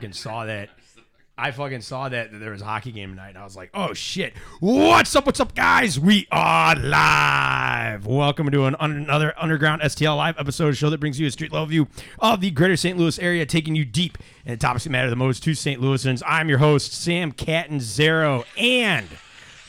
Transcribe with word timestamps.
fucking 0.00 0.12
saw 0.14 0.46
that. 0.46 0.70
I 1.36 1.50
fucking 1.50 1.82
saw 1.82 2.08
that, 2.08 2.32
that 2.32 2.38
there 2.38 2.52
was 2.52 2.62
a 2.62 2.64
hockey 2.64 2.90
game 2.90 3.10
tonight, 3.10 3.30
and 3.30 3.38
I 3.38 3.44
was 3.44 3.54
like, 3.54 3.68
"Oh 3.74 3.92
shit! 3.92 4.32
What's 4.60 5.14
up? 5.14 5.26
What's 5.26 5.40
up, 5.40 5.54
guys? 5.54 6.00
We 6.00 6.26
are 6.32 6.74
live. 6.74 8.06
Welcome 8.06 8.50
to 8.50 8.64
an 8.64 8.76
another 8.80 9.34
Underground 9.36 9.82
STL 9.82 10.16
live 10.16 10.38
episode 10.38 10.68
of 10.68 10.78
show 10.78 10.88
that 10.88 11.00
brings 11.00 11.20
you 11.20 11.26
a 11.26 11.30
street 11.30 11.52
level 11.52 11.66
view 11.66 11.86
of 12.18 12.40
the 12.40 12.50
Greater 12.50 12.78
St. 12.78 12.96
Louis 12.96 13.18
area, 13.18 13.44
taking 13.44 13.76
you 13.76 13.84
deep 13.84 14.16
in 14.46 14.52
the 14.52 14.56
topics 14.56 14.84
that 14.84 14.90
matter 14.90 15.10
the 15.10 15.16
most 15.16 15.42
to 15.44 15.52
St. 15.54 15.78
Louisans. 15.82 16.22
I'm 16.26 16.48
your 16.48 16.58
host, 16.58 16.94
Sam 16.94 17.30
Catanzaro, 17.30 18.44
and 18.56 19.06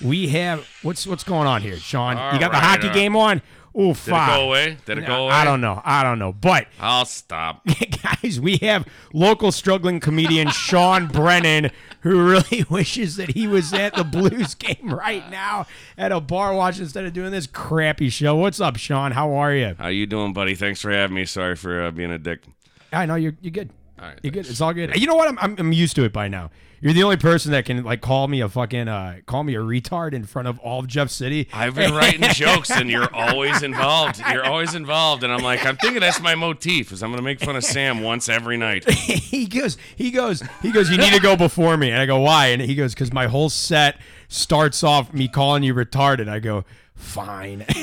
we 0.01 0.29
have 0.29 0.65
what's 0.81 1.05
what's 1.05 1.25
going 1.25 1.47
on 1.47 1.61
here, 1.61 1.75
Sean? 1.75 2.15
All 2.15 2.33
you 2.33 2.39
got 2.39 2.53
the 2.53 2.57
hockey 2.59 2.87
right. 2.87 2.93
game 2.93 3.17
on? 3.17 3.41
Oh, 3.73 3.93
Did 3.93 4.07
it 4.07 4.11
go 4.11 4.47
away? 4.47 4.77
Did 4.85 4.97
it 4.97 5.07
go 5.07 5.25
away? 5.25 5.33
I 5.33 5.45
don't 5.45 5.61
know. 5.61 5.81
I 5.85 6.03
don't 6.03 6.19
know, 6.19 6.33
but 6.33 6.67
I'll 6.79 7.05
stop. 7.05 7.65
guys, 8.21 8.39
we 8.39 8.57
have 8.57 8.85
local 9.13 9.51
struggling 9.51 9.99
comedian 10.01 10.49
Sean 10.51 11.07
Brennan, 11.07 11.71
who 12.01 12.21
really 12.21 12.65
wishes 12.69 13.15
that 13.15 13.29
he 13.31 13.47
was 13.47 13.73
at 13.73 13.95
the 13.95 14.03
Blues 14.03 14.55
game 14.55 14.93
right 14.93 15.29
now 15.31 15.67
at 15.97 16.11
a 16.11 16.19
bar 16.19 16.53
watch 16.53 16.79
instead 16.79 17.05
of 17.05 17.13
doing 17.13 17.31
this 17.31 17.47
crappy 17.47 18.09
show. 18.09 18.35
What's 18.35 18.59
up, 18.59 18.75
Sean? 18.75 19.13
How 19.13 19.31
are 19.33 19.53
you? 19.53 19.75
How 19.77 19.87
you 19.87 20.05
doing, 20.05 20.33
buddy? 20.33 20.55
Thanks 20.55 20.81
for 20.81 20.91
having 20.91 21.15
me. 21.15 21.25
Sorry 21.25 21.55
for 21.55 21.83
uh, 21.83 21.91
being 21.91 22.11
a 22.11 22.17
dick. 22.19 22.43
I 22.91 23.05
know 23.05 23.15
you're 23.15 23.35
you're 23.41 23.51
good. 23.51 23.69
All 23.99 24.07
right, 24.07 24.19
You're 24.23 24.31
good. 24.31 24.47
It's 24.47 24.59
all 24.59 24.73
good. 24.73 24.99
You 24.99 25.07
know 25.07 25.15
what? 25.15 25.29
I'm, 25.29 25.39
I'm 25.39 25.55
I'm 25.59 25.71
used 25.71 25.95
to 25.95 26.03
it 26.03 26.11
by 26.11 26.27
now. 26.27 26.49
You're 26.81 26.93
the 26.93 27.03
only 27.03 27.17
person 27.17 27.51
that 27.51 27.65
can 27.65 27.83
like 27.83 28.01
call 28.01 28.27
me 28.27 28.41
a 28.41 28.49
fucking 28.49 28.87
uh 28.87 29.17
call 29.27 29.43
me 29.43 29.53
a 29.53 29.59
retard 29.59 30.13
in 30.13 30.25
front 30.25 30.47
of 30.47 30.57
all 30.59 30.79
of 30.79 30.87
Jeff 30.87 31.11
City. 31.11 31.47
I've 31.53 31.75
been 31.75 31.93
writing 31.93 32.21
jokes, 32.33 32.71
and 32.71 32.89
you're 32.89 33.13
always 33.13 33.61
involved. 33.61 34.19
You're 34.31 34.43
always 34.43 34.73
involved, 34.73 35.23
and 35.23 35.31
I'm 35.31 35.43
like, 35.43 35.63
I'm 35.63 35.77
thinking 35.77 35.99
that's 35.99 36.19
my 36.19 36.33
motif. 36.33 36.91
Is 36.91 37.03
I'm 37.03 37.11
gonna 37.11 37.21
make 37.21 37.39
fun 37.39 37.55
of 37.55 37.63
Sam 37.63 38.01
once 38.01 38.27
every 38.29 38.57
night. 38.57 38.89
he 38.89 39.45
goes, 39.45 39.77
he 39.95 40.09
goes, 40.09 40.41
he 40.63 40.71
goes, 40.71 40.89
you 40.89 40.97
need 40.97 41.13
to 41.13 41.19
go 41.21 41.35
before 41.35 41.77
me. 41.77 41.91
And 41.91 41.99
I 41.99 42.07
go, 42.07 42.19
why? 42.19 42.47
And 42.47 42.61
he 42.61 42.73
goes, 42.73 42.95
because 42.95 43.13
my 43.13 43.27
whole 43.27 43.49
set 43.49 43.99
starts 44.27 44.83
off 44.83 45.13
me 45.13 45.27
calling 45.27 45.61
you 45.61 45.75
retarded. 45.75 46.27
I 46.27 46.39
go, 46.39 46.65
fine. 47.01 47.65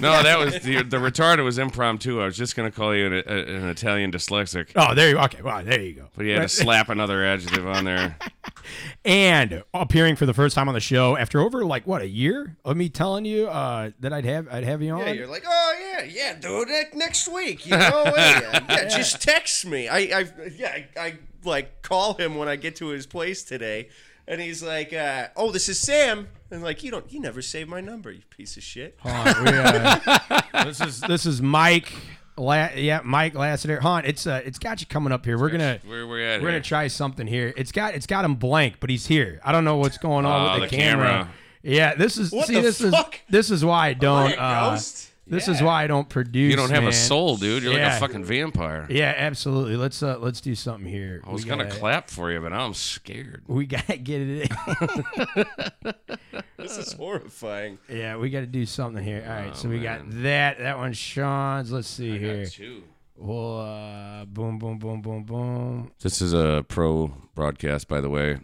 No, 0.00 0.22
that 0.22 0.38
was 0.38 0.60
the, 0.60 0.82
the 0.82 0.96
retarded 0.96 1.44
was 1.44 1.58
impromptu. 1.58 2.20
I 2.20 2.24
was 2.24 2.36
just 2.36 2.56
gonna 2.56 2.70
call 2.70 2.94
you 2.94 3.06
an, 3.06 3.12
a, 3.12 3.56
an 3.56 3.68
Italian 3.68 4.10
dyslexic, 4.10 4.70
oh, 4.76 4.94
there 4.94 5.10
you 5.10 5.18
Okay, 5.18 5.42
well, 5.42 5.62
there 5.62 5.80
you 5.80 5.92
go. 5.92 6.08
but 6.16 6.24
you 6.24 6.32
had 6.32 6.42
to 6.42 6.48
slap 6.48 6.88
another 6.88 7.24
adjective 7.24 7.66
on 7.66 7.84
there. 7.84 8.16
And 9.04 9.62
appearing 9.74 10.16
for 10.16 10.26
the 10.26 10.34
first 10.34 10.54
time 10.54 10.68
on 10.68 10.74
the 10.74 10.80
show 10.80 11.16
after 11.16 11.40
over 11.40 11.64
like 11.64 11.86
what 11.86 12.02
a 12.02 12.08
year 12.08 12.56
of 12.64 12.76
me 12.76 12.88
telling 12.88 13.24
you 13.24 13.48
uh, 13.48 13.90
that 14.00 14.12
I'd 14.12 14.24
have 14.26 14.46
I'd 14.52 14.64
have 14.64 14.82
you 14.82 14.92
on. 14.92 15.00
Yeah, 15.00 15.12
you're 15.12 15.26
like, 15.26 15.44
oh 15.46 15.74
yeah, 15.80 16.04
yeah, 16.04 16.34
dude, 16.34 16.68
ne- 16.68 16.90
next 16.94 17.26
week, 17.28 17.66
you 17.66 17.76
know, 17.76 18.04
hey, 18.14 18.34
uh, 18.52 18.60
yeah, 18.68 18.88
just 18.88 19.22
text 19.22 19.64
me. 19.66 19.88
I, 19.88 19.98
I, 19.98 20.26
yeah, 20.54 20.76
I, 20.96 21.00
I 21.00 21.14
like 21.44 21.80
call 21.82 22.14
him 22.14 22.34
when 22.36 22.48
I 22.48 22.56
get 22.56 22.76
to 22.76 22.88
his 22.88 23.06
place 23.06 23.42
today, 23.42 23.88
and 24.30 24.40
he's 24.40 24.62
like, 24.62 24.94
uh, 24.94 25.26
oh, 25.36 25.50
this 25.52 25.68
is 25.68 25.78
Sam, 25.78 26.28
and 26.50 26.62
like, 26.62 26.82
you 26.82 26.90
don't, 26.90 27.12
you 27.12 27.20
never 27.20 27.42
save 27.42 27.68
my 27.68 27.82
number, 27.82 28.10
you 28.10 28.22
piece 28.30 28.56
of 28.56 28.62
shit. 28.62 28.96
Hold 29.00 29.14
on, 29.36 29.44
we, 29.44 29.50
uh, 29.52 30.40
this 30.64 30.80
is 30.80 31.00
this 31.02 31.26
is 31.26 31.42
Mike. 31.42 31.92
La- 32.36 32.70
yeah, 32.74 33.00
Mike 33.04 33.34
Lassiter. 33.34 33.80
Hon, 33.80 34.06
it's 34.06 34.26
uh, 34.26 34.40
it's 34.46 34.58
got 34.58 34.80
you 34.80 34.86
coming 34.86 35.12
up 35.12 35.26
here. 35.26 35.36
We're 35.36 35.50
gonna 35.50 35.78
Where 35.84 36.06
we 36.06 36.24
at? 36.24 36.40
we're 36.40 36.48
gonna 36.48 36.62
try 36.62 36.86
something 36.86 37.26
here. 37.26 37.52
It's 37.54 37.70
got 37.72 37.94
it's 37.94 38.06
got 38.06 38.24
him 38.24 38.36
blank, 38.36 38.76
but 38.80 38.88
he's 38.88 39.06
here. 39.06 39.40
I 39.44 39.52
don't 39.52 39.64
know 39.66 39.76
what's 39.76 39.98
going 39.98 40.24
on 40.24 40.56
Oh, 40.56 40.60
with 40.60 40.70
the, 40.70 40.76
the 40.76 40.82
camera. 40.82 41.06
camera. 41.08 41.30
Yeah, 41.62 41.94
this 41.96 42.16
is 42.16 42.32
What 42.32 42.46
see 42.46 42.54
the 42.54 42.60
this 42.62 42.80
fuck? 42.80 43.14
is 43.16 43.20
this 43.28 43.50
is 43.50 43.62
why 43.62 43.88
I 43.88 43.92
don't 43.92 44.30
What 44.30 44.38
uh, 44.38 44.70
ghost? 44.70 45.09
This 45.30 45.48
is 45.48 45.62
why 45.62 45.84
I 45.84 45.86
don't 45.86 46.08
produce. 46.08 46.50
You 46.50 46.56
don't 46.56 46.70
have 46.70 46.82
man. 46.82 46.90
a 46.92 46.94
soul, 46.94 47.36
dude. 47.36 47.62
You're 47.62 47.72
like 47.72 47.82
a 47.82 47.98
fucking 48.00 48.24
vampire. 48.24 48.86
Yeah, 48.90 49.14
absolutely. 49.16 49.76
Let's 49.76 50.02
uh 50.02 50.18
let's 50.18 50.40
do 50.40 50.54
something 50.54 50.90
here. 50.90 51.22
I 51.26 51.30
was 51.32 51.44
We 51.44 51.48
gonna 51.50 51.64
gotta- 51.64 51.78
clap 51.78 52.10
for 52.10 52.30
you, 52.30 52.40
but 52.40 52.50
now 52.50 52.64
I'm 52.66 52.74
scared. 52.74 53.44
We 53.46 53.66
gotta 53.66 53.96
get 53.96 54.20
it 54.20 54.50
in. 54.50 55.44
This 56.56 56.76
is 56.76 56.92
horrifying. 56.92 57.78
yeah, 57.88 58.16
we 58.18 58.28
gotta 58.28 58.46
do 58.46 58.66
something 58.66 59.02
here. 59.02 59.24
All 59.26 59.32
right, 59.34 59.50
Oh, 59.50 59.54
so 59.56 59.68
we 59.70 59.80
got 59.80 60.02
that. 60.22 60.58
That 60.58 60.76
one's 60.76 60.98
Sean's. 60.98 61.72
Let's 61.72 61.88
see 61.88 62.18
here. 62.18 62.44
Two. 62.46 62.82
Well, 63.16 63.60
uh, 63.60 64.24
boom, 64.26 64.58
boom, 64.58 64.78
boom, 64.78 65.00
boom, 65.00 65.24
boom. 65.24 65.90
This 66.02 66.20
is 66.20 66.34
a 66.34 66.64
pro 66.68 67.08
broadcast, 67.34 67.88
by 67.88 68.00
the 68.02 68.10
way, 68.10 68.40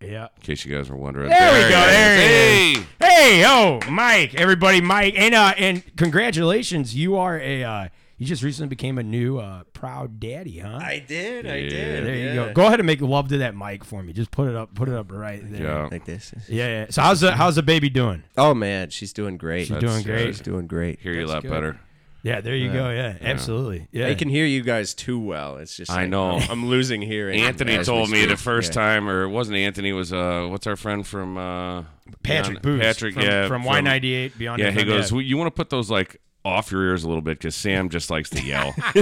in 0.00 0.28
case 0.40 0.64
you 0.64 0.74
guys 0.74 0.88
were 0.90 0.96
wondering. 0.96 1.28
There 1.30 1.52
we 1.52 1.70
go, 1.72 1.80
is. 1.80 1.86
there 1.90 2.16
he 2.16 2.22
hey! 2.22 2.72
is. 2.72 2.84
Hey, 3.00 3.44
oh, 3.46 3.80
Mike, 3.90 4.34
everybody, 4.34 4.80
Mike, 4.80 5.14
and 5.16 5.34
uh, 5.34 5.54
and 5.56 5.84
congratulations, 5.96 6.94
you 6.94 7.16
are 7.16 7.38
a 7.38 7.62
uh, 7.64 7.88
you 8.16 8.26
just 8.26 8.42
recently 8.42 8.68
became 8.68 8.98
a 8.98 9.02
new 9.02 9.38
uh, 9.38 9.62
proud 9.72 10.20
daddy, 10.20 10.58
huh? 10.58 10.78
I 10.82 10.98
did, 11.06 11.46
I 11.46 11.56
Yeah. 11.56 11.68
did. 11.70 12.06
there 12.06 12.16
you 12.16 12.34
go. 12.34 12.52
Go 12.52 12.66
ahead 12.66 12.80
and 12.80 12.86
make 12.86 13.00
love 13.00 13.28
to 13.28 13.38
that 13.38 13.56
mic 13.56 13.84
for 13.84 14.02
me. 14.02 14.12
Just 14.12 14.30
put 14.30 14.48
it 14.48 14.54
up, 14.56 14.74
put 14.74 14.88
it 14.88 14.94
up 14.94 15.10
right 15.12 15.40
there. 15.50 15.62
Yeah. 15.62 15.88
Like 15.90 16.04
this. 16.04 16.34
Yeah, 16.48 16.66
yeah. 16.66 16.86
So 16.90 17.02
how's 17.02 17.20
the 17.20 17.32
how's 17.32 17.56
the 17.56 17.62
baby 17.62 17.88
doing? 17.90 18.22
Oh 18.36 18.54
man, 18.54 18.90
she's 18.90 19.12
doing 19.12 19.36
great. 19.36 19.66
She's 19.68 19.78
doing 19.78 20.02
great. 20.02 20.26
She's 20.28 20.40
doing 20.40 20.66
great. 20.66 21.00
Hear 21.00 21.12
you 21.14 21.26
a 21.26 21.28
lot 21.28 21.42
good. 21.42 21.50
better. 21.50 21.80
Yeah, 22.22 22.40
there 22.40 22.54
you 22.54 22.70
go. 22.72 22.90
Yeah, 22.90 23.16
absolutely. 23.20 23.88
Yeah. 23.92 24.08
I 24.08 24.14
can 24.14 24.28
hear 24.28 24.44
you 24.44 24.62
guys 24.62 24.92
too 24.94 25.18
well. 25.18 25.56
It's 25.56 25.74
just 25.76 25.90
I 25.90 26.02
like, 26.02 26.10
know. 26.10 26.32
I'm, 26.32 26.50
I'm 26.50 26.66
losing 26.66 27.00
hearing. 27.02 27.40
Anthony 27.42 27.82
told 27.82 28.10
me 28.10 28.26
the 28.26 28.36
first 28.36 28.74
Yeah. 28.74 28.82
time, 28.82 29.08
or 29.08 29.22
it 29.24 29.28
wasn't 29.30 29.56
Anthony, 29.56 29.90
it 29.90 29.94
was 29.94 30.12
uh, 30.12 30.46
what's 30.50 30.66
our 30.66 30.76
friend 30.76 31.06
from 31.06 31.38
uh, 31.38 31.82
Patrick 32.22 32.60
Beyond- 32.60 32.62
Booth. 32.62 32.80
Patrick, 32.82 33.14
from, 33.14 33.22
yeah, 33.22 33.48
from 33.48 33.62
Y98 33.62 34.36
Beyond. 34.38 34.60
Yeah, 34.60 34.70
he 34.70 34.84
goes, 34.84 35.12
well, 35.12 35.22
you 35.22 35.36
want 35.38 35.46
to 35.48 35.52
put 35.56 35.70
those 35.70 35.90
like 35.90 36.20
off 36.44 36.70
your 36.72 36.82
ears 36.84 37.04
a 37.04 37.08
little 37.08 37.20
bit 37.22 37.38
because 37.38 37.54
Sam 37.54 37.88
just 37.90 38.10
likes 38.10 38.30
to 38.30 38.42
yell. 38.42 38.74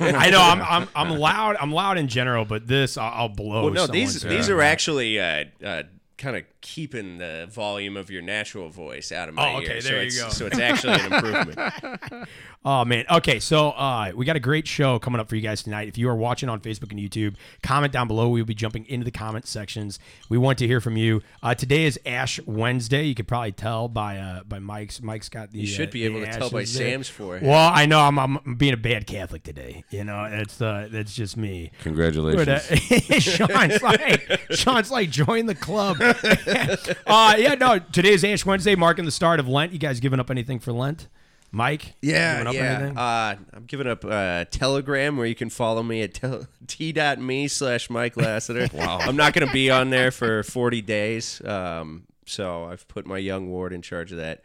I 0.00 0.28
know 0.30 0.40
I'm, 0.40 0.60
I'm 0.62 0.88
I'm 0.94 1.18
loud. 1.18 1.56
I'm 1.60 1.72
loud 1.72 1.96
in 1.98 2.08
general, 2.08 2.44
but 2.44 2.66
this 2.66 2.96
I'll, 2.98 3.12
I'll 3.22 3.28
blow. 3.28 3.64
Well, 3.64 3.72
no, 3.74 3.86
these 3.86 4.20
someone's 4.20 4.38
these 4.46 4.50
are 4.50 4.60
actually 4.60 5.18
uh, 5.18 5.44
uh, 5.64 5.82
kind 6.18 6.36
of 6.36 6.42
keeping 6.60 7.18
the 7.18 7.48
volume 7.50 7.96
of 7.96 8.10
your 8.10 8.22
natural 8.22 8.68
voice 8.68 9.12
out 9.12 9.28
of 9.28 9.34
my 9.36 9.54
Oh, 9.54 9.56
okay, 9.58 9.76
ear. 9.76 9.82
there 9.82 10.10
so 10.10 10.16
you 10.16 10.22
go. 10.24 10.28
So 10.30 10.46
it's 10.46 10.58
actually 10.58 11.00
an 11.00 11.12
improvement. 11.12 12.28
Oh 12.64 12.84
man. 12.84 13.04
Okay, 13.10 13.38
so 13.38 13.70
uh, 13.70 14.12
we 14.14 14.24
got 14.24 14.36
a 14.36 14.40
great 14.40 14.66
show 14.66 14.98
coming 14.98 15.20
up 15.20 15.28
for 15.28 15.36
you 15.36 15.42
guys 15.42 15.62
tonight. 15.62 15.88
If 15.88 15.96
you 15.96 16.08
are 16.08 16.16
watching 16.16 16.48
on 16.48 16.60
Facebook 16.60 16.90
and 16.90 16.98
YouTube, 17.00 17.36
comment 17.62 17.92
down 17.92 18.08
below. 18.08 18.28
We'll 18.28 18.44
be 18.44 18.54
jumping 18.54 18.84
into 18.86 19.04
the 19.04 19.10
comment 19.10 19.46
sections. 19.46 19.98
We 20.28 20.38
want 20.38 20.58
to 20.58 20.66
hear 20.66 20.80
from 20.80 20.96
you. 20.96 21.22
Uh, 21.42 21.54
today 21.54 21.84
is 21.84 21.98
Ash 22.04 22.40
Wednesday. 22.46 23.04
You 23.04 23.14
could 23.14 23.28
probably 23.28 23.52
tell 23.52 23.88
by 23.88 24.18
uh, 24.18 24.42
by 24.42 24.58
Mike's. 24.58 25.00
Mike's 25.00 25.28
got 25.28 25.52
the. 25.52 25.60
You 25.60 25.66
should 25.66 25.88
uh, 25.88 25.92
be 25.92 26.04
able 26.04 26.20
to 26.20 26.26
tell 26.32 26.50
by 26.50 26.62
ashes 26.62 26.78
there. 26.78 26.90
Sam's 26.90 27.08
forehead. 27.08 27.46
Well, 27.46 27.70
I 27.72 27.86
know 27.86 28.00
I'm, 28.00 28.18
I'm 28.18 28.54
being 28.56 28.74
a 28.74 28.78
bad 28.78 29.06
Catholic 29.06 29.44
today. 29.44 29.84
You 29.90 30.04
know, 30.04 30.28
that's 30.28 30.60
uh, 30.60 30.88
that's 30.90 31.14
just 31.14 31.36
me. 31.36 31.70
Congratulations. 31.80 32.44
But, 32.44 32.48
uh, 32.48 33.20
Sean's 33.20 33.82
like, 33.82 34.40
Sean's 34.50 34.90
like, 34.90 35.10
join 35.10 35.46
the 35.46 35.54
club. 35.54 35.96
uh, 37.06 37.36
yeah, 37.38 37.54
no, 37.54 37.78
Today 37.78 38.12
is 38.12 38.24
Ash 38.24 38.44
Wednesday, 38.44 38.74
marking 38.74 39.04
the 39.04 39.10
start 39.10 39.40
of 39.40 39.48
Lent. 39.48 39.72
You 39.72 39.78
guys 39.78 40.00
giving 40.00 40.20
up 40.20 40.30
anything 40.30 40.58
for 40.58 40.72
Lent? 40.72 41.08
Mike? 41.50 41.94
Yeah, 42.02 42.50
yeah. 42.50 42.92
Uh, 42.96 43.36
I'm 43.54 43.64
giving 43.64 43.86
up 43.86 44.04
uh, 44.04 44.44
Telegram 44.50 45.16
where 45.16 45.26
you 45.26 45.34
can 45.34 45.50
follow 45.50 45.82
me 45.82 46.02
at 46.02 46.14
tel- 46.14 46.46
t.me 46.66 47.48
slash 47.48 47.88
Mike 47.88 48.16
Lassiter. 48.16 48.68
wow. 48.74 48.98
I'm 49.00 49.16
not 49.16 49.32
going 49.32 49.46
to 49.46 49.52
be 49.52 49.70
on 49.70 49.90
there 49.90 50.10
for 50.10 50.42
40 50.42 50.82
days. 50.82 51.42
Um, 51.44 52.04
so 52.26 52.64
I've 52.64 52.86
put 52.88 53.06
my 53.06 53.18
young 53.18 53.48
ward 53.48 53.72
in 53.72 53.82
charge 53.82 54.12
of 54.12 54.18
that. 54.18 54.42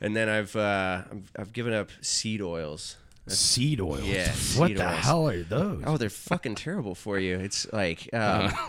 And 0.00 0.14
then 0.14 0.28
I've 0.28 0.54
uh, 0.54 1.02
I've, 1.10 1.32
I've 1.38 1.52
given 1.52 1.72
up 1.72 1.90
seed 2.00 2.42
oils. 2.42 2.96
Seed 3.26 3.80
oils. 3.80 4.02
Yeah, 4.04 4.28
What 4.56 4.68
seed 4.68 4.76
the 4.76 4.86
oils. 4.86 4.98
hell 5.04 5.28
are 5.28 5.42
those? 5.42 5.82
Oh, 5.86 5.96
they're 5.96 6.10
fucking 6.10 6.56
terrible 6.56 6.94
for 6.94 7.18
you. 7.18 7.38
It's 7.38 7.66
like 7.72 8.08
um, 8.12 8.52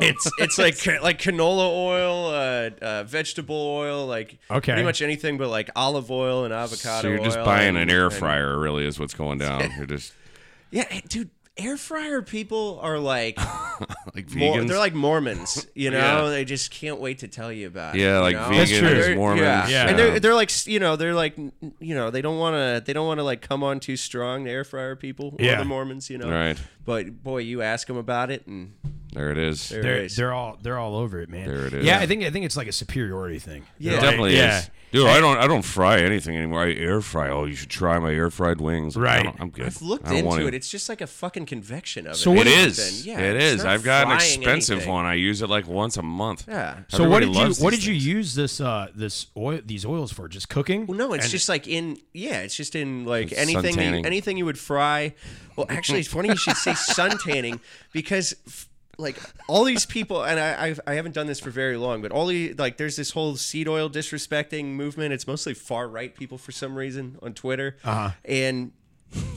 it's 0.00 0.30
it's 0.38 0.56
like 0.58 0.86
like 1.02 1.20
canola 1.20 1.68
oil, 1.70 2.26
uh, 2.28 2.70
uh, 2.82 3.04
vegetable 3.04 3.54
oil, 3.54 4.06
like 4.06 4.38
Okay. 4.50 4.72
pretty 4.72 4.84
much 4.84 5.02
anything 5.02 5.36
but 5.36 5.48
like 5.50 5.68
olive 5.76 6.10
oil 6.10 6.44
and 6.44 6.54
avocado. 6.54 7.02
so 7.02 7.08
you're 7.08 7.22
just 7.24 7.36
oil 7.38 7.44
buying 7.44 7.76
and- 7.76 7.78
an 7.78 7.90
air 7.90 8.06
and- 8.06 8.14
fryer, 8.14 8.58
really, 8.58 8.86
is 8.86 8.98
what's 8.98 9.12
going 9.14 9.36
down. 9.38 9.70
You're 9.76 9.84
just 9.86 10.14
Yeah, 10.70 10.84
dude. 11.08 11.28
Air 11.56 11.76
fryer 11.76 12.22
people 12.22 12.78
are 12.80 12.98
like 12.98 13.36
like 14.14 14.34
Mor- 14.34 14.56
vegans. 14.56 14.68
they're 14.68 14.78
like 14.78 14.94
Mormons, 14.94 15.66
you 15.74 15.90
know. 15.90 16.24
Yeah. 16.24 16.30
They 16.30 16.44
just 16.46 16.70
can't 16.70 16.98
wait 17.00 17.18
to 17.18 17.28
tell 17.28 17.52
you 17.52 17.66
about 17.66 17.94
it. 17.96 18.00
Yeah, 18.00 18.16
you 18.18 18.22
like 18.22 18.36
know? 18.36 18.50
That's 18.56 18.70
true. 18.70 18.88
vegans, 18.88 19.00
They're- 19.00 19.16
Mormons. 19.16 19.42
Yeah. 19.42 19.68
Yeah. 19.68 19.88
and 19.88 19.98
they're 19.98 20.20
they're 20.20 20.34
like 20.34 20.50
you 20.66 20.78
know 20.80 20.96
they're 20.96 21.12
like 21.12 21.36
you 21.36 21.94
know 21.94 22.10
they 22.10 22.22
don't 22.22 22.38
want 22.38 22.54
to 22.54 22.82
they 22.86 22.92
don't 22.94 23.06
want 23.06 23.18
to 23.18 23.24
like 23.24 23.42
come 23.42 23.62
on 23.62 23.78
too 23.80 23.96
strong. 23.96 24.44
The 24.44 24.50
air 24.50 24.64
fryer 24.64 24.96
people, 24.96 25.36
or 25.38 25.44
Yeah. 25.44 25.58
the 25.58 25.64
Mormons, 25.66 26.08
you 26.08 26.16
know. 26.18 26.30
Right. 26.30 26.56
But 26.86 27.22
boy, 27.22 27.38
you 27.38 27.60
ask 27.62 27.86
them 27.86 27.96
about 27.98 28.30
it, 28.30 28.46
and 28.46 28.72
There 29.12 29.30
it 29.30 29.36
is. 29.38 29.68
There- 29.68 29.82
they're, 29.82 29.96
it 29.96 30.04
is. 30.04 30.16
they're 30.16 30.32
all 30.32 30.56
they're 30.62 30.78
all 30.78 30.94
over 30.96 31.20
it, 31.20 31.28
man. 31.28 31.46
There 31.46 31.66
it 31.66 31.74
is. 31.74 31.84
Yeah, 31.84 31.98
I 31.98 32.06
think 32.06 32.22
I 32.24 32.30
think 32.30 32.46
it's 32.46 32.56
like 32.56 32.68
a 32.68 32.72
superiority 32.72 33.38
thing. 33.38 33.66
Yeah. 33.78 33.94
It 33.98 34.00
definitely 34.00 34.30
like- 34.30 34.38
yeah. 34.38 34.62
Is. 34.92 35.00
Dude, 35.00 35.06
I 35.08 35.20
don't 35.20 35.38
I 35.38 35.46
don't 35.46 35.62
fry 35.62 36.00
anything 36.00 36.36
anymore. 36.36 36.62
I 36.64 36.72
air 36.72 37.00
fry. 37.00 37.30
Oh, 37.30 37.44
you 37.44 37.54
should 37.54 37.70
try 37.70 37.98
my 37.98 38.12
air 38.12 38.30
fried 38.30 38.60
wings. 38.60 38.96
Right. 38.96 39.26
I'm 39.38 39.50
good. 39.50 39.66
I've 39.66 39.82
looked 39.82 40.06
I 40.06 40.14
don't 40.14 40.24
want 40.24 40.40
into 40.40 40.48
it. 40.48 40.54
It's 40.54 40.68
just 40.68 40.88
like 40.88 41.00
a 41.00 41.06
fucking 41.06 41.46
convection 41.46 42.06
of 42.06 42.16
So 42.16 42.32
it. 42.32 42.36
what 42.36 42.46
It 42.46 42.50
do 42.54 42.56
you- 42.60 42.66
is. 42.66 43.06
Yeah, 43.06 43.20
it 43.20 43.36
it's 43.36 43.64
I've 43.64 43.82
got 43.84 44.06
an 44.08 44.12
expensive 44.14 44.76
anything. 44.78 44.92
one. 44.92 45.04
I 45.06 45.14
use 45.14 45.42
it 45.42 45.48
like 45.50 45.66
once 45.68 45.96
a 45.96 46.02
month. 46.02 46.44
Yeah. 46.48 46.78
So 46.88 47.08
what 47.08 47.20
did 47.20 47.34
you 47.34 47.54
what 47.64 47.70
did 47.72 47.84
you 47.84 47.92
things. 47.94 48.06
use 48.06 48.34
this 48.34 48.60
uh 48.60 48.88
this 48.94 49.26
oil 49.36 49.60
these 49.64 49.84
oils 49.86 50.12
for? 50.12 50.28
Just 50.28 50.48
cooking? 50.48 50.86
Well, 50.86 50.98
no, 50.98 51.12
it's 51.12 51.24
And- 51.24 51.30
just 51.32 51.48
like 51.48 51.66
in 51.68 51.98
yeah, 52.12 52.40
it's 52.40 52.56
just 52.56 52.74
in 52.74 53.04
like 53.04 53.32
It's 53.32 53.40
anything 53.40 53.78
you, 53.78 54.02
anything 54.04 54.36
you 54.36 54.44
would 54.44 54.58
fry. 54.58 55.14
Well, 55.56 55.66
actually, 55.68 55.98
it's 56.00 56.08
funny 56.08 56.30
you 56.30 56.36
should 56.36 56.56
say 56.56 56.74
sun 56.96 57.18
tanning 57.18 57.60
because 57.92 58.34
f- 58.46 58.66
like 59.00 59.18
all 59.48 59.64
these 59.64 59.86
people, 59.86 60.22
and 60.22 60.38
I 60.38 60.66
I've, 60.66 60.80
I 60.86 60.94
haven't 60.94 61.14
done 61.14 61.26
this 61.26 61.40
for 61.40 61.50
very 61.50 61.76
long, 61.76 62.02
but 62.02 62.12
all 62.12 62.26
the 62.26 62.54
like 62.54 62.76
there's 62.76 62.96
this 62.96 63.10
whole 63.10 63.36
seed 63.36 63.68
oil 63.68 63.88
disrespecting 63.90 64.66
movement. 64.66 65.12
It's 65.12 65.26
mostly 65.26 65.54
far 65.54 65.88
right 65.88 66.14
people 66.14 66.38
for 66.38 66.52
some 66.52 66.76
reason 66.76 67.18
on 67.22 67.34
Twitter, 67.34 67.76
uh-huh. 67.84 68.10
and 68.24 68.72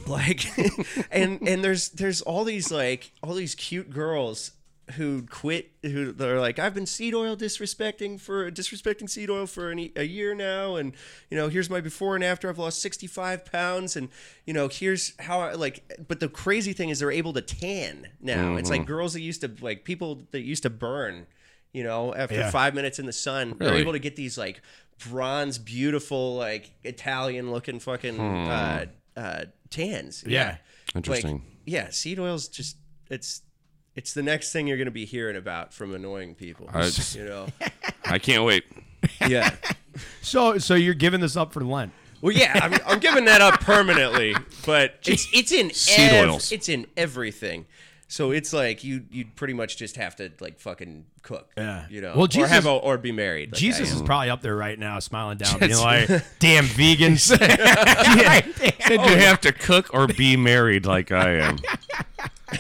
like 0.08 0.46
and 1.12 1.48
and 1.48 1.64
there's 1.64 1.90
there's 1.90 2.22
all 2.22 2.44
these 2.44 2.72
like 2.72 3.12
all 3.22 3.34
these 3.34 3.56
cute 3.56 3.90
girls 3.90 4.52
who 4.92 5.24
quit 5.24 5.72
who 5.82 6.12
they're 6.12 6.42
like 6.42 6.60
i've 6.60 6.74
been 6.74 6.86
seed 6.86 7.16
oil 7.16 7.38
disrespecting 7.38 8.20
for 8.20 8.52
disrespecting 8.52 9.10
seed 9.10 9.30
oil 9.30 9.46
for 9.46 9.72
an, 9.72 9.90
a 9.96 10.04
year 10.04 10.36
now 10.36 10.76
and 10.76 10.94
you 11.30 11.38
know 11.38 11.48
here's 11.48 11.70
my 11.70 11.80
before 11.80 12.16
and 12.16 12.24
after 12.24 12.50
i've 12.50 12.60
lost 12.60 12.82
65 12.82 13.46
pounds 13.46 13.96
and 13.96 14.10
you 14.46 14.54
know 14.54 14.68
here's 14.68 15.14
how 15.20 15.40
i 15.40 15.54
like 15.54 16.06
but 16.08 16.20
the 16.20 16.28
crazy 16.28 16.74
thing 16.74 16.90
is 16.90 17.00
they're 17.00 17.12
able 17.12 17.32
to 17.32 17.42
tan 17.42 18.10
now 18.20 18.50
mm-hmm. 18.50 18.58
it's 18.58 18.70
like 18.70 18.82
mm-hmm. 18.82 18.88
girls 18.88 19.14
that 19.14 19.22
used 19.22 19.40
to 19.42 19.52
like 19.62 19.86
people 19.86 20.24
that 20.32 20.42
used 20.42 20.64
to 20.64 20.70
burn 20.70 21.28
you 21.72 21.84
know 21.84 22.14
after 22.14 22.36
yeah. 22.36 22.52
five 22.52 22.76
minutes 22.76 23.00
in 23.00 23.06
the 23.06 23.14
sun 23.14 23.56
really? 23.60 23.72
they're 23.72 23.80
able 23.80 23.94
to 23.94 24.00
get 24.00 24.18
these 24.18 24.38
like 24.38 24.62
bronze 25.10 25.58
beautiful 25.58 26.36
like 26.36 26.72
italian 26.84 27.52
looking 27.52 27.80
fucking 27.80 28.18
hmm. 28.18 28.48
uh, 28.50 28.86
uh, 29.16 29.46
tans 29.70 30.26
yeah, 30.28 30.30
yeah. 30.30 30.58
interesting 30.94 31.32
like, 31.32 31.42
yeah 31.66 31.90
seed 31.90 32.20
oil's 32.20 32.50
just 32.50 32.76
it's 33.10 33.42
it's 33.96 34.14
the 34.14 34.24
next 34.24 34.52
thing 34.52 34.68
you're 34.68 34.78
going 34.78 34.86
to 34.86 34.92
be 34.92 35.06
hearing 35.06 35.36
about 35.36 35.74
from 35.74 35.94
annoying 35.94 36.36
people. 36.36 36.70
I, 36.74 36.92
you 37.14 37.26
know, 37.26 37.48
I 38.06 38.20
can't 38.20 38.44
wait. 38.44 38.66
Yeah. 39.28 39.56
so, 40.22 40.58
so 40.58 40.76
you're 40.76 40.94
giving 40.94 41.22
this 41.22 41.36
up 41.38 41.54
for 41.54 41.62
Lent? 41.62 41.92
Well, 42.22 42.32
yeah, 42.32 42.58
I'm, 42.62 42.74
I'm 42.88 43.00
giving 43.00 43.26
that 43.26 43.42
up 43.42 43.60
permanently, 43.60 44.34
but 44.66 44.96
it's 45.06 45.28
it's 45.34 45.52
in 45.52 45.72
seed 45.74 46.10
ev- 46.10 46.30
oils. 46.30 46.54
It's 46.54 46.70
in 46.70 46.88
everything. 46.96 47.66
So 48.08 48.32
it's 48.32 48.54
like 48.54 48.84
you 48.86 49.04
you'd 49.12 49.36
pretty 49.36 49.54
much 49.54 49.76
just 49.76 49.98
have 49.98 50.16
to 50.18 50.32
like 50.40 50.58
fucking 50.60 51.06
cook. 51.22 51.52
Yeah. 51.58 51.86
You 51.90 52.00
know. 52.00 52.14
Well, 52.16 52.28
Jesus, 52.28 52.50
or 52.50 52.54
have 52.54 52.66
a, 52.66 52.70
or 52.70 52.98
be 52.98 53.12
married. 53.12 53.52
Like 53.52 53.60
Jesus 53.60 53.92
is 53.92 54.02
probably 54.02 54.30
up 54.30 54.42
there 54.42 54.56
right 54.56 54.80
now, 54.80 55.00
smiling 55.00 55.38
down, 55.38 55.60
being 55.60 55.76
like, 55.76 56.08
"Damn 56.40 56.64
vegans." 56.66 57.38
yeah. 57.38 58.40
Said 58.88 58.92
you 58.92 59.16
oh. 59.16 59.18
have 59.18 59.42
to 59.42 59.52
cook 59.52 59.90
or 59.94 60.08
be 60.08 60.38
married, 60.38 60.86
like 60.86 61.12
I 61.12 61.40
am. 61.40 61.58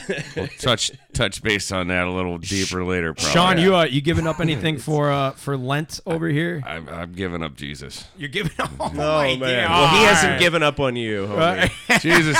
we'll 0.35 0.47
touch 0.59 0.91
touch 1.13 1.41
base 1.41 1.71
on 1.71 1.87
that 1.87 2.07
a 2.07 2.11
little 2.11 2.37
deeper 2.37 2.83
later. 2.83 3.13
Probably. 3.13 3.31
Sean, 3.31 3.57
you 3.57 3.75
uh, 3.75 3.85
you 3.85 4.01
giving 4.01 4.27
up 4.27 4.39
anything 4.39 4.77
for 4.79 5.11
uh 5.11 5.31
for 5.31 5.57
Lent 5.57 5.99
over 6.05 6.27
here? 6.27 6.61
I'm, 6.65 6.87
I'm 6.89 7.13
giving 7.13 7.43
up 7.43 7.55
Jesus. 7.55 8.05
You're 8.17 8.29
giving 8.29 8.51
up. 8.59 8.71
Oh, 8.79 8.89
man. 8.97 9.39
Well, 9.39 9.87
he 9.89 10.03
hasn't 10.03 10.39
given 10.39 10.63
up 10.63 10.79
on 10.79 10.95
you. 10.95 11.25
Right. 11.25 11.71
Jesus. 11.99 12.37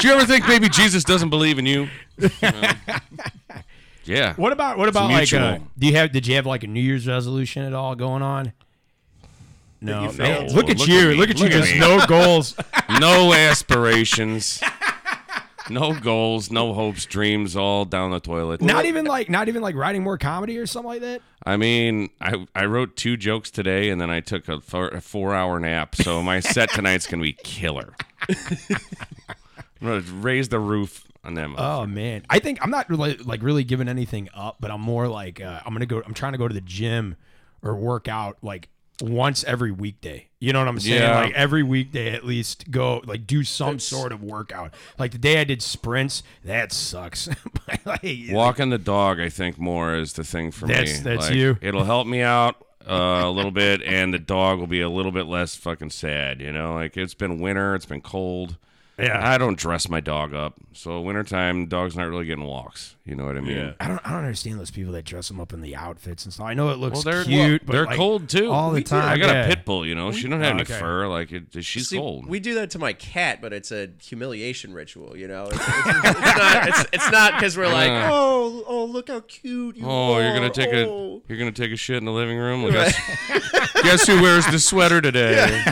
Do 0.00 0.08
you 0.08 0.14
ever 0.14 0.26
think 0.26 0.48
maybe 0.48 0.68
Jesus 0.68 1.04
doesn't 1.04 1.30
believe 1.30 1.58
in 1.58 1.66
you? 1.66 1.88
yeah. 4.04 4.34
What 4.36 4.52
about 4.52 4.78
what 4.78 4.88
about 4.88 5.10
like? 5.10 5.32
Uh, 5.32 5.58
do 5.78 5.86
you 5.86 5.96
have? 5.96 6.12
Did 6.12 6.26
you 6.26 6.36
have 6.36 6.46
like 6.46 6.64
a 6.64 6.68
New 6.68 6.80
Year's 6.80 7.06
resolution 7.06 7.64
at 7.64 7.74
all 7.74 7.94
going 7.94 8.22
on? 8.22 8.52
No, 9.80 10.10
look 10.52 10.68
at 10.68 10.78
look 10.78 10.88
you. 10.88 11.10
At 11.10 11.16
look 11.16 11.30
at 11.30 11.38
you. 11.38 11.48
Just 11.48 11.76
no 11.76 12.04
goals, 12.06 12.56
no 12.98 13.32
aspirations 13.32 14.60
no 15.70 15.92
goals, 15.98 16.50
no 16.50 16.72
hopes, 16.74 17.06
dreams, 17.06 17.56
all 17.56 17.84
down 17.84 18.10
the 18.10 18.20
toilet. 18.20 18.62
Not 18.62 18.84
even 18.84 19.04
like, 19.04 19.28
not 19.28 19.48
even 19.48 19.62
like 19.62 19.74
writing 19.74 20.02
more 20.02 20.18
comedy 20.18 20.58
or 20.58 20.66
something 20.66 20.88
like 20.88 21.00
that. 21.00 21.22
I 21.44 21.56
mean, 21.56 22.10
I 22.20 22.46
I 22.54 22.64
wrote 22.66 22.96
two 22.96 23.16
jokes 23.16 23.50
today, 23.50 23.90
and 23.90 24.00
then 24.00 24.10
I 24.10 24.20
took 24.20 24.48
a, 24.48 24.60
a 24.74 25.00
four 25.00 25.34
hour 25.34 25.58
nap. 25.60 25.94
So 25.94 26.22
my 26.22 26.40
set 26.40 26.70
tonight's 26.70 27.06
gonna 27.06 27.22
be 27.22 27.32
killer. 27.32 27.94
I'm 28.28 29.86
gonna 29.86 30.00
raise 30.00 30.48
the 30.48 30.58
roof 30.58 31.04
on 31.24 31.34
them. 31.34 31.54
Oh 31.56 31.86
man, 31.86 32.24
I 32.28 32.38
think 32.38 32.58
I'm 32.62 32.70
not 32.70 32.90
really 32.90 33.16
like 33.16 33.42
really 33.42 33.64
giving 33.64 33.88
anything 33.88 34.28
up, 34.34 34.56
but 34.60 34.70
I'm 34.70 34.80
more 34.80 35.08
like 35.08 35.40
uh, 35.40 35.60
I'm 35.64 35.72
gonna 35.72 35.86
go. 35.86 36.02
I'm 36.04 36.14
trying 36.14 36.32
to 36.32 36.38
go 36.38 36.48
to 36.48 36.54
the 36.54 36.60
gym 36.60 37.16
or 37.62 37.76
work 37.76 38.08
out 38.08 38.38
like 38.42 38.68
once 39.00 39.44
every 39.44 39.70
weekday. 39.70 40.28
You 40.40 40.52
know 40.52 40.60
what 40.60 40.68
I'm 40.68 40.80
saying? 40.80 41.00
Yeah. 41.00 41.20
Like 41.20 41.34
every 41.34 41.62
weekday 41.62 42.12
at 42.12 42.24
least 42.24 42.70
go 42.70 43.02
like 43.04 43.26
do 43.26 43.44
some 43.44 43.74
That's, 43.74 43.84
sort 43.84 44.12
of 44.12 44.22
workout. 44.22 44.74
Like 44.98 45.12
the 45.12 45.18
day 45.18 45.40
I 45.40 45.44
did 45.44 45.62
sprints, 45.62 46.22
that 46.44 46.72
sucks. 46.72 47.28
like, 47.84 48.26
Walking 48.30 48.70
the 48.70 48.78
dog, 48.78 49.20
I 49.20 49.28
think 49.28 49.58
more 49.58 49.94
is 49.94 50.12
the 50.14 50.24
thing 50.24 50.50
for 50.50 50.66
that's, 50.66 50.98
me. 50.98 51.04
That's 51.04 51.28
like, 51.28 51.36
you. 51.36 51.58
It'll 51.60 51.84
help 51.84 52.06
me 52.06 52.22
out 52.22 52.56
uh, 52.88 53.22
a 53.24 53.30
little 53.30 53.50
bit, 53.50 53.82
and 53.82 54.14
the 54.14 54.18
dog 54.18 54.58
will 54.58 54.66
be 54.66 54.80
a 54.80 54.88
little 54.88 55.12
bit 55.12 55.26
less 55.26 55.54
fucking 55.56 55.90
sad. 55.90 56.40
You 56.40 56.52
know, 56.52 56.74
like 56.74 56.96
it's 56.96 57.14
been 57.14 57.40
winter, 57.40 57.74
it's 57.74 57.86
been 57.86 58.00
cold. 58.00 58.56
Yeah. 58.98 59.20
I 59.22 59.38
don't 59.38 59.56
dress 59.56 59.88
my 59.88 60.00
dog 60.00 60.34
up. 60.34 60.54
So 60.72 61.00
wintertime, 61.00 61.66
dog's 61.66 61.96
not 61.96 62.08
really 62.08 62.26
getting 62.26 62.44
walks. 62.44 62.96
You 63.04 63.14
know 63.14 63.24
what 63.24 63.36
I 63.36 63.40
mean? 63.40 63.56
Yeah. 63.56 63.72
I 63.80 63.88
don't 63.88 64.00
I 64.04 64.10
don't 64.10 64.24
understand 64.24 64.60
those 64.60 64.70
people 64.70 64.92
that 64.92 65.04
dress 65.04 65.28
them 65.28 65.40
up 65.40 65.52
in 65.52 65.60
the 65.60 65.76
outfits 65.76 66.24
and 66.24 66.32
stuff. 66.32 66.46
I 66.46 66.54
know 66.54 66.70
it 66.70 66.78
looks 66.78 67.04
well, 67.04 67.14
they're, 67.14 67.24
cute, 67.24 67.62
well, 67.62 67.66
but 67.66 67.72
they're 67.72 67.86
like, 67.86 67.96
cold 67.96 68.28
too. 68.28 68.50
All 68.50 68.70
the 68.70 68.82
time. 68.82 69.08
I 69.08 69.16
got 69.16 69.34
yeah. 69.34 69.44
a 69.44 69.48
pit 69.48 69.64
bull, 69.64 69.86
you 69.86 69.94
know. 69.94 70.12
She 70.12 70.28
don't 70.28 70.40
have 70.40 70.52
oh, 70.52 70.54
any 70.54 70.62
okay. 70.62 70.78
fur. 70.78 71.06
Like 71.08 71.32
it, 71.32 71.64
she's 71.64 71.88
See, 71.88 71.96
cold. 71.96 72.26
We 72.26 72.38
do 72.38 72.54
that 72.56 72.70
to 72.70 72.78
my 72.78 72.92
cat, 72.92 73.40
but 73.40 73.52
it's 73.52 73.72
a 73.72 73.88
humiliation 74.02 74.74
ritual, 74.74 75.16
you 75.16 75.26
know. 75.26 75.44
It's, 75.44 75.56
it's, 75.56 75.68
it's 75.68 76.36
not 76.36 76.68
it's, 76.68 76.84
it's 76.92 77.10
not 77.10 77.34
because 77.34 77.56
we're 77.56 77.72
like, 77.72 77.90
uh, 77.90 78.08
oh, 78.12 78.64
oh, 78.66 78.84
look 78.84 79.08
how 79.08 79.20
cute 79.20 79.76
you 79.76 79.86
Oh, 79.86 80.14
are. 80.14 80.22
you're 80.22 80.34
gonna 80.34 80.50
take 80.50 80.72
oh. 80.74 81.22
a 81.24 81.28
you're 81.28 81.38
gonna 81.38 81.52
take 81.52 81.72
a 81.72 81.76
shit 81.76 81.96
in 81.96 82.04
the 82.04 82.12
living 82.12 82.36
room. 82.36 82.62
Well, 82.62 82.72
guess, 82.72 82.94
guess 83.82 84.06
who 84.06 84.20
wears 84.20 84.46
the 84.46 84.58
sweater 84.58 85.00
today? 85.00 85.62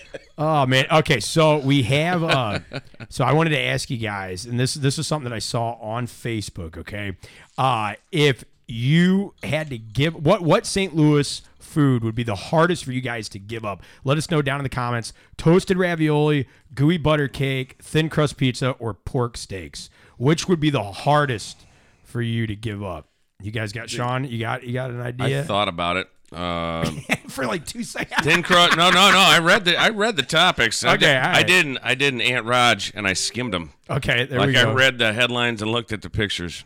Oh 0.40 0.64
man. 0.64 0.86
Okay, 0.90 1.20
so 1.20 1.58
we 1.58 1.82
have 1.82 2.24
uh 2.24 2.60
so 3.10 3.24
I 3.24 3.34
wanted 3.34 3.50
to 3.50 3.60
ask 3.60 3.90
you 3.90 3.98
guys, 3.98 4.46
and 4.46 4.58
this 4.58 4.74
this 4.74 4.98
is 4.98 5.06
something 5.06 5.28
that 5.28 5.36
I 5.36 5.38
saw 5.38 5.72
on 5.74 6.06
Facebook, 6.06 6.78
okay? 6.78 7.16
Uh 7.58 7.94
if 8.10 8.42
you 8.66 9.34
had 9.42 9.68
to 9.68 9.76
give 9.76 10.14
what 10.14 10.40
what 10.40 10.64
St. 10.64 10.96
Louis 10.96 11.42
food 11.58 12.02
would 12.02 12.14
be 12.14 12.22
the 12.22 12.34
hardest 12.34 12.84
for 12.84 12.92
you 12.92 13.02
guys 13.02 13.28
to 13.28 13.38
give 13.38 13.66
up? 13.66 13.82
Let 14.02 14.16
us 14.16 14.30
know 14.30 14.40
down 14.40 14.58
in 14.58 14.62
the 14.62 14.70
comments. 14.70 15.12
Toasted 15.36 15.76
ravioli, 15.76 16.48
gooey 16.74 16.96
butter 16.96 17.28
cake, 17.28 17.76
thin 17.82 18.08
crust 18.08 18.38
pizza, 18.38 18.70
or 18.78 18.94
pork 18.94 19.36
steaks. 19.36 19.90
Which 20.16 20.48
would 20.48 20.58
be 20.58 20.70
the 20.70 20.82
hardest 20.82 21.66
for 22.02 22.22
you 22.22 22.46
to 22.46 22.56
give 22.56 22.82
up? 22.82 23.08
You 23.42 23.50
guys 23.50 23.72
got 23.72 23.90
Sean? 23.90 24.24
You 24.24 24.38
got 24.38 24.64
you 24.64 24.72
got 24.72 24.90
an 24.90 25.00
idea? 25.00 25.40
I 25.40 25.44
thought 25.44 25.68
about 25.68 25.96
it. 25.96 26.08
Um, 26.32 27.00
for 27.28 27.46
like 27.46 27.66
two 27.66 27.82
seconds. 27.82 28.24
Thin 28.24 28.42
crust? 28.42 28.76
No, 28.76 28.90
no, 28.90 29.10
no. 29.10 29.18
I 29.18 29.40
read 29.40 29.64
the 29.64 29.76
I 29.76 29.88
read 29.88 30.16
the 30.16 30.22
topics. 30.22 30.84
I 30.84 30.94
okay, 30.94 31.06
did, 31.06 31.14
right. 31.16 31.36
I 31.36 31.42
didn't. 31.42 31.78
I 31.82 31.94
didn't. 31.94 32.20
Aunt 32.20 32.46
Raj, 32.46 32.92
and 32.94 33.06
I 33.06 33.14
skimmed 33.14 33.52
them. 33.52 33.72
Okay, 33.88 34.26
there 34.26 34.38
like 34.38 34.48
we 34.48 34.52
go. 34.52 34.70
I 34.70 34.74
read 34.74 34.98
the 34.98 35.12
headlines 35.12 35.60
and 35.62 35.72
looked 35.72 35.92
at 35.92 36.02
the 36.02 36.10
pictures. 36.10 36.64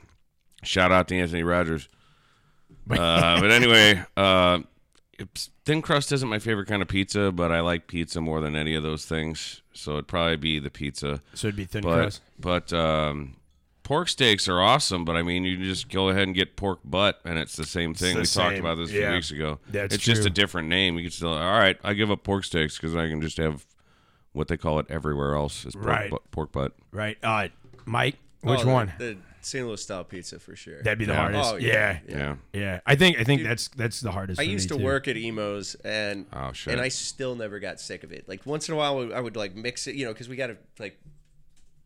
Shout 0.62 0.92
out 0.92 1.08
to 1.08 1.16
Anthony 1.16 1.42
Rogers. 1.42 1.88
Uh, 2.90 3.40
but 3.40 3.50
anyway, 3.50 4.02
uh, 4.16 4.60
thin 5.64 5.82
crust 5.82 6.12
isn't 6.12 6.28
my 6.28 6.38
favorite 6.38 6.66
kind 6.66 6.82
of 6.82 6.88
pizza, 6.88 7.32
but 7.32 7.50
I 7.52 7.60
like 7.60 7.86
pizza 7.86 8.20
more 8.20 8.40
than 8.40 8.56
any 8.56 8.74
of 8.74 8.82
those 8.82 9.06
things. 9.06 9.62
So 9.72 9.92
it'd 9.92 10.08
probably 10.08 10.36
be 10.36 10.58
the 10.58 10.70
pizza. 10.70 11.20
So 11.34 11.48
it'd 11.48 11.56
be 11.56 11.64
thin 11.64 11.82
but, 11.82 11.94
crust. 11.94 12.22
But 12.38 12.72
um, 12.72 13.36
pork 13.84 14.08
steaks 14.08 14.48
are 14.48 14.60
awesome, 14.60 15.04
but 15.04 15.16
I 15.16 15.22
mean, 15.22 15.44
you 15.44 15.56
just 15.56 15.88
go 15.88 16.08
ahead 16.08 16.24
and 16.24 16.34
get 16.34 16.56
pork 16.56 16.80
butt, 16.84 17.20
and 17.24 17.38
it's 17.38 17.54
the 17.54 17.64
same 17.64 17.94
thing. 17.94 18.14
The 18.14 18.20
we 18.20 18.26
same. 18.26 18.44
talked 18.44 18.58
about 18.58 18.74
this 18.76 18.90
a 18.90 18.94
few 18.94 19.10
weeks 19.10 19.30
ago. 19.30 19.60
That's 19.68 19.94
it's 19.94 20.04
true. 20.04 20.14
just 20.14 20.26
a 20.26 20.30
different 20.30 20.68
name. 20.68 20.96
You 20.96 21.04
can 21.04 21.10
still, 21.12 21.32
all 21.32 21.58
right, 21.58 21.78
I 21.84 21.94
give 21.94 22.10
up 22.10 22.24
pork 22.24 22.44
steaks 22.44 22.76
because 22.76 22.96
I 22.96 23.08
can 23.08 23.22
just 23.22 23.36
have 23.36 23.64
what 24.32 24.48
they 24.48 24.56
call 24.56 24.80
it 24.80 24.86
everywhere 24.90 25.34
else 25.36 25.64
is 25.64 25.74
pork, 25.74 25.86
right. 25.86 26.10
bu- 26.10 26.18
pork 26.32 26.50
butt. 26.52 26.72
Right. 26.90 27.16
Uh, 27.22 27.48
Mike, 27.84 28.16
which 28.40 28.60
oh, 28.60 28.64
the, 28.64 28.70
one? 28.72 28.92
The 28.98 29.16
St. 29.42 29.66
Louis 29.66 29.80
style 29.80 30.04
pizza 30.04 30.38
for 30.38 30.56
sure. 30.56 30.82
That'd 30.82 30.98
be 30.98 31.04
the 31.04 31.12
Yeah. 31.12 31.18
hardest. 31.20 31.52
Oh, 31.52 31.56
yeah. 31.56 31.72
yeah, 31.72 31.98
Yeah. 32.08 32.16
Yeah. 32.18 32.60
yeah. 32.60 32.80
I 32.86 32.96
think 32.96 33.18
I 33.18 33.24
think 33.24 33.42
that's 33.42 33.68
that's 33.68 34.00
the 34.00 34.10
hardest. 34.10 34.40
I 34.40 34.44
for 34.44 34.50
used 34.50 34.70
me 34.70 34.76
to 34.76 34.80
too. 34.80 34.84
work 34.84 35.06
at 35.06 35.16
Imo's, 35.16 35.76
and 35.84 36.26
Oh, 36.32 36.52
shit. 36.52 36.72
and 36.72 36.82
I 36.82 36.88
still 36.88 37.34
never 37.36 37.60
got 37.60 37.78
sick 37.78 38.02
of 38.04 38.12
it. 38.12 38.26
Like 38.28 38.46
once 38.46 38.68
in 38.68 38.74
a 38.74 38.76
while, 38.78 39.12
I 39.14 39.20
would, 39.20 39.36
like 39.36 39.54
mix 39.54 39.86
it, 39.86 39.94
you 39.94 40.06
know, 40.06 40.12
because 40.12 40.28
we 40.28 40.36
got 40.36 40.46
to 40.48 40.56
like 40.78 40.98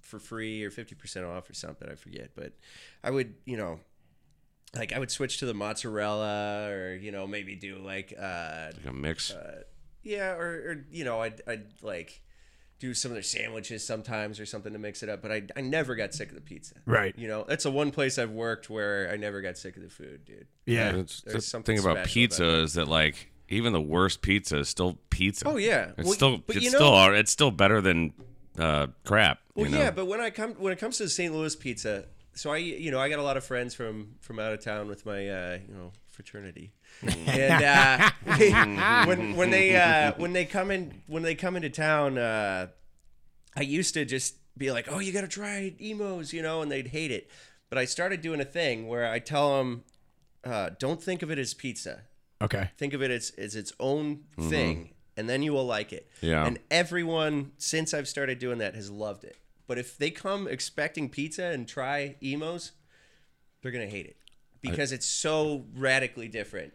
for 0.08 0.18
free 0.18 0.64
or 0.64 0.70
fifty 0.70 0.94
percent 0.94 1.26
off 1.26 1.48
or 1.48 1.54
something. 1.54 1.88
I 1.88 1.94
forget, 1.94 2.30
but 2.34 2.52
I 3.04 3.10
would, 3.10 3.34
you 3.44 3.56
know, 3.56 3.80
like 4.74 4.92
I 4.92 4.98
would 4.98 5.10
switch 5.10 5.38
to 5.38 5.46
the 5.46 5.54
mozzarella, 5.54 6.68
or 6.70 6.94
you 6.96 7.12
know, 7.12 7.26
maybe 7.26 7.54
do 7.54 7.78
like, 7.78 8.12
uh, 8.18 8.70
Like 8.76 8.86
a 8.86 8.92
mix. 8.92 9.34
yeah, 10.02 10.32
or, 10.32 10.46
or 10.46 10.84
you 10.90 11.04
know, 11.04 11.20
I'd, 11.20 11.40
I'd 11.46 11.66
like 11.82 12.22
do 12.80 12.94
some 12.94 13.10
of 13.10 13.14
their 13.16 13.22
sandwiches 13.22 13.84
sometimes 13.84 14.38
or 14.38 14.46
something 14.46 14.72
to 14.72 14.78
mix 14.78 15.02
it 15.02 15.08
up. 15.08 15.20
But 15.20 15.32
I, 15.32 15.42
I 15.56 15.60
never 15.62 15.96
got 15.96 16.14
sick 16.14 16.28
of 16.28 16.34
the 16.36 16.40
pizza. 16.40 16.76
Right. 16.86 17.12
You 17.18 17.26
know, 17.28 17.44
that's 17.48 17.64
the 17.64 17.72
one 17.72 17.90
place 17.90 18.18
I've 18.18 18.30
worked 18.30 18.70
where 18.70 19.10
I 19.12 19.16
never 19.16 19.40
got 19.40 19.58
sick 19.58 19.76
of 19.76 19.82
the 19.82 19.88
food, 19.88 20.24
dude. 20.24 20.46
Yeah. 20.64 20.90
It's, 20.96 21.20
there's 21.22 21.34
the 21.36 21.40
something 21.42 21.76
thing 21.76 21.84
about 21.90 22.06
pizza 22.06 22.44
about 22.44 22.52
that. 22.56 22.62
is 22.62 22.72
that 22.74 22.86
like 22.88 23.32
even 23.48 23.72
the 23.72 23.80
worst 23.80 24.22
pizza 24.22 24.58
is 24.58 24.68
still 24.68 24.98
pizza. 25.10 25.48
Oh 25.48 25.56
yeah, 25.56 25.90
It's 25.98 26.04
Well, 26.06 26.14
still 26.14 26.40
it's 26.48 26.62
you 26.62 26.68
still 26.70 26.92
know- 26.92 27.12
it's 27.14 27.32
still 27.32 27.50
better 27.50 27.80
than 27.80 28.12
uh, 28.58 28.88
crap. 29.04 29.40
Well, 29.54 29.66
you 29.66 29.72
know? 29.72 29.78
yeah, 29.78 29.90
but 29.90 30.06
when 30.06 30.20
I 30.20 30.30
come 30.30 30.52
when 30.54 30.72
it 30.72 30.78
comes 30.78 30.98
to 30.98 31.04
the 31.04 31.08
St. 31.08 31.34
Louis 31.34 31.54
pizza, 31.56 32.06
so 32.34 32.50
I 32.50 32.58
you 32.58 32.90
know 32.90 33.00
I 33.00 33.08
got 33.08 33.18
a 33.18 33.22
lot 33.22 33.36
of 33.36 33.44
friends 33.44 33.74
from 33.74 34.16
from 34.20 34.38
out 34.38 34.52
of 34.52 34.62
town 34.62 34.88
with 34.88 35.04
my 35.06 35.28
uh, 35.28 35.58
you 35.66 35.74
know 35.74 35.92
fraternity, 36.08 36.72
and 37.02 37.64
uh, 37.64 38.10
when 39.06 39.36
when 39.36 39.50
they 39.50 39.76
uh, 39.76 40.12
when 40.16 40.32
they 40.32 40.44
come 40.44 40.70
in 40.70 41.02
when 41.06 41.22
they 41.22 41.34
come 41.34 41.56
into 41.56 41.70
town, 41.70 42.18
uh, 42.18 42.68
I 43.56 43.62
used 43.62 43.94
to 43.94 44.04
just 44.04 44.36
be 44.56 44.70
like, 44.70 44.86
"Oh, 44.90 44.98
you 44.98 45.12
got 45.12 45.22
to 45.22 45.28
try 45.28 45.74
Imo's," 45.78 46.32
you 46.32 46.42
know, 46.42 46.62
and 46.62 46.70
they'd 46.70 46.88
hate 46.88 47.10
it. 47.10 47.30
But 47.70 47.78
I 47.78 47.84
started 47.84 48.22
doing 48.22 48.40
a 48.40 48.44
thing 48.46 48.88
where 48.88 49.10
I 49.10 49.18
tell 49.18 49.58
them, 49.58 49.84
uh, 50.44 50.70
"Don't 50.78 51.02
think 51.02 51.22
of 51.22 51.30
it 51.30 51.38
as 51.38 51.54
pizza. 51.54 52.02
Okay. 52.40 52.70
Think 52.76 52.94
of 52.94 53.02
it 53.02 53.10
as, 53.10 53.30
as 53.36 53.56
its 53.56 53.72
own 53.80 54.20
thing, 54.48 54.90
and 55.18 55.28
then 55.28 55.42
you 55.42 55.52
will 55.52 55.66
like 55.66 55.92
it." 55.92 56.08
Yeah. 56.22 56.46
And 56.46 56.58
everyone 56.70 57.52
since 57.58 57.92
I've 57.92 58.08
started 58.08 58.38
doing 58.38 58.58
that 58.58 58.74
has 58.74 58.90
loved 58.90 59.24
it. 59.24 59.36
But 59.66 59.78
if 59.78 59.98
they 59.98 60.10
come 60.10 60.48
expecting 60.48 61.10
pizza 61.10 61.44
and 61.44 61.68
try 61.68 62.16
Imo's, 62.22 62.72
they're 63.60 63.72
gonna 63.72 63.86
hate 63.86 64.06
it 64.06 64.16
because 64.62 64.92
it's 64.92 65.06
so 65.06 65.66
radically 65.74 66.28
different. 66.28 66.72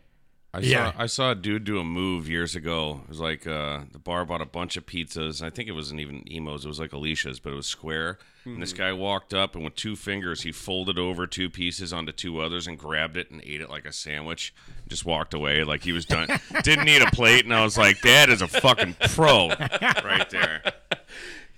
I 0.55 0.59
Yeah. 0.59 0.91
saw 0.91 1.01
I 1.01 1.05
saw 1.07 1.31
a 1.31 1.35
dude 1.35 1.63
do 1.63 1.79
a 1.79 1.83
move 1.83 2.29
years 2.29 2.55
ago. 2.55 3.01
It 3.03 3.09
was 3.09 3.19
like 3.19 3.47
uh, 3.47 3.81
the 3.91 3.97
bar 3.99 4.23
bought 4.23 4.41
a 4.41 4.45
bunch 4.45 4.77
of 4.77 4.85
pizzas. 4.85 5.41
I 5.41 5.49
think 5.49 5.67
it 5.67 5.71
wasn't 5.71 5.99
even 5.99 6.21
Imo's. 6.23 6.63
It 6.63 6.67
was 6.67 6.79
like 6.79 6.93
Alicia's, 6.93 7.39
but 7.39 7.53
it 7.53 7.55
was 7.55 7.65
square. 7.65 8.19
And 8.45 8.61
this 8.61 8.73
guy 8.73 8.91
walked 8.91 9.33
up 9.33 9.55
and 9.55 9.63
with 9.63 9.75
two 9.75 9.95
fingers 9.95 10.41
he 10.41 10.51
folded 10.51 10.99
over 10.99 11.25
two 11.25 11.49
pieces 11.49 11.93
onto 11.93 12.11
two 12.11 12.39
others 12.41 12.67
and 12.67 12.77
grabbed 12.77 13.15
it 13.15 13.31
and 13.31 13.41
ate 13.45 13.61
it 13.61 13.69
like 13.69 13.85
a 13.85 13.93
sandwich. 13.93 14.53
Just 14.87 15.05
walked 15.05 15.33
away 15.33 15.63
like 15.63 15.83
he 15.83 15.93
was 15.93 16.05
done. 16.05 16.27
Didn't 16.63 16.83
need 16.85 17.01
a 17.01 17.09
plate. 17.11 17.45
And 17.45 17.53
I 17.53 17.63
was 17.63 17.77
like, 17.77 18.01
that 18.01 18.29
is 18.29 18.41
a 18.41 18.47
fucking 18.49 18.95
pro 19.13 19.47
right 20.03 20.29
there. 20.29 20.61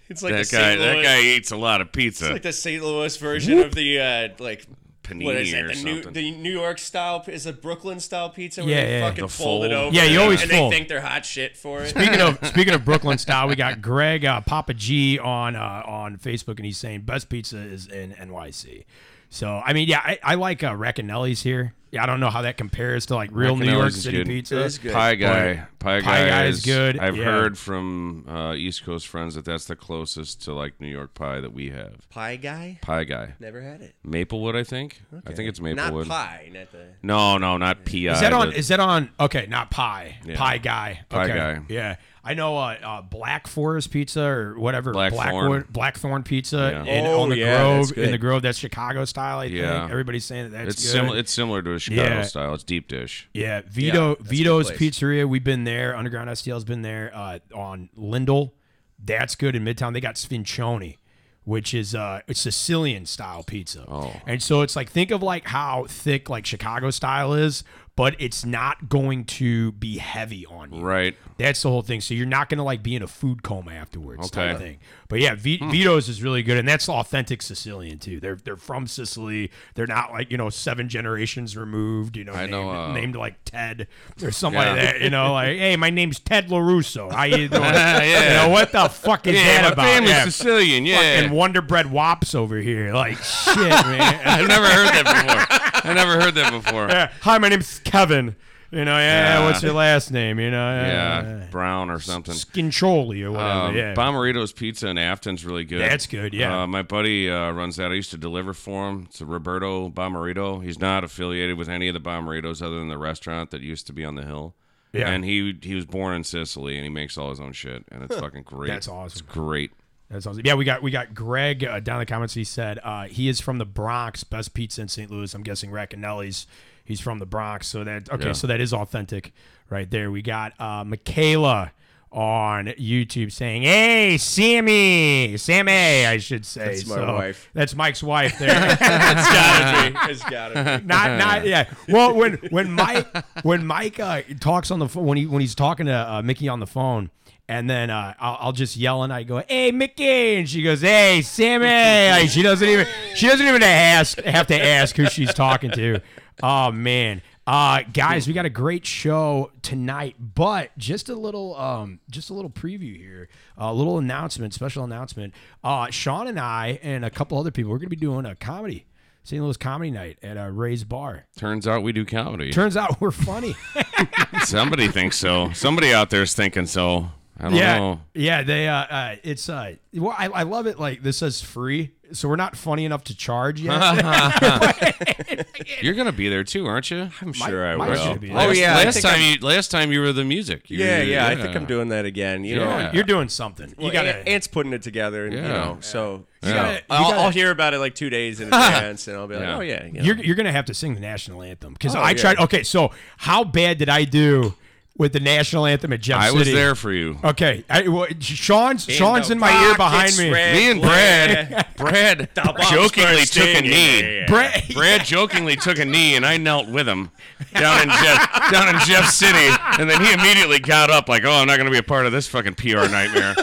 It's 0.10 0.22
like 0.22 0.34
That 0.34 0.50
guy 0.52 0.76
St. 0.76 0.80
that 0.80 1.04
guy 1.04 1.22
eats 1.22 1.52
a 1.52 1.58
lot 1.58 1.82
of 1.82 1.92
pizza. 1.92 2.26
It's 2.26 2.34
like 2.34 2.42
the 2.44 2.54
St. 2.54 2.84
Louis 2.84 3.18
version 3.18 3.58
of 3.60 3.74
the 3.74 4.00
uh, 4.00 4.30
like 4.38 4.68
Panini 5.06 5.26
what 5.26 5.36
is 5.38 5.54
it? 5.54 5.64
or 5.64 5.68
The 5.70 5.84
new 5.84 6.02
the 6.04 6.32
New 6.32 6.52
York 6.52 6.80
style 6.80 7.24
is 7.28 7.46
a 7.46 7.54
Brooklyn 7.54 8.00
style 8.00 8.30
pizza 8.30 8.62
where 8.64 8.70
Yeah, 8.72 8.86
they 8.86 9.00
yeah. 9.00 9.10
fucking 9.10 9.26
The 9.26 9.30
fold 9.30 9.66
it 9.66 9.72
over. 9.72 9.96
Yeah, 9.96 10.04
you 10.06 10.20
always 10.22 10.42
and 10.42 10.52
fold. 10.52 10.72
they 10.72 10.78
think 10.78 10.90
they're 10.90 11.02
hot 11.02 11.26
shit 11.26 11.56
for 11.58 11.82
it. 11.82 11.90
Speaking 11.90 12.22
of 12.22 12.40
speaking 12.48 12.74
of 12.74 12.84
Brooklyn 12.86 13.18
style, 13.18 13.48
we 13.48 13.56
got 13.56 13.82
Greg 13.82 14.26
uh, 14.26 14.42
Papa 14.42 14.74
G 14.74 15.18
on 15.20 15.56
uh, 15.56 15.84
on 15.86 16.18
Facebook, 16.18 16.58
and 16.58 16.66
he's 16.66 16.78
saying 16.78 17.02
best 17.02 17.30
pizza 17.30 17.58
is 17.58 17.88
in 17.88 18.12
NYC. 18.14 18.86
So 19.30 19.62
I 19.66 19.74
mean, 19.74 19.88
yeah, 19.88 20.00
I, 20.04 20.20
I 20.24 20.36
like 20.36 20.64
uh, 20.64 20.72
Racanelli's 20.74 21.44
here. 21.44 21.74
Yeah, 21.96 22.04
I 22.04 22.08
don't 22.08 22.20
know 22.20 22.30
how 22.30 22.42
that 22.42 22.58
compares 22.58 23.06
to 23.06 23.16
like 23.16 23.30
real 23.32 23.56
New 23.56 23.72
York 23.72 23.92
City 23.92 24.18
good. 24.18 24.28
pizza. 24.28 24.60
It 24.60 24.66
is 24.66 24.78
good. 24.80 24.92
Pie 24.92 25.16
guy, 25.16 25.66
pie 25.80 26.02
guy, 26.02 26.06
Pie 26.06 26.28
Guy 26.28 26.46
is 26.48 26.66
good, 26.66 27.00
I've 27.00 27.16
yeah. 27.16 27.24
heard 27.24 27.58
from 27.58 28.26
uh, 28.28 28.54
East 28.54 28.84
Coast 28.84 29.08
friends 29.08 29.36
that 29.36 29.46
that's 29.46 29.64
the 29.64 29.78
closest 29.78 30.42
to 30.44 30.54
like 30.54 30.82
New 30.82 30.90
York 30.90 31.14
pie 31.14 31.40
that 31.40 31.54
we 31.54 31.70
have. 31.70 32.10
Pie 32.10 32.36
guy? 32.36 32.80
Pie 32.82 33.06
guy, 33.06 33.36
Never 33.40 33.62
had 33.62 33.82
it. 33.82 33.96
Maplewood, 34.04 34.58
I 34.58 34.66
think. 34.66 35.04
I 35.26 35.32
think 35.32 35.48
it's 35.48 35.62
Maplewood. 35.62 36.10
Not 36.10 36.14
pie, 36.14 36.50
not 36.52 36.70
the. 36.74 36.88
No, 37.02 37.38
no, 37.38 37.56
not 37.56 37.86
pi. 37.86 38.10
Is 38.12 38.20
that 38.20 38.34
on? 38.34 38.50
but- 38.50 38.58
Is 38.58 38.68
that 38.68 38.82
on? 38.82 39.10
Okay, 39.18 39.46
not 39.48 39.72
pie. 39.72 40.18
Yeah. 40.26 40.36
Pie 40.36 40.58
guy. 40.58 41.00
Pie. 41.08 41.28
Guy. 41.30 41.62
Yeah, 41.70 41.96
I 42.28 42.34
know. 42.34 42.58
Uh, 42.58 42.76
uh, 42.84 43.02
Black 43.04 43.46
Forest 43.48 43.92
Pizza 43.92 44.24
or 44.24 44.58
whatever. 44.60 44.92
Blackthorn. 44.92 45.30
Blackwood, 45.32 45.72
Blackthorn 45.72 46.24
Pizza 46.24 46.84
Yeah. 46.86 46.92
in, 47.00 47.06
Oh, 47.06 47.22
on 47.22 47.30
the 47.30 47.38
yeah, 47.38 47.58
Grove. 47.64 47.98
In 47.98 48.12
the. 48.12 48.18
Grove, 48.18 48.42
that's 48.42 48.58
Chicago 48.58 49.06
style. 49.06 49.40
I 49.40 49.46
Yeah. 49.46 49.80
think 49.82 49.92
everybody's 49.92 50.26
saying 50.26 50.50
that 50.52 50.66
that's 50.66 50.76
it's 50.82 50.90
similar. 50.90 51.18
It's 51.20 51.32
similar 51.32 51.62
to 51.62 51.74
a 51.74 51.80
Chicago 51.80 52.16
Yeah. 52.16 52.22
style. 52.24 52.54
It's 52.56 52.64
deep 52.64 52.88
dish. 52.88 53.30
Yeah, 53.34 53.62
Vito 53.70 54.16
that's 54.16 54.28
Vito's. 54.30 54.72
Pizzeria. 54.72 55.28
We've 55.30 55.44
been 55.44 55.64
there. 55.66 55.96
Underground 55.96 56.30
STL's 56.32 56.64
been 56.66 56.82
there 56.82 57.12
uh, 57.14 57.40
on 57.54 57.90
Lindell. 57.96 58.56
That's 58.98 59.36
good 59.36 59.56
in 59.56 59.64
Midtown. 59.64 59.94
They 59.94 60.02
got 60.02 60.16
Sfincioni, 60.16 60.98
which 61.44 61.74
is 61.76 61.94
uh, 61.94 62.22
a 62.28 62.34
Sicilian 62.34 63.06
style 63.06 63.44
pizza. 63.44 63.86
Oh. 63.88 64.20
and 64.26 64.42
so 64.42 64.62
it's 64.62 64.76
like 64.76 64.90
think 64.90 65.12
of 65.12 65.22
like 65.22 65.48
how 65.48 65.86
thick 65.88 66.28
like 66.30 66.46
Chicago 66.48 66.90
style 66.90 67.34
is, 67.36 67.64
but 67.96 68.16
it's 68.20 68.44
not 68.46 68.90
going 68.90 69.24
to 69.26 69.72
be 69.74 69.98
heavy 69.98 70.46
on 70.46 70.74
you. 70.74 70.82
Right. 70.82 71.16
That's 71.38 71.62
the 71.62 71.70
whole 71.70 71.82
thing. 71.82 72.02
So 72.02 72.14
you're 72.14 72.26
not 72.26 72.50
going 72.50 72.58
to 72.58 72.64
like 72.64 72.82
be 72.84 72.96
in 72.96 73.02
a 73.04 73.08
food 73.08 73.44
coma 73.44 73.72
afterwards. 73.72 74.30
type 74.30 74.56
Okay. 74.56 74.64
thing. 74.64 74.78
But 75.08 75.20
yeah, 75.20 75.36
v- 75.36 75.58
Vito's 75.70 76.10
is 76.10 76.24
really 76.24 76.42
good, 76.44 76.58
and 76.58 76.68
that's 76.68 76.90
authentic 76.90 77.42
Sicilian 77.44 78.00
too. 78.00 78.20
They're 78.20 78.38
they're 78.38 78.58
from 78.58 78.88
Sicily. 78.88 79.52
They're 79.76 79.86
not 79.86 80.12
like 80.12 80.32
you 80.32 80.38
know 80.38 80.50
seven 80.50 80.90
generations 80.90 81.56
removed. 81.56 82.18
You 82.18 82.24
know, 82.24 82.34
I 82.34 82.40
named, 82.42 82.52
know, 82.52 82.70
uh, 82.72 82.92
named 82.94 83.16
like 83.16 83.36
Ted 83.46 83.88
or 84.24 84.32
something 84.32 84.60
Yeah. 84.60 84.72
like 84.72 84.82
that. 84.82 85.02
You 85.02 85.10
know, 85.12 85.34
like 85.34 85.58
hey, 85.58 85.76
my 85.78 85.92
name's 85.92 86.20
Ted 86.20 86.48
Larusso. 86.50 87.12
How 87.12 87.24
you 87.26 87.48
doing? 87.50 87.62
Yeah. 87.64 88.04
You 88.44 88.48
know 88.48 88.50
what 88.54 88.72
the 88.72 88.90
fuck 88.90 89.28
is 89.28 89.36
Yeah, 89.36 89.44
that 89.44 89.62
my 89.64 89.68
about? 89.74 89.86
family's 89.86 90.10
Yeah, 90.12 90.26
Sicilian. 90.26 90.86
Yeah. 90.88 91.18
fucking 91.22 91.32
Wonder 91.32 91.62
Bread 91.62 91.92
Wops 91.92 92.34
over 92.34 92.58
here. 92.58 92.92
Like 92.94 93.18
shit, 93.20 93.56
man. 93.58 94.22
I've 94.26 94.48
never 94.48 94.66
heard 94.66 94.88
that 94.88 95.04
before. 95.06 95.92
I 95.92 95.94
never 95.94 96.20
heard 96.20 96.34
that 96.36 96.52
before. 96.52 96.88
Yeah. 96.96 97.12
Hi, 97.22 97.38
my 97.38 97.50
name's 97.50 97.80
Kevin. 97.86 98.36
You 98.72 98.84
know, 98.84 98.98
yeah, 98.98 99.40
Yeah. 99.40 99.46
what's 99.46 99.64
your 99.64 99.74
last 99.74 100.12
name? 100.12 100.38
You 100.40 100.52
know, 100.52 100.58
Yeah, 100.58 101.46
Brown 101.50 101.90
or 101.90 102.00
something. 102.00 102.34
Skincholi 102.34 103.22
or 103.24 103.32
whatever. 103.32 103.50
Um, 103.70 103.76
yeah. 103.76 103.94
Bomarito's 103.94 104.52
Pizza 104.52 104.88
in 104.88 104.98
Afton's 104.98 105.46
really 105.46 105.64
good. 105.64 105.80
That's 105.80 106.08
good, 106.08 106.34
yeah. 106.34 106.64
Uh, 106.64 106.68
my 106.68 106.82
buddy 106.82 107.30
uh, 107.30 107.52
runs 107.52 107.78
that. 107.78 107.92
I 107.92 107.94
used 107.94 108.12
to 108.12 108.18
deliver 108.18 108.54
for 108.54 108.90
him. 108.90 109.04
It's 109.08 109.22
a 109.22 109.26
Roberto 109.26 109.90
Bomarito. 109.90 110.62
He's 110.64 110.80
not 110.80 111.04
affiliated 111.06 111.58
with 111.58 111.70
any 111.70 111.88
of 111.88 111.94
the 111.94 112.02
Bomaritos 112.02 112.62
other 112.62 112.78
than 112.80 112.90
the 112.90 112.98
restaurant 112.98 113.52
that 113.52 113.62
used 113.62 113.88
to 113.88 113.94
be 113.94 114.04
on 114.04 114.16
the 114.16 114.26
hill. 114.26 114.56
Yeah. 114.92 115.10
And 115.10 115.24
he 115.24 115.58
he 115.62 115.76
was 115.76 115.86
born 115.86 116.16
in 116.16 116.24
Sicily 116.24 116.76
and 116.76 116.84
he 116.84 116.90
makes 116.90 117.18
all 117.18 117.30
his 117.30 117.40
own 117.40 117.52
shit 117.54 117.84
and 117.92 118.04
it's 118.04 118.16
fucking 118.16 118.44
great. 118.44 118.70
That's 118.70 118.88
awesome. 118.88 119.08
It's 119.08 119.22
great. 119.22 119.72
That's 120.10 120.26
awesome. 120.26 120.42
Yeah, 120.46 120.54
we 120.56 120.64
got 120.66 120.82
we 120.82 120.90
got 120.92 121.14
Greg 121.14 121.64
uh, 121.64 121.80
down 121.82 121.98
in 121.98 122.00
the 122.02 122.06
comments. 122.06 122.34
He 122.34 122.44
said 122.46 122.80
uh, 122.84 123.04
he 123.06 123.28
is 123.28 123.40
from 123.42 123.58
the 123.58 123.66
Bronx, 123.66 124.24
best 124.24 124.54
pizza 124.54 124.82
in 124.82 124.88
St. 124.88 125.12
Louis. 125.12 125.34
I'm 125.34 125.44
guessing 125.44 125.70
Racanelli's. 125.70 126.48
He's 126.86 127.02
from 127.02 127.20
the 127.20 127.26
Bronx, 127.26 127.68
so 127.68 127.84
that 127.84 128.10
okay, 128.12 128.28
Yeah. 128.28 128.32
so 128.34 128.48
that 128.48 128.62
is 128.62 128.74
authentic, 128.74 129.34
right 129.70 129.90
there. 129.90 130.10
We 130.12 130.22
got 130.22 130.54
uh, 130.60 130.84
Michaela 130.86 131.72
on 132.12 132.68
YouTube 132.68 133.32
saying, 133.32 133.64
"Hey, 133.64 134.18
Sammy, 134.18 135.36
Sammy, 135.38 136.06
I 136.06 136.18
should 136.18 136.46
say." 136.46 136.68
That's 136.68 136.86
my 136.88 136.96
So, 136.96 137.14
wife. 137.14 137.50
That's 137.54 137.76
Mike's 137.76 138.02
wife 138.04 138.38
there. 138.40 138.50
It's 138.72 138.80
gotta 138.80 139.92
be. 139.92 140.12
It's 140.12 140.24
gotta 140.30 140.80
be. 140.80 140.86
not 140.88 141.18
not 141.20 141.46
yeah. 141.46 141.70
Well, 141.90 142.14
when 142.14 142.36
when 142.52 142.72
Mike 142.72 143.08
when 143.44 143.66
Mike 143.66 144.00
uh, 144.00 144.22
talks 144.40 144.72
on 144.72 144.80
the 144.80 144.88
phone 144.88 145.06
when 145.06 145.18
he 145.18 145.26
when 145.26 145.42
he's 145.42 145.56
talking 145.56 145.88
to 145.88 145.94
uh, 145.94 146.22
Mickey 146.22 146.48
on 146.48 146.60
the 146.62 146.68
phone, 146.68 147.10
and 147.50 147.70
then 147.70 147.90
uh, 147.90 148.14
I'll, 148.20 148.38
I'll 148.40 148.52
just 148.54 148.78
yell 148.78 149.04
and 149.04 149.12
I 149.12 149.24
go, 149.24 149.44
"Hey, 149.50 149.72
Mickey!" 149.72 150.36
and 150.38 150.48
she 150.48 150.62
goes, 150.62 150.82
"Hey, 150.82 151.22
Sammy!" 151.22 152.22
Like, 152.22 152.30
she 152.30 152.42
doesn't 152.44 152.68
even 152.70 152.88
she 153.16 153.28
doesn't 153.28 153.46
even 153.46 153.64
ask 153.64 154.22
have 154.22 154.48
to 154.48 154.64
ask 154.64 154.96
who 154.96 155.08
she's 155.08 155.34
talking 155.34 155.72
to. 155.72 156.00
Oh 156.44 156.72
man. 156.72 157.22
Uh, 157.48 157.84
guys, 157.94 158.28
we 158.28 158.34
got 158.34 158.46
a 158.46 158.50
great 158.50 158.88
show 158.88 159.52
tonight, 159.62 160.16
but 160.20 160.76
just 160.80 161.10
a 161.10 161.16
little, 161.16 161.56
um, 161.58 162.00
just 162.10 162.32
a 162.32 162.34
little 162.34 162.50
preview 162.50 162.98
here, 162.98 163.30
a 163.56 163.72
little 163.72 164.00
announcement, 164.00 164.52
special 164.52 164.84
announcement. 164.84 165.32
Uh, 165.64 165.92
Sean 165.92 166.28
and 166.28 166.40
I 166.40 166.80
and 166.82 167.06
a 167.06 167.12
couple 167.12 167.38
other 167.38 167.52
people, 167.52 167.72
we're 167.72 167.78
gonna 167.78 167.90
be 167.90 167.96
doing 167.96 168.26
a 168.26 168.36
comedy, 168.36 168.86
St. 169.24 169.44
Louis 169.44 169.58
Comedy 169.58 169.92
Night 169.92 170.18
at 170.24 170.38
a 170.38 170.52
Ray's 170.52 170.84
Bar. 170.84 171.26
Turns 171.38 171.68
out 171.68 171.84
we 171.84 171.92
do 171.92 172.04
comedy. 172.04 172.52
Turns 172.52 172.76
out 172.76 173.00
we're 173.00 173.12
funny. 173.12 173.56
Somebody 174.44 174.88
thinks 174.88 175.18
so. 175.18 175.52
Somebody 175.54 175.94
out 175.94 176.10
there's 176.10 176.34
thinking 176.34 176.66
so. 176.66 177.12
I 177.38 177.44
don't 177.44 177.54
yeah, 177.56 177.78
know. 177.78 178.02
yeah. 178.14 178.44
They, 178.44 178.68
uh, 178.70 178.74
uh, 178.76 179.16
it's, 179.24 179.50
uh, 179.50 179.76
well, 179.94 180.16
I, 180.18 180.28
I 180.28 180.44
love 180.44 180.68
it. 180.68 180.80
Like 180.80 181.04
this 181.04 181.18
says 181.18 181.42
free, 181.42 181.92
so 182.14 182.30
we're 182.30 182.38
not 182.38 182.56
funny 182.56 182.86
enough 182.86 183.04
to 183.06 183.16
charge 183.16 183.60
yet. 183.60 183.76
You're 185.82 185.96
gonna 185.96 186.12
be 186.12 186.30
there 186.30 186.44
too, 186.44 186.66
aren't 186.66 186.92
you? 186.92 187.10
I'm 187.22 187.34
sure 187.34 187.66
I 187.68 187.76
Mike's 187.76 188.00
will. 188.00 188.08
gonna 188.08 188.20
be. 188.20 188.32
Oh 188.32 188.36
Last- 188.36 188.58
yeah, 188.58 188.78
I 188.78 188.84
Last 188.86 188.94
think 188.94 189.06
time 189.06 189.20
I'm- 189.22 189.38
you 189.42 189.46
last 189.48 189.72
time 189.72 189.92
you 189.92 190.00
were 190.00 190.14
the 190.14 190.24
music. 190.24 190.70
You 190.70 190.78
yeah, 190.80 191.00
were- 191.00 191.04
yeah, 191.04 191.28
I 191.28 191.36
think 191.36 191.56
I'm 191.56 191.66
doing 191.66 191.90
that 191.90 192.06
again. 192.06 192.44
You 192.46 192.56
know, 192.58 192.66
Yeah. 192.70 192.92
You're 192.94 193.04
doing 193.04 193.28
something. 193.30 193.70
You 193.70 193.76
Well, 193.80 193.92
gotta. 193.92 194.16
Ant- 194.18 194.28
Ant's 194.28 194.48
putting 194.48 194.74
it 194.74 194.82
together, 194.82 195.26
and 195.26 195.34
you 195.34 195.40
Yeah. 195.42 195.48
know, 195.50 195.78
so 195.82 196.26
Yeah. 196.42 196.54
gotta- 196.54 196.74
you 196.76 196.80
I'll, 196.90 197.04
gotta- 197.12 197.22
I'll 197.22 197.30
hear 197.32 197.52
about 197.52 197.74
it 197.74 197.80
like 197.80 197.96
two 197.96 198.10
days 198.10 198.40
in 198.40 198.48
advance, 198.48 199.08
and 199.08 199.18
I'll 199.18 199.28
be 199.28 199.36
like, 199.36 199.44
Yeah. 199.44 199.58
oh 199.58 199.62
yeah, 199.62 199.86
you 199.86 199.92
know. 199.94 200.02
You're, 200.04 200.18
you're 200.18 200.36
gonna 200.36 200.52
have 200.54 200.66
to 200.66 200.74
sing 200.74 200.94
the 200.94 201.02
national 201.02 201.42
anthem 201.42 201.74
because 201.74 201.96
Oh, 201.96 202.00
I 202.00 202.12
yeah. 202.12 202.18
tried. 202.18 202.38
Okay, 202.40 202.64
so 202.64 202.92
how 203.18 203.44
bad 203.44 203.78
did 203.78 203.90
I 203.90 204.04
do 204.06 204.54
with 204.98 205.12
the 205.12 205.20
national 205.20 205.66
anthem 205.66 205.92
at 205.92 206.00
Jeff 206.02 206.22
City. 206.22 206.26
I 206.26 206.38
City? 206.38 206.52
was 206.52 206.58
there 206.58 206.76
for 206.76 206.94
you. 206.94 207.18
Okay, 207.24 207.66
I, 207.70 207.88
well, 207.88 208.08
Sean's 208.20 208.88
In 208.88 208.96
Sean's 208.96 209.30
in 209.30 209.40
my 209.40 209.68
ear 209.68 209.76
behind 209.76 210.18
me. 210.18 210.32
Me 210.32 210.72
and 210.72 210.82
Brad, 210.82 211.68
Brad 211.76 212.30
bombs 212.34 212.70
jokingly 212.70 213.26
took 213.26 213.44
a 213.44 213.62
knee. 213.62 214.00
yeah, 214.00 214.10
yeah. 214.22 214.26
Brad, 214.28 214.64
Brad 214.74 215.06
jokingly 215.06 215.56
took 215.58 215.80
a 215.80 215.86
knee, 215.86 216.16
and 216.16 216.26
I 216.26 216.38
knelt 216.38 216.70
with 216.70 216.88
him 216.88 217.12
down 217.54 217.82
in 217.82 217.90
Jeff 217.90 218.52
down 218.52 218.70
in 218.74 218.80
Jeff 218.82 219.10
City, 219.10 219.54
and 219.80 219.90
then 219.90 220.02
he 220.02 220.14
immediately 220.14 220.60
got 220.60 220.90
up 220.90 221.10
like, 221.10 221.26
"Oh, 221.26 221.32
I'm 221.32 221.48
not 221.48 221.58
going 221.58 221.66
to 221.66 221.72
be 221.72 221.78
a 221.78 221.84
part 221.84 222.06
of 222.06 222.12
this 222.12 222.28
fucking 222.28 222.56
PR 222.56 222.88
nightmare." 222.88 223.36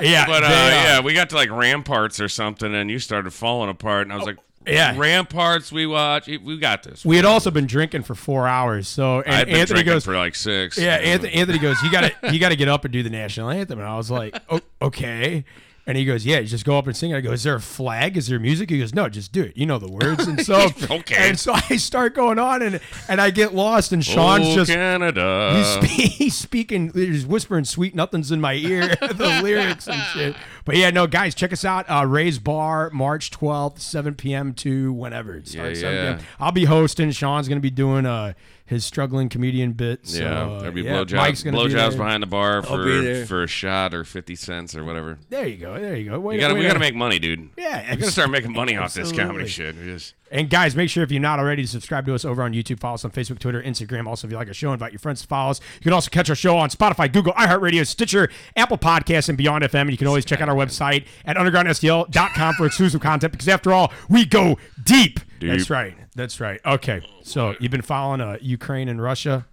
yeah, 0.00 0.26
But 0.26 0.44
uh, 0.44 0.48
they, 0.48 0.54
yeah, 0.54 1.00
we 1.00 1.14
got 1.14 1.30
to 1.30 1.36
like 1.36 1.50
Ramparts 1.50 2.20
or 2.20 2.28
something, 2.28 2.74
and 2.74 2.90
you 2.90 2.98
started 2.98 3.30
falling 3.32 3.70
apart, 3.70 4.02
and 4.02 4.12
I 4.12 4.16
was 4.16 4.26
like, 4.26 4.36
yeah. 4.66 4.96
Ramparts, 4.96 5.70
we 5.72 5.86
watch, 5.86 6.26
we 6.26 6.58
got 6.58 6.82
this." 6.82 7.04
We 7.04 7.16
had 7.16 7.24
also 7.24 7.50
been 7.50 7.66
drinking 7.66 8.02
for 8.02 8.14
four 8.14 8.46
hours, 8.46 8.88
so 8.88 9.18
I've 9.18 9.24
been 9.46 9.56
Anthony 9.56 9.64
drinking 9.66 9.84
goes, 9.92 10.04
for 10.04 10.16
like 10.16 10.34
six. 10.34 10.78
Yeah, 10.78 10.96
Anthony, 10.96 11.32
Anthony 11.34 11.58
goes, 11.58 11.80
you 11.82 11.90
gotta 11.90 12.12
you 12.32 12.38
gotta 12.38 12.56
get 12.56 12.68
up 12.68 12.84
and 12.84 12.92
do 12.92 13.02
the 13.02 13.10
national 13.10 13.50
anthem, 13.50 13.78
and 13.78 13.88
I 13.88 13.96
was 13.96 14.10
like, 14.10 14.36
oh, 14.48 14.60
okay. 14.82 15.44
And 15.86 15.98
he 15.98 16.06
goes, 16.06 16.24
yeah, 16.24 16.40
just 16.40 16.64
go 16.64 16.78
up 16.78 16.86
and 16.86 16.96
sing. 16.96 17.10
it. 17.10 17.16
I 17.16 17.20
go, 17.20 17.32
is 17.32 17.42
there 17.42 17.56
a 17.56 17.60
flag? 17.60 18.16
Is 18.16 18.28
there 18.28 18.38
music? 18.38 18.70
He 18.70 18.78
goes, 18.78 18.94
no, 18.94 19.08
just 19.10 19.32
do 19.32 19.42
it. 19.42 19.54
You 19.54 19.66
know 19.66 19.78
the 19.78 19.90
words. 19.90 20.26
And 20.26 20.40
so, 20.40 20.68
Okay. 20.90 21.14
And 21.28 21.38
so 21.38 21.52
I 21.52 21.76
start 21.76 22.14
going 22.14 22.38
on, 22.38 22.62
and 22.62 22.80
and 23.08 23.20
I 23.20 23.30
get 23.30 23.54
lost, 23.54 23.92
and 23.92 24.04
Sean's 24.04 24.46
oh, 24.48 24.54
just 24.54 24.70
Canada. 24.70 25.78
he's, 25.82 25.90
he's 26.16 26.34
speaking, 26.34 26.90
he's 26.94 27.26
whispering 27.26 27.64
sweet 27.64 27.94
nothings 27.94 28.30
in 28.32 28.40
my 28.40 28.54
ear, 28.54 28.88
the 29.00 29.40
lyrics 29.42 29.86
and 29.86 30.02
shit. 30.12 30.36
But 30.64 30.76
yeah, 30.76 30.90
no, 30.90 31.06
guys, 31.06 31.34
check 31.34 31.52
us 31.52 31.64
out. 31.64 31.84
Uh, 31.90 32.06
Ray's 32.06 32.38
Bar, 32.38 32.90
March 32.90 33.30
12th, 33.30 33.78
7 33.80 34.14
p.m. 34.14 34.54
to 34.54 34.92
whenever. 34.92 35.34
It 35.36 35.48
starts, 35.48 35.80
Yeah, 35.82 35.90
7 35.90 36.18
yeah. 36.20 36.26
I'll 36.40 36.52
be 36.52 36.64
hosting. 36.64 37.10
Sean's 37.10 37.48
going 37.48 37.58
to 37.58 37.62
be 37.62 37.70
doing 37.70 38.06
uh, 38.06 38.32
his 38.66 38.84
struggling 38.84 39.28
comedian 39.28 39.72
bit. 39.72 40.06
So, 40.06 40.22
yeah, 40.22 40.42
uh, 40.42 40.58
there'll 40.60 40.74
be 40.74 40.82
yeah, 40.82 40.92
blowjobs, 40.94 41.16
Mike's 41.16 41.42
gonna 41.42 41.56
be 41.58 41.64
blowjobs 41.64 41.90
there. 41.90 41.98
behind 41.98 42.22
the 42.22 42.26
bar 42.26 42.62
for 42.62 42.84
be 42.84 43.24
for 43.26 43.42
a 43.42 43.46
shot 43.46 43.92
or 43.92 44.04
fifty 44.04 44.34
cents 44.34 44.74
or 44.74 44.84
whatever. 44.84 45.18
There 45.28 45.46
you 45.46 45.56
go. 45.58 45.78
There 45.78 45.96
you 45.96 46.10
go. 46.10 46.18
Wait, 46.18 46.36
We 46.36 46.40
gotta 46.40 46.54
wait 46.54 46.60
we 46.60 46.66
gotta 46.66 46.78
make 46.78 46.94
money, 46.94 47.18
dude. 47.18 47.50
Yeah, 47.58 47.90
we 47.90 47.96
gotta 47.96 48.10
start 48.10 48.30
making 48.30 48.52
money 48.52 48.76
off 48.76 48.94
this 48.94 49.12
comedy 49.12 49.48
shit. 49.48 49.76
Just 49.76 50.14
And 50.30 50.48
guys, 50.48 50.74
make 50.74 50.88
sure 50.88 51.02
if 51.04 51.12
you're 51.12 51.20
not 51.20 51.38
already 51.38 51.62
to 51.62 51.68
subscribe 51.68 52.06
to 52.06 52.14
us 52.14 52.24
over 52.24 52.42
on 52.42 52.54
YouTube, 52.54 52.80
follow 52.80 52.94
us 52.94 53.04
on 53.04 53.10
Facebook, 53.10 53.38
Twitter, 53.38 53.62
Instagram. 53.62 54.06
Also, 54.06 54.26
if 54.26 54.30
you 54.30 54.38
like 54.38 54.48
our 54.48 54.54
show, 54.54 54.72
invite 54.72 54.92
your 54.92 54.98
friends 54.98 55.20
to 55.20 55.28
follow 55.28 55.50
us. 55.50 55.60
You 55.76 55.82
can 55.82 55.92
also 55.92 56.08
catch 56.08 56.30
our 56.30 56.36
show 56.36 56.56
on 56.56 56.70
Spotify, 56.70 57.12
Google, 57.12 57.34
iHeartRadio, 57.34 57.86
Stitcher, 57.86 58.30
Apple 58.56 58.78
Podcasts, 58.78 59.28
and 59.28 59.36
Beyond 59.36 59.64
FM. 59.64 59.82
And 59.82 59.90
you 59.90 59.98
can 59.98 60.06
always 60.06 60.24
check 60.24 60.40
out 60.40 60.48
our 60.48 60.56
website 60.56 61.04
at 61.26 61.36
undergroundstl.com 61.36 62.54
for 62.54 62.66
exclusive 62.66 63.00
content 63.02 63.32
because 63.32 63.48
after 63.48 63.72
all, 63.72 63.92
we 64.08 64.24
go 64.24 64.58
deep. 64.82 65.20
That's 65.40 65.70
right. 65.70 65.94
That's 66.14 66.40
right. 66.40 66.60
Okay. 66.64 67.00
So 67.22 67.54
you've 67.60 67.72
been 67.72 67.82
following 67.82 68.20
uh, 68.20 68.38
Ukraine 68.40 68.88
and 68.88 69.00
Russia, 69.02 69.46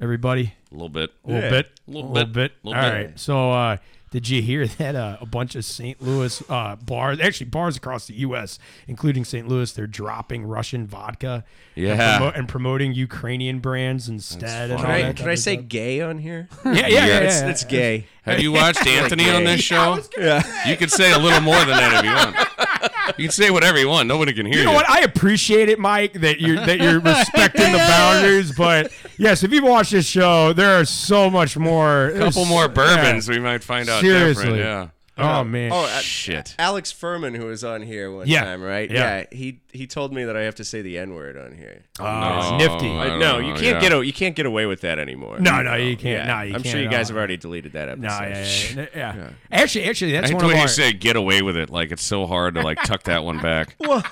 everybody? 0.00 0.54
a 0.70 0.74
little 0.74 0.88
bit. 0.88 1.10
A 1.24 1.28
little 1.28 1.42
Yeah. 1.42 1.50
bit. 1.50 1.80
Little 1.86 2.10
a 2.10 2.12
little 2.12 2.26
bit. 2.28 2.32
bit. 2.34 2.52
Little 2.64 2.82
All 2.82 2.90
bit. 2.90 2.96
right. 3.06 3.18
So, 3.20 3.52
uh, 3.52 3.76
did 4.10 4.28
you 4.28 4.42
hear 4.42 4.66
that 4.78 4.94
uh, 4.96 5.16
a 5.20 5.26
bunch 5.26 5.54
of 5.56 5.64
St. 5.64 6.00
Louis 6.02 6.42
uh, 6.48 6.76
bars, 6.76 7.18
actually 7.20 7.46
bars 7.46 7.76
across 7.76 8.06
the 8.06 8.14
U.S., 8.14 8.58
including 8.88 9.24
St. 9.24 9.46
Louis, 9.48 9.70
they're 9.72 9.86
dropping 9.86 10.44
Russian 10.46 10.86
vodka 10.86 11.44
and, 11.76 11.84
Yeah. 11.84 12.18
promo- 12.18 12.36
and 12.38 12.48
promoting 12.48 12.92
Ukrainian 12.94 13.58
brands 13.60 14.08
instead. 14.08 14.70
And 14.70 14.80
Can 14.80 14.90
I, 14.90 15.12
can 15.12 15.28
I 15.28 15.34
say 15.36 15.54
stuff. 15.56 15.68
gay 15.68 16.00
on 16.00 16.18
here? 16.18 16.48
Yeah, 16.64 16.72
yeah, 16.74 16.86
yeah. 16.88 17.06
yeah, 17.06 17.18
It's, 17.20 17.40
it's 17.40 17.64
gay. 17.64 18.06
Have 18.22 18.40
you 18.40 18.50
watched 18.52 18.84
Anthony 18.86 19.28
on 19.30 19.44
this 19.44 19.60
show? 19.70 20.00
Yeah. 20.18 20.42
You 20.68 20.76
could 20.76 20.90
say 20.90 21.12
a 21.12 21.18
little 21.18 21.40
more 21.40 21.58
than 21.58 21.68
that 21.76 22.04
if 22.04 22.04
you 22.04 22.14
want. 22.14 22.63
You 23.18 23.24
can 23.24 23.32
say 23.32 23.50
whatever 23.50 23.78
you 23.78 23.88
want. 23.88 24.08
Nobody 24.08 24.32
can 24.32 24.46
hear 24.46 24.54
you. 24.56 24.60
You 24.60 24.66
know 24.66 24.72
what? 24.72 24.88
I 24.88 25.00
appreciate 25.00 25.68
it, 25.68 25.78
Mike, 25.78 26.14
that 26.14 26.40
you're 26.40 26.56
that 26.56 26.78
you're 26.78 27.00
respecting 27.00 27.70
the 27.72 27.78
boundaries. 27.78 28.54
But 28.56 28.92
yes, 29.18 29.42
if 29.42 29.52
you've 29.52 29.64
watched 29.64 29.92
this 29.92 30.06
show, 30.06 30.52
there 30.52 30.80
are 30.80 30.84
so 30.84 31.28
much 31.30 31.56
more. 31.56 32.08
A 32.08 32.18
couple 32.18 32.44
more 32.46 32.68
bourbons, 32.68 33.28
we 33.28 33.38
might 33.38 33.62
find 33.62 33.88
out 33.88 34.00
Seriously. 34.00 34.44
different. 34.44 34.58
Yeah. 34.62 34.88
Oh 35.16 35.44
man. 35.44 35.70
Oh, 35.72 35.84
uh, 35.84 35.98
Shit. 36.00 36.56
Alex 36.58 36.90
Furman, 36.90 37.34
who 37.34 37.46
was 37.46 37.62
on 37.62 37.82
here 37.82 38.10
one 38.10 38.26
Yeah. 38.26 38.44
time, 38.44 38.60
right? 38.62 38.90
Yeah. 38.90 39.24
He 39.30 39.60
he 39.72 39.86
told 39.86 40.12
me 40.12 40.24
that 40.24 40.36
I 40.36 40.40
have 40.42 40.56
to 40.56 40.64
say 40.64 40.82
the 40.82 40.98
N 40.98 41.14
word 41.14 41.36
on 41.36 41.56
here. 41.56 41.82
Oh, 42.00 42.38
it's 42.38 42.50
No, 42.50 42.56
nifty. 42.58 42.90
I 42.90 43.06
don't 43.08 43.18
no, 43.20 43.32
know, 43.32 43.38
you 43.38 43.52
can't 43.54 43.62
yeah. 43.76 43.80
get 43.80 43.92
a, 43.92 44.04
you 44.04 44.12
can't 44.12 44.34
get 44.34 44.44
away 44.46 44.66
with 44.66 44.80
that 44.80 44.98
anymore. 44.98 45.38
No, 45.38 45.62
no, 45.62 45.76
you 45.76 45.96
can't. 45.96 46.26
Yeah. 46.26 46.34
No, 46.36 46.42
you 46.42 46.54
I'm 46.56 46.62
can't 46.62 46.72
sure 46.72 46.80
you 46.80 46.86
at 46.88 46.92
guys 46.92 47.10
all. 47.10 47.14
have 47.14 47.18
already 47.18 47.36
deleted 47.36 47.72
that 47.74 47.88
episode. 47.90 48.02
No, 48.02 48.18
yeah, 48.28 48.46
yeah, 48.74 48.86
yeah, 48.94 49.16
yeah. 49.16 49.30
Actually, 49.52 49.84
actually, 49.88 50.12
that's 50.12 50.24
I 50.24 50.28
hate 50.28 50.34
one 50.34 50.44
the 50.46 50.46
of 50.46 50.54
way 50.54 50.58
our. 50.58 50.62
you 50.64 50.68
say 50.68 50.92
get 50.92 51.14
away 51.16 51.42
with 51.42 51.56
it. 51.56 51.70
Like 51.70 51.92
it's 51.92 52.02
so 52.04 52.26
hard 52.26 52.54
to 52.56 52.62
like 52.62 52.82
tuck 52.82 53.04
that 53.04 53.24
one 53.24 53.40
back. 53.40 53.76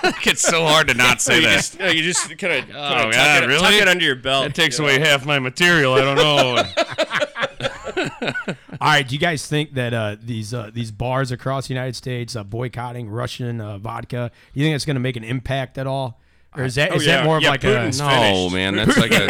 Like, 0.00 0.28
it's 0.28 0.42
so 0.42 0.64
hard 0.64 0.86
to 0.88 0.94
not 0.94 1.20
say 1.20 1.36
you 1.40 1.42
that. 1.42 1.56
just, 1.56 1.78
no, 1.80 1.88
you 1.88 2.02
just 2.04 2.38
kind 2.38 2.52
of 2.62 2.70
Oh, 2.70 2.72
tuck, 3.02 3.12
God, 3.12 3.42
it, 3.42 3.46
really? 3.48 3.60
tuck 3.60 3.72
it 3.72 3.88
under 3.88 4.04
your 4.04 4.14
belt. 4.14 4.44
That 4.44 4.54
takes 4.54 4.78
you 4.78 4.84
know? 4.84 4.92
away 4.92 5.00
half 5.00 5.26
my 5.26 5.40
material. 5.40 5.94
I 5.94 6.00
don't 6.02 6.16
know. 6.16 6.62
All 8.22 8.54
right, 8.80 9.06
do 9.06 9.14
you 9.14 9.20
guys 9.20 9.46
think 9.46 9.74
that 9.74 9.94
uh, 9.94 10.16
these 10.20 10.52
uh, 10.52 10.70
these 10.72 10.90
bars 10.90 11.30
across 11.30 11.68
the 11.68 11.74
United 11.74 11.96
States 11.96 12.34
uh, 12.36 12.44
boycotting 12.44 13.08
Russian 13.08 13.60
uh, 13.60 13.78
vodka? 13.78 14.30
Do 14.52 14.60
you 14.60 14.66
think 14.66 14.74
it's 14.74 14.84
going 14.84 14.96
to 14.96 15.00
make 15.00 15.16
an 15.16 15.24
impact 15.24 15.78
at 15.78 15.86
all, 15.86 16.20
or 16.56 16.64
is 16.64 16.74
that 16.76 16.94
is 16.94 17.02
Oh, 17.02 17.04
yeah. 17.06 17.16
that 17.18 17.24
more 17.24 17.36
of 17.36 17.42
Yeah, 17.42 17.50
like 17.50 17.60
Putin's 17.60 18.00
a 18.00 18.04
no, 18.04 18.10
finished. 18.48 18.54
man, 18.54 18.76
that's 18.76 18.96
like 18.96 19.12
a 19.12 19.26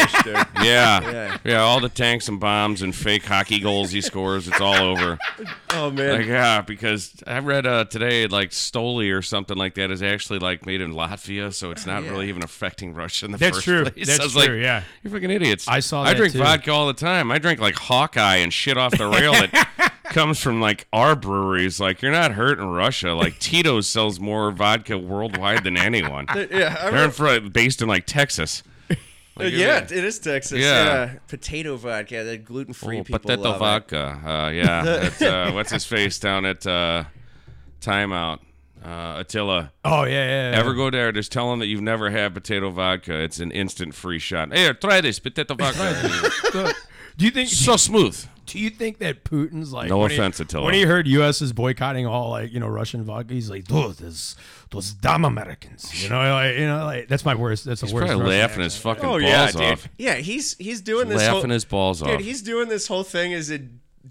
yeah, 0.65 1.01
Yeah. 1.11 1.39
yeah. 1.45 1.61
All 1.61 1.81
the 1.81 1.89
tanks 1.89 2.29
and 2.29 2.39
bombs 2.41 2.81
and 2.83 2.95
fake 2.95 3.25
hockey 3.25 3.59
goals 3.61 3.91
he 3.91 4.01
scores, 4.01 4.47
it's 4.49 4.61
all 4.61 4.75
over. 4.75 5.19
Oh 5.75 5.91
man. 5.91 6.17
Like 6.21 6.27
yeah, 6.27 6.63
because 6.63 7.13
I 7.27 7.39
read 7.41 7.67
uh, 7.67 7.85
today 7.85 8.27
like 8.27 8.51
Stoli 8.51 9.15
or 9.17 9.21
something 9.21 9.57
like 9.57 9.75
that 9.75 9.91
is 9.91 10.03
actually 10.03 10.39
like 10.39 10.65
made 10.65 10.81
in 10.81 10.95
Latvia, 10.95 11.53
so 11.53 11.71
it's 11.71 11.85
not 11.85 12.03
Yeah. 12.05 12.11
really 12.11 12.31
even 12.31 12.43
affecting 12.43 12.95
Russia 12.95 13.27
in 13.27 13.33
the 13.33 13.39
That's 13.39 13.57
first 13.59 13.65
true. 13.65 13.85
place. 13.85 14.07
That's 14.07 14.19
I 14.21 14.25
was 14.25 14.33
true, 14.33 14.43
Like, 14.57 14.63
yeah. 14.63 14.83
you're 15.03 15.13
fucking 15.13 15.31
idiots. 15.31 15.69
I 15.69 15.81
saw 15.81 16.03
I 16.05 16.15
drink 16.15 16.33
too. 16.33 16.39
vodka 16.39 16.71
all 16.73 16.87
the 16.87 16.95
time. 16.95 17.31
I 17.31 17.39
drink 17.39 17.61
like 17.61 17.75
Hawkeye 17.77 18.37
and 18.37 18.51
shit 18.53 18.79
off 18.79 18.97
the 18.97 19.07
rail 19.07 19.33
that 19.33 19.93
comes 20.11 20.41
from 20.41 20.61
like 20.61 20.87
our 20.93 21.15
breweries. 21.17 21.81
Like 21.81 22.03
you're 22.03 22.13
not 22.13 22.33
hurting 22.33 22.67
Russia. 22.67 23.13
Like 23.15 23.39
Tito's 23.41 23.87
sells 23.87 24.19
more 24.21 24.51
vodka 24.51 24.99
worldwide 24.99 25.65
than 25.65 25.77
anyone. 25.77 26.27
yeah, 26.35 26.35
I 26.35 26.47
They're 26.47 26.93
remember, 26.93 27.05
in 27.05 27.11
for, 27.45 27.51
based 27.51 27.83
in 27.83 27.89
like 27.89 28.07
Texas. 28.07 28.63
Like, 29.37 29.53
yeah, 29.53 29.79
it 29.85 29.93
is 29.93 30.19
Texas. 30.19 30.59
Yeah. 30.59 30.85
Yeah, 30.85 31.15
potato 31.29 31.77
vodka, 31.77 32.25
that 32.25 32.45
gluten 32.45 32.75
free 32.75 32.99
Oh, 32.99 33.05
people 33.05 33.21
potato 33.21 33.43
love 33.43 33.55
it. 33.57 33.59
vodka. 33.61 34.21
Uh, 34.27 34.51
yeah, 34.51 34.83
that's, 34.85 35.23
uh, 35.23 35.53
what's 35.55 35.71
his 35.71 35.85
face 35.85 36.19
down 36.19 36.45
at 36.45 36.67
uh, 36.67 37.05
Timeout? 37.81 38.41
Uh, 38.85 39.17
Attila. 39.19 39.73
oh 39.85 40.05
yeah, 40.05 40.11
yeah, 40.11 40.51
yeah. 40.51 40.59
Ever 40.59 40.75
go 40.75 40.91
there? 40.91 41.13
Just 41.13 41.31
tell 41.31 41.51
them 41.51 41.59
that 41.61 41.67
you've 41.67 41.81
never 41.81 42.11
had 42.11 42.35
potato 42.35 42.71
vodka. 42.71 43.21
It's 43.21 43.39
an 43.39 43.51
instant 43.53 43.95
free 43.95 44.19
shot. 44.19 44.53
Here, 44.53 44.73
try 44.75 45.01
this 45.01 45.19
potato 45.21 45.55
vodka. 45.55 46.75
Do 47.17 47.25
you 47.25 47.31
think? 47.31 47.49
so 47.49 47.77
smooth. 47.77 48.25
Do 48.49 48.59
you 48.59 48.71
think 48.71 48.99
that 48.99 49.25
Putin's 49.25 49.73
like? 49.73 49.89
No 49.89 49.99
when 49.99 50.11
he- 50.11 50.17
offense, 50.17 50.41
Attila. 50.41 50.65
When 50.65 50.75
he 50.75 50.83
heard 50.83 51.07
U.S. 51.07 51.41
is 51.43 51.53
boycotting 51.53 52.07
all 52.07 52.31
like 52.31 52.53
you 52.53 52.59
know 52.61 52.67
Russian 52.69 53.05
vodka, 53.05 53.35
he's 53.35 53.49
like, 53.51 53.67
those 53.69 53.99
those, 53.99 54.37
those 54.71 54.93
dumb 54.93 55.25
Americans. 55.25 56.03
You 56.03 56.11
know, 56.11 56.19
like 56.33 56.57
you 56.57 56.67
know, 56.67 56.85
like 56.85 57.09
that's 57.09 57.25
my 57.25 57.35
worst. 57.35 57.65
That's 57.65 57.81
the 57.83 57.87
He's 57.87 57.95
worst. 57.95 58.07
probably 58.09 58.25
Russian 58.27 58.41
laughing 58.41 58.63
his 58.65 58.77
fucking 58.77 59.05
Oh 59.05 59.09
balls 59.21 59.23
yeah, 59.23 59.51
dude. 59.53 59.63
off. 59.63 59.89
Yeah, 59.99 60.15
he's 60.17 60.57
he's 60.59 60.81
doing 60.81 61.09
this 61.09 61.19
Laughing 61.19 61.41
whole, 61.43 61.51
his 61.51 61.65
balls 61.65 62.01
dude. 62.01 62.09
off. 62.11 62.21
He's 62.21 62.43
doing 62.43 62.69
this 62.69 62.87
whole 62.89 63.05
thing 63.05 63.33
as 63.35 63.51
a 63.51 63.61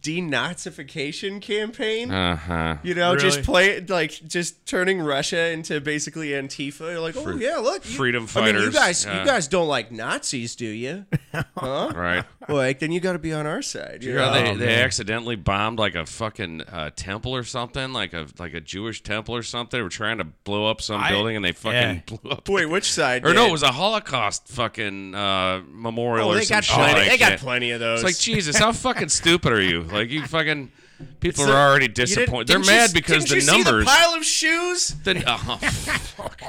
denazification 0.07 1.41
campaign. 1.41 2.11
Uh 2.11 2.35
huh. 2.35 2.77
You 2.83 2.93
know, 2.93 3.15
just 3.15 3.37
Really? 3.37 3.45
play 3.45 3.79
like 3.81 4.11
just 4.27 4.65
turning 4.65 4.99
Russia 5.01 5.49
into 5.51 5.79
basically 5.81 6.29
Antifa. 6.29 6.91
You're 6.91 6.99
like, 6.99 7.15
oh 7.17 7.35
yeah, 7.35 7.57
look, 7.57 7.85
you- 7.85 7.91
freedom 7.95 8.27
I 8.35 8.45
mean, 8.51 8.55
you 8.55 8.71
guys, 8.71 9.05
yeah. 9.05 9.19
you 9.21 9.25
guys 9.25 9.47
don't 9.47 9.67
like 9.67 9.91
Nazis, 9.91 10.55
do 10.55 10.65
you? 10.65 11.05
huh? 11.57 11.91
Right. 11.95 12.23
Like, 12.49 12.79
then 12.79 12.91
you 12.93 12.99
got 13.01 13.13
to 13.13 13.19
be 13.19 13.33
on 13.33 13.45
our 13.45 13.61
side. 13.61 14.03
You 14.03 14.11
You 14.11 14.17
know, 14.17 14.25
know? 14.33 14.33
they, 14.33 14.47
Oh, 14.51 14.55
they 14.55 14.75
accidentally 14.81 15.35
bombed 15.35 15.79
like 15.79 15.95
a 15.95 16.05
fucking 16.05 16.61
uh, 16.61 16.91
temple 16.95 17.35
or 17.35 17.43
something, 17.43 17.91
like 17.91 18.13
a 18.13 18.27
like 18.39 18.53
a 18.53 18.61
Jewish 18.61 19.03
temple 19.03 19.35
or 19.35 19.43
something. 19.43 19.77
They 19.77 19.81
were 19.83 19.89
trying 19.89 20.19
to 20.19 20.23
blow 20.23 20.67
up 20.69 20.81
some 20.81 21.01
I- 21.01 21.09
building 21.09 21.35
and 21.35 21.43
they 21.43 21.51
fucking 21.51 21.73
yeah. 21.73 22.01
blew 22.17 22.31
up. 22.31 22.47
Wait, 22.49 22.65
which 22.67 22.91
side? 22.91 23.25
Or 23.25 23.33
no, 23.33 23.47
it 23.47 23.51
was 23.51 23.63
a 23.63 23.71
Holocaust 23.71 24.47
fucking 24.47 25.13
uh, 25.15 25.61
memorial 25.69 26.29
Oh, 26.29 26.31
or 26.31 26.35
they 26.35 26.45
some 26.45 26.57
got 26.57 26.63
plenty. 26.63 26.99
like 27.01 27.09
they 27.09 27.17
got 27.17 27.39
plenty 27.39 27.71
of 27.71 27.79
those. 27.79 27.99
It's 28.01 28.05
like 28.05 28.17
Jesus, 28.17 28.57
how 28.57 28.71
fucking 28.71 29.09
stupid 29.09 29.51
are 29.51 29.61
you? 29.61 29.83
Like 29.83 29.96
you 29.99 30.25
fucking 30.25 30.71
people 31.19 31.45
So- 31.45 31.51
are 31.53 31.69
already 31.69 31.87
disappointed. 31.87 32.47
They're 32.47 32.57
didn't 32.59 32.69
you- 32.71 32.77
mad 32.79 32.93
because 32.93 33.25
didn't 33.25 33.45
the 33.45 33.57
you 33.57 33.63
numbers. 33.63 33.87
See 33.87 33.91
the 33.93 33.97
pile 33.97 34.13
of 34.15 34.25
shoes. 34.25 34.95
the- 35.03 35.23
oh, 35.27 35.57
fuck. 35.57 36.41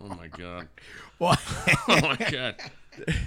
oh 0.00 0.08
my 0.16 0.28
god. 0.28 0.68
Well, 1.18 1.38
Oh 1.88 2.00
my 2.00 2.16
god. 2.30 2.56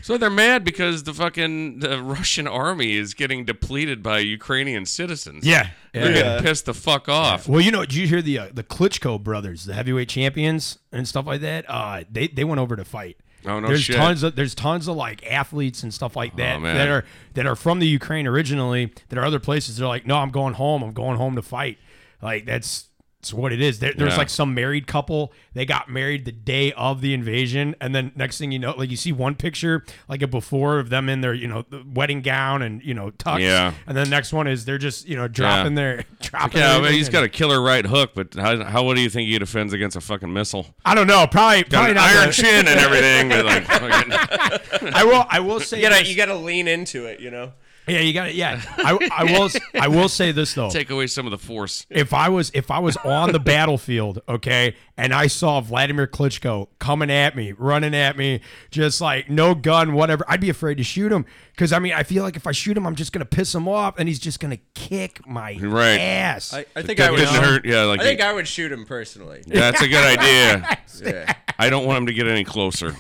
So 0.04 0.18
they're 0.20 0.30
mad 0.30 0.64
because 0.64 1.04
the 1.04 1.14
fucking 1.16 1.80
the 1.80 2.02
Russian 2.02 2.48
army 2.48 2.96
is 2.96 3.14
getting 3.16 3.44
depleted 3.46 4.04
by 4.04 4.20
Ukrainian 4.20 4.86
citizens. 4.86 5.46
yeah, 5.46 5.70
They're 5.94 6.10
yeah. 6.12 6.22
getting 6.22 6.44
pissed 6.46 6.66
the 6.66 6.74
fuck 6.76 7.10
off. 7.10 7.48
Well, 7.48 7.62
you 7.62 7.72
know, 7.72 7.82
did 7.82 7.96
you 7.96 8.06
hear 8.08 8.22
the 8.22 8.38
uh, 8.40 8.48
the 8.54 8.64
Klitschko 8.64 9.24
brothers, 9.24 9.66
the 9.66 9.74
heavyweight 9.74 10.10
champions 10.10 10.78
and 10.92 11.08
stuff 11.08 11.26
like 11.26 11.42
that? 11.42 11.66
Uh, 11.68 12.04
they 12.12 12.28
they 12.28 12.44
went 12.44 12.60
over 12.60 12.76
to 12.76 12.86
fight. 12.86 13.18
Oh, 13.46 13.60
no 13.60 13.68
there's 13.68 13.84
shit. 13.84 13.96
tons 13.96 14.24
of 14.24 14.36
there's 14.36 14.56
tons 14.56 14.88
of 14.88 14.96
like 14.96 15.26
athletes 15.26 15.84
and 15.84 15.94
stuff 15.94 16.16
like 16.16 16.32
oh, 16.36 16.38
that 16.38 16.58
Oh, 16.58 16.62
that 16.62 16.88
are 16.88 17.06
that 17.34 17.46
are 17.46 17.56
from 17.56 17.80
the 17.80 17.88
Ukraine 17.88 18.28
originally. 18.28 18.94
That 19.10 19.20
are 19.20 19.26
other 19.26 19.40
places. 19.40 19.78
They're 19.78 19.88
like, 19.88 20.06
no, 20.06 20.18
I'm 20.18 20.32
going 20.32 20.54
home. 20.54 20.84
I'm 20.84 20.94
going 20.94 21.18
home 21.18 21.36
to 21.36 21.42
fight. 21.42 21.78
Like 22.22 22.46
that's. 22.46 22.90
That's 23.24 23.34
what 23.34 23.54
it 23.54 23.62
is. 23.62 23.80
There, 23.80 23.94
there's 23.96 24.12
Yeah. 24.14 24.18
like 24.18 24.30
some 24.30 24.54
married 24.54 24.86
couple. 24.86 25.32
They 25.54 25.66
got 25.66 25.88
married 25.90 26.26
the 26.26 26.34
day 26.34 26.74
of 26.74 27.00
the 27.00 27.14
invasion, 27.14 27.74
and 27.80 27.96
then 27.96 28.12
next 28.18 28.38
thing 28.38 28.52
you 28.52 28.60
know, 28.60 28.74
like 28.78 28.92
you 28.92 28.98
see 28.98 29.14
one 29.14 29.36
picture, 29.36 29.86
like 30.10 30.22
a 30.22 30.28
before 30.28 30.78
of 30.80 30.90
them 30.90 31.08
in 31.08 31.22
their, 31.22 31.34
you 31.34 31.48
know, 31.48 31.64
the 31.70 31.86
wedding 31.88 32.22
gown 32.22 32.62
and 32.62 32.84
you 32.84 32.94
know 32.94 33.12
tux. 33.12 33.40
Yeah. 33.40 33.72
And 33.88 33.96
then 33.96 34.04
the 34.04 34.10
next 34.10 34.34
one 34.34 34.46
is 34.48 34.66
they're 34.66 34.78
just 34.78 35.08
you 35.08 35.16
know 35.16 35.30
dropping 35.30 35.76
their 35.76 36.04
dropping. 36.22 36.60
Yeah, 36.60 36.72
but 36.74 36.78
everything 36.80 36.98
he's 36.98 37.08
and- 37.08 37.14
got 37.14 37.24
a 37.24 37.30
killer 37.30 37.62
right 37.62 37.86
hook, 37.86 38.12
but 38.14 38.34
how, 38.34 38.62
how 38.66 38.84
what 38.84 38.96
do 38.98 39.02
you 39.02 39.10
think 39.10 39.30
he 39.30 39.40
defends 39.40 39.72
against 39.72 39.96
a 39.96 40.02
fucking 40.02 40.34
missile? 40.34 40.76
I 40.84 40.94
don't 40.94 41.08
know. 41.08 41.26
Probably, 41.26 41.64
Got 41.64 41.70
probably 41.72 41.92
an 41.92 41.96
not. 41.96 42.10
iron 42.10 42.28
the- 42.28 42.34
chin 42.34 42.68
and 42.68 42.78
everything. 42.78 43.30
like, 43.46 43.64
fucking- 43.68 44.94
I 44.94 45.06
will. 45.06 45.26
I 45.30 45.40
will 45.40 45.62
say. 45.62 45.78
You 45.78 45.84
gotta, 45.84 46.00
this. 46.02 46.10
you 46.10 46.18
gotta 46.18 46.36
lean 46.36 46.68
into 46.68 47.06
it. 47.06 47.22
You 47.22 47.32
know. 47.32 47.54
Yeah, 47.88 48.00
you 48.00 48.14
got 48.14 48.30
it. 48.30 48.36
Yeah, 48.36 48.62
I, 48.78 49.10
I 49.12 49.24
will. 49.26 49.50
I 49.74 49.88
will 49.88 50.10
say 50.10 50.32
this 50.32 50.54
though. 50.54 50.70
take 50.70 50.90
away 50.90 51.08
some 51.08 51.26
of 51.28 51.32
the 51.32 51.38
force. 51.38 51.86
if 51.90 52.14
I 52.14 52.30
was 52.30 52.52
if 52.54 52.72
I 52.72 52.80
was 52.80 52.98
on 52.98 53.32
the 53.32 53.40
battlefield, 53.40 54.22
okay, 54.30 54.76
and 54.98 55.14
I 55.14 55.28
saw 55.28 55.60
Vladimir 55.62 56.08
Klitschko 56.08 56.68
coming 56.80 57.12
at 57.12 57.36
me, 57.36 57.52
running 57.54 57.94
at 57.96 58.18
me, 58.18 58.42
just 58.72 59.02
like 59.02 59.30
no 59.30 59.54
gun, 59.56 59.94
whatever, 59.94 60.24
I'd 60.28 60.42
be 60.42 60.50
afraid 60.50 60.76
to 60.78 60.84
shoot 60.84 61.12
him 61.12 61.26
because 61.52 61.74
I 61.74 61.80
mean 61.80 61.94
I 61.94 62.04
feel 62.04 62.24
like 62.24 62.36
if 62.36 62.48
I 62.48 62.52
shoot 62.52 62.78
him, 62.78 62.86
I'm 62.88 62.96
just 62.96 63.12
gonna 63.12 63.26
piss 63.26 63.54
him 63.54 63.68
off, 63.68 63.96
and 64.00 64.08
he's 64.08 64.20
just 64.20 64.40
gonna 64.40 64.60
kick 64.76 65.26
my 65.28 65.58
Right. 65.62 66.00
ass. 66.00 66.54
I, 66.54 66.66
I 66.76 66.82
think 66.84 67.00
That 67.00 67.10
I 67.10 67.12
would. 67.12 67.20
couldn't 67.20 67.34
Shoot, 67.36 67.44
hurt. 67.44 67.66
Yeah, 67.66 67.84
like 67.84 68.00
I 68.00 68.04
think 68.04 68.22
I 68.22 68.34
would 68.34 68.48
shoot 68.48 68.72
him 68.72 68.86
personally. 68.86 69.42
that's 69.46 69.82
a 69.82 69.88
good 69.88 70.20
idea. 70.20 70.78
Yeah. 71.04 71.34
I 71.58 71.72
don't 71.72 71.86
want 71.88 71.98
him 71.98 72.06
to 72.06 72.14
get 72.14 72.28
any 72.28 72.44
closer. 72.44 72.96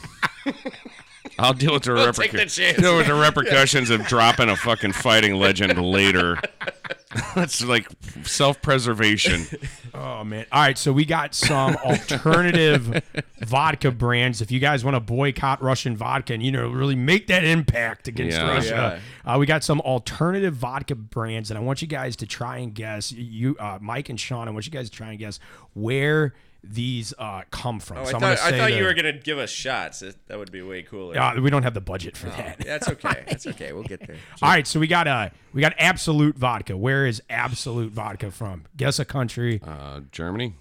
I'll 1.39 1.53
deal 1.53 1.73
with 1.73 1.83
the, 1.83 2.11
take 2.11 2.31
the 2.31 2.81
deal 2.81 2.97
with 2.97 3.07
the 3.07 3.13
repercussions 3.19 3.89
of 3.89 4.05
dropping 4.05 4.49
a 4.49 4.55
fucking 4.55 4.93
fighting 4.93 5.35
legend 5.35 5.77
later. 5.83 6.39
Let's 7.35 7.63
like 7.63 7.87
self-preservation. 8.23 9.45
Oh 9.93 10.23
man! 10.23 10.45
All 10.51 10.61
right, 10.61 10.77
so 10.77 10.91
we 10.91 11.05
got 11.05 11.35
some 11.35 11.75
alternative 11.77 13.03
vodka 13.41 13.91
brands. 13.91 14.41
If 14.41 14.51
you 14.51 14.59
guys 14.59 14.83
want 14.83 14.95
to 14.95 14.99
boycott 14.99 15.61
Russian 15.61 15.95
vodka 15.95 16.33
and 16.33 16.41
you 16.43 16.51
know 16.51 16.67
really 16.69 16.95
make 16.95 17.27
that 17.27 17.43
impact 17.43 18.07
against 18.07 18.37
Yeah. 18.37 18.47
Russia, 18.49 19.01
uh, 19.25 19.37
we 19.39 19.45
got 19.45 19.63
some 19.63 19.79
alternative 19.81 20.55
vodka 20.55 20.95
brands, 20.95 21.51
and 21.51 21.57
I 21.57 21.61
want 21.61 21.81
you 21.81 21.87
guys 21.87 22.15
to 22.17 22.25
try 22.25 22.57
and 22.57 22.73
guess. 22.73 23.11
You, 23.11 23.55
uh, 23.59 23.77
Mike 23.81 24.09
and 24.09 24.19
Sean, 24.19 24.47
I 24.47 24.51
want 24.51 24.65
you 24.65 24.71
guys 24.71 24.89
to 24.89 24.95
try 24.95 25.09
and 25.09 25.19
guess 25.19 25.39
where 25.73 26.33
these 26.63 27.13
uh, 27.19 27.41
come 27.51 27.79
from. 27.79 27.97
Oh, 27.97 28.03
so 28.05 28.11
I 28.11 28.13
I'm 28.13 28.19
thought, 28.21 28.39
I 28.39 28.57
thought 28.57 28.69
the- 28.71 28.77
you 28.77 28.83
were 28.85 28.93
gonna 28.93 29.11
give 29.13 29.37
us 29.37 29.49
shots. 29.49 29.99
That 29.99 30.15
that 30.27 30.37
would 30.39 30.51
be 30.51 30.61
way 30.61 30.81
cooler. 30.83 31.19
Uh, 31.19 31.39
we 31.41 31.49
don't 31.49 31.63
have 31.63 31.73
the 31.73 31.81
budget 31.81 32.15
for 32.15 32.27
that. 32.29 32.57
That's 32.59 32.87
okay. 32.93 33.23
That's 33.27 33.45
okay. 33.47 33.73
We'll 33.73 33.83
get 33.83 34.05
there. 34.07 34.15
All 34.41 34.49
right, 34.49 34.65
so 34.65 34.79
we 34.79 34.87
got 34.87 35.07
uh 35.07 35.29
we 35.53 35.61
got 35.61 35.73
Absolut 35.77 36.37
Vodka. 36.37 36.77
Where 36.77 37.05
is 37.05 37.21
Absolut 37.29 37.91
Vodka 37.91 38.31
from? 38.31 38.63
Guess 38.77 38.99
a 38.99 39.05
country. 39.05 39.61
Uh, 39.65 40.01
Germany, 40.11 40.55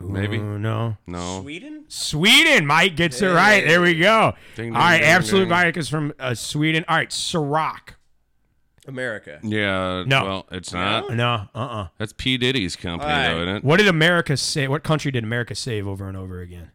maybe. 0.00 0.38
Oh, 0.38 0.56
no. 0.56 0.96
No. 1.06 1.40
Sweden? 1.42 1.84
Sweden. 1.88 2.66
Mike 2.66 2.96
gets 2.96 3.20
it 3.20 3.26
right. 3.28 3.66
There 3.66 3.80
we 3.82 3.94
go. 3.98 4.34
Ding, 4.54 4.74
All 4.74 4.80
right, 4.80 4.92
ding, 4.98 5.00
ding, 5.02 5.10
Absolut 5.10 5.42
ding. 5.42 5.48
Vodka 5.50 5.78
is 5.80 5.88
from 5.88 6.12
uh, 6.20 6.34
Sweden. 6.34 6.84
All 6.88 6.96
right, 6.96 7.10
Ciroc. 7.10 7.90
America. 8.88 9.38
Yeah. 9.42 10.02
No. 10.06 10.24
Well, 10.24 10.46
it's 10.50 10.72
not. 10.72 11.12
No, 11.14 11.46
uh, 11.54 11.58
uh 11.58 11.88
That's 11.98 12.12
P 12.12 12.36
Diddy's 12.38 12.74
company, 12.76 13.10
All 13.12 13.16
right. 13.18 13.28
though, 13.34 13.42
isn't 13.42 13.56
it? 13.56 13.64
What 13.64 13.76
did 13.78 13.88
America 13.88 14.36
say? 14.36 14.66
What 14.68 14.82
country 14.82 15.10
did 15.10 15.22
America 15.24 15.54
save 15.54 15.86
over 15.86 16.08
and 16.08 16.16
over 16.16 16.40
again? 16.40 16.70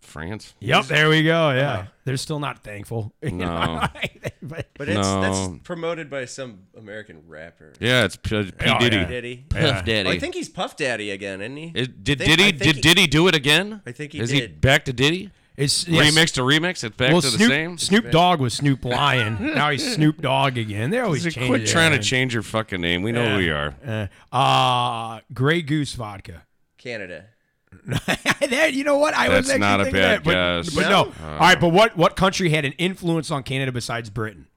France. 0.00 0.54
Yep, 0.58 0.86
there 0.86 1.08
we 1.08 1.22
go. 1.22 1.50
Yeah, 1.50 1.86
they're 2.04 2.16
still 2.16 2.40
not 2.40 2.64
thankful. 2.64 3.12
You 3.22 3.30
know? 3.32 3.80
No. 4.02 4.28
But- 4.42 4.68
But 4.76 4.88
it's 4.88 4.96
No. 4.96 5.20
that's 5.20 5.62
promoted 5.62 6.08
by 6.10 6.24
some 6.24 6.60
American 6.76 7.22
rapper. 7.28 7.74
Yeah, 7.78 8.04
it's 8.04 8.16
P, 8.16 8.50
P 8.58 8.70
Oh, 8.70 8.78
Diddy. 8.78 8.96
yeah. 8.96 9.04
Diddy. 9.06 9.44
Puff 9.48 9.84
Daddy. 9.84 10.08
Oh, 10.08 10.12
I 10.12 10.18
think 10.18 10.34
he's 10.34 10.48
Puff 10.48 10.76
Daddy 10.76 11.10
again, 11.10 11.40
isn't 11.42 11.56
he? 11.56 11.72
Is- 11.74 11.88
did 11.88 12.18
think- 12.18 12.30
I 12.30 12.36
Diddy 12.36 12.42
think 12.58 12.62
did 12.62 12.74
he- 12.76 12.80
Diddy 12.80 13.06
do 13.06 13.28
it 13.28 13.34
again? 13.36 13.82
I 13.86 13.92
think 13.92 14.12
he 14.12 14.18
Is 14.20 14.30
he 14.30 14.40
did. 14.40 14.60
back 14.60 14.84
to 14.86 14.92
Diddy? 14.92 15.30
It's 15.60 15.86
yes. 15.86 16.14
Remix 16.14 16.32
to 16.32 16.40
remix. 16.42 16.84
It's 16.84 16.96
back 16.96 17.12
Well, 17.12 17.20
to 17.22 17.30
the 17.30 17.38
same. 17.46 17.78
Snoop 17.78 18.10
Dogg 18.10 18.40
was 18.40 18.54
Snoop 18.54 18.84
Lion. 18.84 19.36
now 19.54 19.70
he's 19.70 19.94
Snoop 19.94 20.20
Dogg 20.20 20.56
again. 20.58 20.90
They 20.90 20.98
always 21.00 21.22
Just 21.22 21.36
change 21.36 21.48
Quit 21.48 21.62
it, 21.62 21.66
trying 21.66 21.92
to 21.92 21.98
change 21.98 22.34
your 22.34 22.42
fucking 22.42 22.80
name. 22.80 23.02
We 23.02 23.12
know 23.12 23.36
who 23.36 23.40
you 23.40 23.54
are. 23.54 23.74
Uh, 24.32 24.34
uh, 24.34 25.20
Grey 25.32 25.62
Goose 25.62 25.94
vodka. 25.94 26.44
Canada. 26.78 27.26
that 27.86 28.72
you 28.72 28.84
know 28.84 28.98
what? 28.98 29.14
I 29.14 29.28
was 29.28 29.46
That's 29.46 29.50
actually 29.50 29.60
not 29.60 29.80
a 29.80 29.84
bad 29.84 29.92
that, 29.92 30.24
but, 30.24 30.32
guess. 30.32 30.74
But 30.74 30.82
No? 30.82 31.04
no. 31.04 31.12
All 31.34 31.38
right, 31.38 31.60
but 31.60 31.68
what 31.68 31.96
what 31.96 32.16
country 32.16 32.50
had 32.50 32.64
an 32.64 32.72
influence 32.72 33.30
on 33.30 33.42
Canada 33.42 33.70
besides 33.70 34.10
Britain? 34.10 34.48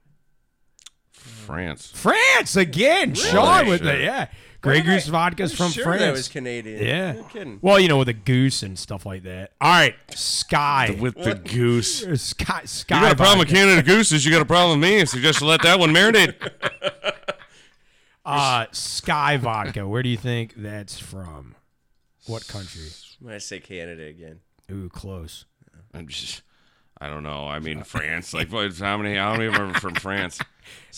France. 1.11 1.91
France 1.93 2.55
again. 2.55 3.13
Sean 3.13 3.67
with 3.67 3.83
Shit. 3.83 3.97
the 3.97 4.03
yeah. 4.03 4.27
Grey 4.63 4.77
What 4.77 4.85
did 4.85 4.91
Goose 4.93 5.07
vodka's 5.07 5.51
I'm 5.51 5.57
from 5.57 5.71
sure 5.71 5.83
France. 5.83 6.01
That 6.01 6.11
was 6.13 6.27
Canadian. 6.29 6.81
yeah. 6.81 7.11
No 7.11 7.23
kidding. 7.23 7.59
Well, 7.61 7.79
you 7.81 7.89
know, 7.89 7.97
with 7.97 8.07
a 8.07 8.13
goose 8.13 8.63
and 8.63 8.79
stuff 8.79 9.05
like 9.05 9.23
that. 9.23 9.51
All 9.59 9.69
right, 9.69 9.93
Skyy. 10.11 10.99
With 10.99 11.15
the 11.15 11.35
goose. 11.35 12.05
Skyy. 12.05 12.61
Skyy. 12.63 12.95
You 12.95 13.01
got 13.01 13.11
a 13.11 13.15
problem 13.15 13.39
with 13.39 13.49
vodka. 13.49 13.59
Canada 13.61 13.83
Gooses. 13.83 14.25
You 14.25 14.31
got 14.31 14.41
a 14.41 14.45
problem 14.45 14.79
with 14.79 14.89
me. 14.89 15.01
I 15.01 15.03
suggest 15.03 15.41
you 15.41 15.47
let 15.47 15.61
that 15.63 15.77
one 15.79 15.91
marinate. 15.93 16.35
Uh, 18.25 18.67
Skyy 18.67 19.37
vodka. 19.37 19.85
Where 19.85 20.01
do 20.01 20.07
you 20.07 20.15
think 20.15 20.53
that's 20.55 20.97
from? 20.97 21.55
What 22.25 22.47
country? 22.47 22.83
When 23.19 23.31
I'm 23.31 23.33
gonna 23.33 23.39
say 23.41 23.59
Canada 23.59 24.05
again. 24.05 24.39
Ooh, 24.71 24.87
close. 24.87 25.43
I'm 25.93 26.07
just, 26.07 26.41
I 27.03 27.09
don't 27.09 27.23
know. 27.23 27.47
I 27.47 27.59
mean, 27.59 27.83
France. 27.83 28.33
Like, 28.33 28.51
what? 28.51 28.75
How 28.77 28.97
many? 28.97 29.15
How 29.15 29.33
many 29.33 29.45
of 29.45 29.53
them 29.53 29.71
are 29.71 29.79
from 29.79 29.95
France? 29.95 30.39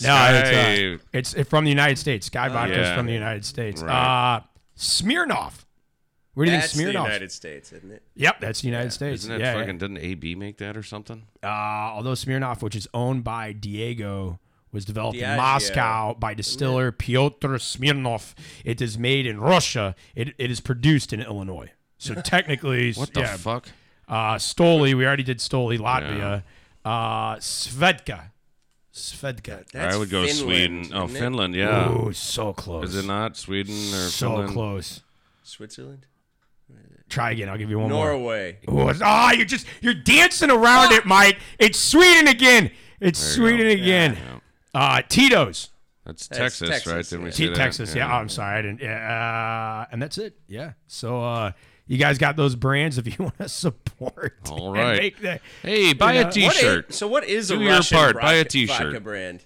No, 0.01 0.15
it's, 0.31 0.49
uh, 0.49 1.05
it's 1.11 1.33
it's 1.33 1.49
from 1.49 1.63
the 1.63 1.71
United 1.71 1.97
States. 1.97 2.29
Skyy 2.29 2.51
vodka 2.51 2.73
is 2.73 2.87
yeah. 2.87 2.95
from 2.95 3.07
the 3.07 3.13
United 3.13 3.43
States. 3.45 3.81
Right. 3.81 4.37
Uh, 4.37 4.41
Smirnoff. 4.77 5.65
Where 6.35 6.45
do 6.45 6.51
you 6.51 6.57
That's 6.57 6.75
think 6.75 6.87
the 6.87 6.91
United 6.91 7.31
States, 7.31 7.71
isn't 7.71 7.91
it? 7.91 8.03
Yep, 8.15 8.41
that's 8.41 8.61
the 8.61 8.67
United 8.67 8.91
States. 8.91 9.23
Isn't 9.23 9.37
that 9.37 9.39
yeah, 9.39 9.53
fucking? 9.53 9.77
Didn't 9.77 9.99
AB 9.99 10.35
make 10.35 10.57
that 10.57 10.75
or 10.75 10.83
something? 10.83 11.23
Uh, 11.41 11.47
although 11.47 12.11
Smirnoff, 12.11 12.61
which 12.61 12.75
is 12.75 12.89
owned 12.93 13.23
by 13.23 13.53
Diego, 13.53 14.39
was 14.71 14.83
developed 14.83 15.17
in 15.17 15.37
Moscow 15.37 16.13
by 16.13 16.33
distiller 16.33 16.91
Pyotr 16.91 17.57
Smirnov. 17.57 18.35
It 18.65 18.81
is 18.81 18.99
made 18.99 19.25
in 19.25 19.39
Russia. 19.39 19.95
It, 20.13 20.35
it 20.37 20.51
is 20.51 20.59
produced 20.59 21.13
in 21.13 21.21
Illinois. 21.21 21.71
So 21.97 22.13
technically, 22.23 22.91
What 22.93 23.13
the 23.13 23.21
yeah, 23.21 23.37
fuck? 23.37 23.69
Uh, 24.07 24.35
Stoli, 24.35 24.93
we 24.93 25.05
already 25.05 25.23
did 25.23 25.39
Stoli, 25.39 25.77
Latvia. 25.79 26.43
Uh, 26.83 27.35
Svedka. 27.37 28.29
Svedka. 28.93 29.65
That's 29.71 29.95
I 29.95 29.97
would 29.97 30.09
go 30.09 30.25
Finland, 30.25 30.85
Sweden. 30.85 30.91
Oh. 30.93 31.07
Finland. 31.07 31.55
Yeah. 31.55 31.89
Ooh, 31.91 32.13
so 32.13 32.53
close. 32.53 32.89
Is 32.89 32.95
it 32.95 33.05
not 33.05 33.35
Sweden 33.35 33.73
or 33.73 34.07
so 34.09 34.29
Finland? 34.29 34.49
close. 34.53 35.01
Switzerland. 35.43 36.05
Try 37.07 37.31
again. 37.31 37.49
I'll 37.49 37.57
give 37.57 37.69
you 37.69 37.77
one 37.77 37.91
more. 37.91 38.07
Norway. 38.13 38.57
Ooh, 38.69 38.81
it's- 38.89 39.01
Ah, 39.03 39.31
you're 39.31 39.45
just 39.45 39.67
you're 39.81 39.93
dancing 39.93 40.49
around 40.49 40.91
it, 40.91 41.05
Mike. 41.05 41.37
It's 41.59 41.77
Sweden 41.79 42.27
again. 42.27 42.71
It's 42.99 43.19
Sweden 43.19 43.67
go. 43.67 43.73
again. 43.73 44.17
Uh, 44.73 45.01
Tito's. 45.07 45.69
That's, 46.05 46.27
That's 46.27 46.39
Texas, 46.59 46.69
Texas, 46.69 46.93
right? 46.93 47.05
Didn't 47.05 47.23
we 47.23 47.29
yeah. 47.29 47.33
say 47.35 47.43
T- 47.43 47.49
that? 47.49 47.55
Texas. 47.55 47.95
Yeah. 47.95 48.11
Oh, 48.11 48.15
I'm 48.17 48.29
sorry. 48.29 48.57
I 48.57 48.61
didn't. 48.61 48.81
Yeah. 48.81 49.83
Uh, 49.87 49.91
and 49.91 50.01
that's 50.01 50.17
it. 50.17 50.35
Yeah. 50.47 50.73
So 50.87 51.21
uh, 51.23 51.51
you 51.87 51.97
guys 51.97 52.17
got 52.17 52.35
those 52.35 52.55
brands 52.55 52.97
if 52.97 53.05
you 53.07 53.15
want 53.19 53.37
to 53.37 53.49
support. 53.49 54.37
All 54.49 54.71
right. 54.73 54.97
make 55.01 55.21
the- 55.21 55.39
Hey, 55.61 55.93
buy 55.93 56.13
You 56.13 56.19
know, 56.19 56.21
a 56.21 56.25
what 56.25 56.33
T-shirt. 56.33 56.85
What 56.85 56.89
is, 56.91 56.95
so 56.97 57.07
what 57.07 57.23
is 57.25 57.51
a 57.51 57.55
Do 57.57 57.61
your 57.63 57.71
Russian 57.73 57.97
part. 57.97 58.15
Buy 58.21 58.33
a 58.33 58.37
vodka- 58.39 58.49
t-shirt. 58.49 58.83
vodka 58.87 58.99
brand? 58.99 59.43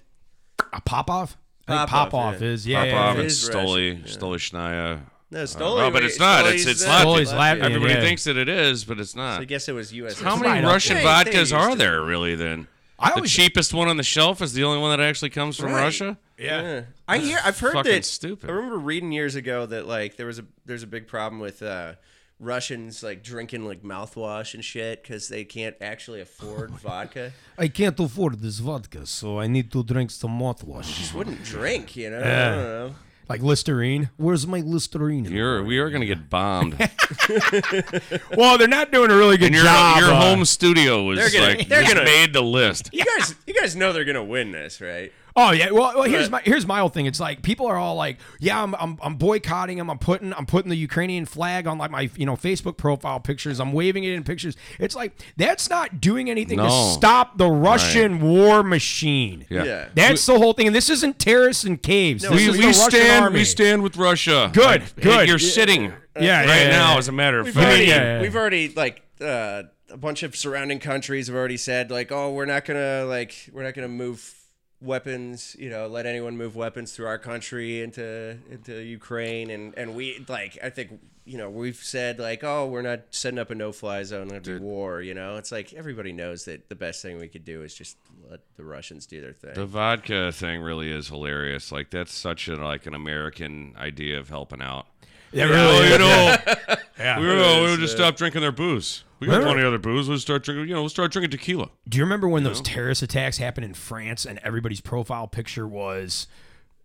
a 0.73 0.81
pop 0.81 1.09
off. 1.09 1.37
I 1.67 1.71
think 1.77 1.89
Pop-Off, 1.89 2.09
pop 2.11 2.13
off 2.35 2.41
yeah. 2.41 2.47
is 2.47 2.67
yeah. 2.67 2.77
Pop 2.79 2.87
yeah, 2.87 2.99
off 2.99 3.13
yeah. 3.15 3.19
and 3.21 3.27
is 3.29 3.49
Stoli, 3.49 4.01
Russian, 4.01 4.03
yeah. 4.03 4.03
Stolichnaya. 4.17 5.01
No, 5.31 5.39
Uh, 5.39 5.43
Stoli. 5.43 5.75
well, 5.77 5.91
but 5.91 6.03
it's 6.03 6.17
not. 6.19 6.45
Stoli's, 6.45 6.65
It's 6.65 6.81
it's 6.81 6.85
uh, 6.85 6.89
Latvian. 6.89 7.03
Stoli's 7.19 7.31
Latvian. 7.31 7.61
Everybody 7.61 7.93
yeah. 7.93 7.99
thinks 8.01 8.23
that 8.23 8.37
it 8.37 8.49
is, 8.49 8.83
but 8.85 8.99
it's 8.99 9.11
So 9.11 9.19
not. 9.19 9.41
I 9.41 9.45
guess 9.45 9.69
it 9.69 9.73
was 9.73 9.93
U.S. 9.93 10.19
How 10.19 10.35
many 10.35 10.49
right 10.49 10.63
up 10.63 10.71
Russian 10.71 10.95
there. 10.97 11.03
They- 11.23 11.23
they 11.25 11.31
vodkas 11.37 11.39
used 11.41 11.53
are 11.53 11.69
to- 11.69 11.75
there 11.75 12.01
really? 12.01 12.33
Then 12.35 12.67
I 12.97 13.19
the 13.21 13.27
cheapest 13.27 13.71
one 13.73 13.87
on 13.87 13.97
the 13.97 14.03
shelf 14.03 14.41
is 14.41 14.53
the 14.53 14.63
only 14.63 14.79
one 14.81 14.97
that 14.97 15.03
actually 15.03 15.29
comes 15.29 15.57
from 15.57 15.71
Right. 15.71 15.83
Russia. 15.83 16.17
Yeah. 16.39 16.61
Yeah. 16.61 16.81
I 17.07 17.19
hear. 17.19 17.39
I've 17.45 17.59
heard 17.59 17.73
fucking 17.73 17.91
that. 17.91 18.05
stupid. 18.05 18.49
I 18.49 18.53
remember 18.53 18.79
reading 18.79 19.11
years 19.11 19.35
ago 19.35 19.65
that 19.67 19.85
like 19.87 20.17
there 20.17 20.25
was 20.25 20.39
a 20.39 20.45
there's 20.65 20.83
a 20.83 20.87
big 20.87 21.07
problem 21.07 21.39
with 21.39 21.61
uh, 21.61 21.93
Russians 22.39 23.03
like 23.03 23.21
drinking 23.23 23.65
like 23.65 23.83
mouthwash 23.83 24.53
and 24.53 24.63
shit 24.63 25.03
because 25.03 25.27
they 25.27 25.43
can't 25.43 25.75
actually 25.81 26.21
afford 26.21 26.71
vodka. 26.83 27.33
I 27.57 27.67
can't 27.67 27.99
afford 27.99 28.39
this 28.41 28.59
vodka, 28.59 29.05
so 29.05 29.39
I 29.39 29.47
need 29.47 29.71
to 29.73 29.83
drink 29.83 30.11
some 30.11 30.39
mouthwash. 30.39 30.85
Just 30.97 31.13
wouldn't 31.13 31.43
drink, 31.43 31.95
you 31.95 32.09
know. 32.09 32.19
I 32.19 32.21
don't 32.21 32.57
know. 32.63 32.95
Like 33.27 33.41
Listerine. 33.43 34.09
Where's 34.17 34.47
my 34.47 34.61
Listerine? 34.61 35.25
You're 35.25 35.63
we 35.63 35.77
are 35.77 35.89
gonna 35.91 36.07
get 36.07 36.29
bombed. 36.31 36.73
well, 38.35 38.57
they're 38.57 38.67
not 38.67 38.91
doing 38.91 39.11
a 39.11 39.15
really 39.15 39.37
good 39.37 39.47
and 39.47 39.55
your 39.55 39.63
job. 39.65 39.99
your 39.99 40.11
uh, 40.11 40.19
home 40.21 40.45
studio 40.45 41.03
was 41.03 41.19
They're 41.19 41.29
gonna- 41.29 41.57
like 41.57 41.67
they're 41.67 41.81
just 41.83 41.93
gonna- 41.93 42.05
made 42.05 42.33
the 42.33 42.41
list. 42.41 42.89
You 42.91 43.03
guys, 43.05 43.35
you 43.45 43.53
guys 43.53 43.75
know 43.75 43.93
they're 43.93 44.05
gonna 44.05 44.23
win 44.23 44.51
this, 44.51 44.81
right? 44.81 45.11
Oh 45.41 45.51
yeah. 45.51 45.71
Well, 45.71 45.93
well 45.95 46.03
here's 46.03 46.29
my 46.29 46.41
here's 46.43 46.65
my 46.67 46.79
whole 46.79 46.89
thing. 46.89 47.05
It's 47.05 47.19
like 47.19 47.41
people 47.43 47.65
are 47.67 47.77
all 47.77 47.95
like, 47.95 48.17
yeah, 48.39 48.61
I'm, 48.61 48.75
I'm 48.75 48.97
I'm 49.01 49.15
boycotting 49.15 49.77
them. 49.77 49.89
I'm 49.89 49.97
putting 49.97 50.33
I'm 50.33 50.45
putting 50.45 50.69
the 50.69 50.75
Ukrainian 50.75 51.25
flag 51.25 51.65
on 51.67 51.77
like 51.77 51.91
my 51.91 52.09
you 52.15 52.25
know 52.25 52.35
Facebook 52.35 52.75
profile 52.77 53.19
pictures. 53.19 53.59
I'm 53.59 53.71
waving 53.71 54.03
it 54.03 54.11
in 54.13 54.23
pictures. 54.23 54.57
It's 54.79 54.95
like 54.95 55.13
that's 55.37 55.69
not 55.69 56.01
doing 56.01 56.29
anything 56.29 56.57
to 56.57 56.63
No. 56.65 56.93
stop 56.93 57.37
the 57.37 57.47
Russian 57.47 58.19
war 58.21 58.63
machine. 58.63 59.45
Yeah. 59.49 59.63
Yeah. 59.63 59.87
That's 59.95 60.25
the 60.25 60.37
whole 60.37 60.53
thing. 60.53 60.67
And 60.67 60.75
this 60.75 60.89
isn't 60.89 61.19
terrorists 61.19 61.63
in 61.63 61.77
caves. 61.77 62.23
No, 62.23 62.31
This 62.31 62.39
We, 62.41 62.49
is 62.51 62.57
we 62.57 62.65
Russian 62.65 62.89
stand 62.91 63.23
army. 63.25 63.39
we 63.39 63.45
stand 63.45 63.81
with 63.83 63.95
Russia. 63.97 64.49
Good, 64.53 64.81
Like, 64.81 64.81
hey, 64.95 65.01
good. 65.01 65.27
You're 65.29 65.39
sitting 65.39 65.83
Yeah, 65.83 65.91
right 65.91 66.23
yeah, 66.47 66.55
yeah, 66.63 66.69
now, 66.69 66.91
yeah. 66.93 66.97
as 66.97 67.07
a 67.07 67.11
matter 67.13 67.39
of 67.39 67.45
We've 67.45 67.53
fact. 67.53 67.65
already, 67.67 67.85
yeah, 67.85 68.15
yeah. 68.15 68.21
we've 68.21 68.35
already 68.35 68.69
like 68.69 69.03
uh, 69.21 69.63
a 69.89 69.97
bunch 69.97 70.23
of 70.23 70.35
surrounding 70.35 70.79
countries 70.79 71.27
have 71.27 71.35
already 71.35 71.57
said 71.57 71.91
like, 71.91 72.11
oh, 72.11 72.31
we're 72.33 72.45
not 72.45 72.65
gonna 72.65 73.05
like 73.05 73.49
we're 73.53 73.63
not 73.63 73.73
gonna 73.73 73.87
move 73.87 74.35
weapons, 74.81 75.55
you 75.59 75.69
know, 75.69 75.87
let 75.87 76.05
anyone 76.05 76.37
move 76.37 76.55
weapons 76.55 76.93
through 76.93 77.07
our 77.07 77.17
country 77.17 77.81
into 77.81 78.37
into 78.49 78.81
Ukraine, 78.81 79.49
and 79.49 79.77
and 79.77 79.95
we 79.95 80.25
like 80.27 80.57
I 80.63 80.69
think 80.69 80.99
you 81.25 81.37
know 81.37 81.49
we've 81.49 81.75
said 81.75 82.19
like, 82.19 82.43
oh, 82.43 82.67
we're 82.67 82.81
not 82.81 83.01
setting 83.11 83.39
up 83.39 83.51
a 83.51 83.55
no 83.55 83.71
fly 83.71 84.03
zone, 84.03 84.27
there'd 84.27 84.43
be 84.43 84.57
war, 84.57 85.01
you 85.01 85.13
know. 85.13 85.37
It's 85.37 85.51
like 85.51 85.73
everybody 85.73 86.11
knows 86.11 86.45
that 86.45 86.69
the 86.69 86.75
best 86.75 87.01
thing 87.01 87.19
we 87.19 87.27
could 87.27 87.45
do 87.45 87.63
is 87.63 87.73
just 87.73 87.97
let 88.29 88.41
the 88.55 88.63
Russians 88.63 89.05
do 89.05 89.21
their 89.21 89.33
thing. 89.33 89.53
The 89.53 89.65
vodka 89.65 90.31
thing 90.31 90.61
really 90.61 90.91
is 90.91 91.09
hilarious. 91.09 91.71
Like 91.71 91.89
that's 91.89 92.13
such 92.13 92.47
a 92.47 92.55
like 92.55 92.85
an 92.85 92.93
American 92.93 93.75
idea 93.77 94.19
of 94.19 94.29
helping 94.29 94.61
out. 94.61 94.87
Yeah, 95.31 95.45
really. 95.45 95.91
you 95.91 95.97
know, 95.99 96.35
Yeah. 96.99 97.19
we 97.19 97.25
will 97.27 97.61
we'll 97.63 97.77
just 97.77 97.95
stop 97.95 98.15
drinking 98.15 98.41
their 98.41 98.51
booze. 98.51 99.03
We 99.19 99.27
got 99.27 99.33
Remember- 99.33 99.47
plenty 99.53 99.61
of 99.61 99.67
other 99.67 99.77
booze. 99.77 100.07
Let's 100.09 100.21
start 100.21 100.43
drinking. 100.43 100.67
You 100.69 100.75
know, 100.75 100.81
let's 100.81 100.93
start 100.93 101.11
drinking 101.11 101.31
tequila. 101.31 101.69
Do 101.87 101.97
you 101.97 102.03
remember 102.03 102.27
when 102.27 102.43
those 102.43 102.61
terrorist 102.61 103.01
attacks 103.01 103.37
happened 103.37 103.65
in 103.65 103.73
France 103.73 104.25
and 104.25 104.39
everybody's 104.43 104.81
profile 104.81 105.27
picture 105.27 105.67
was 105.67 106.27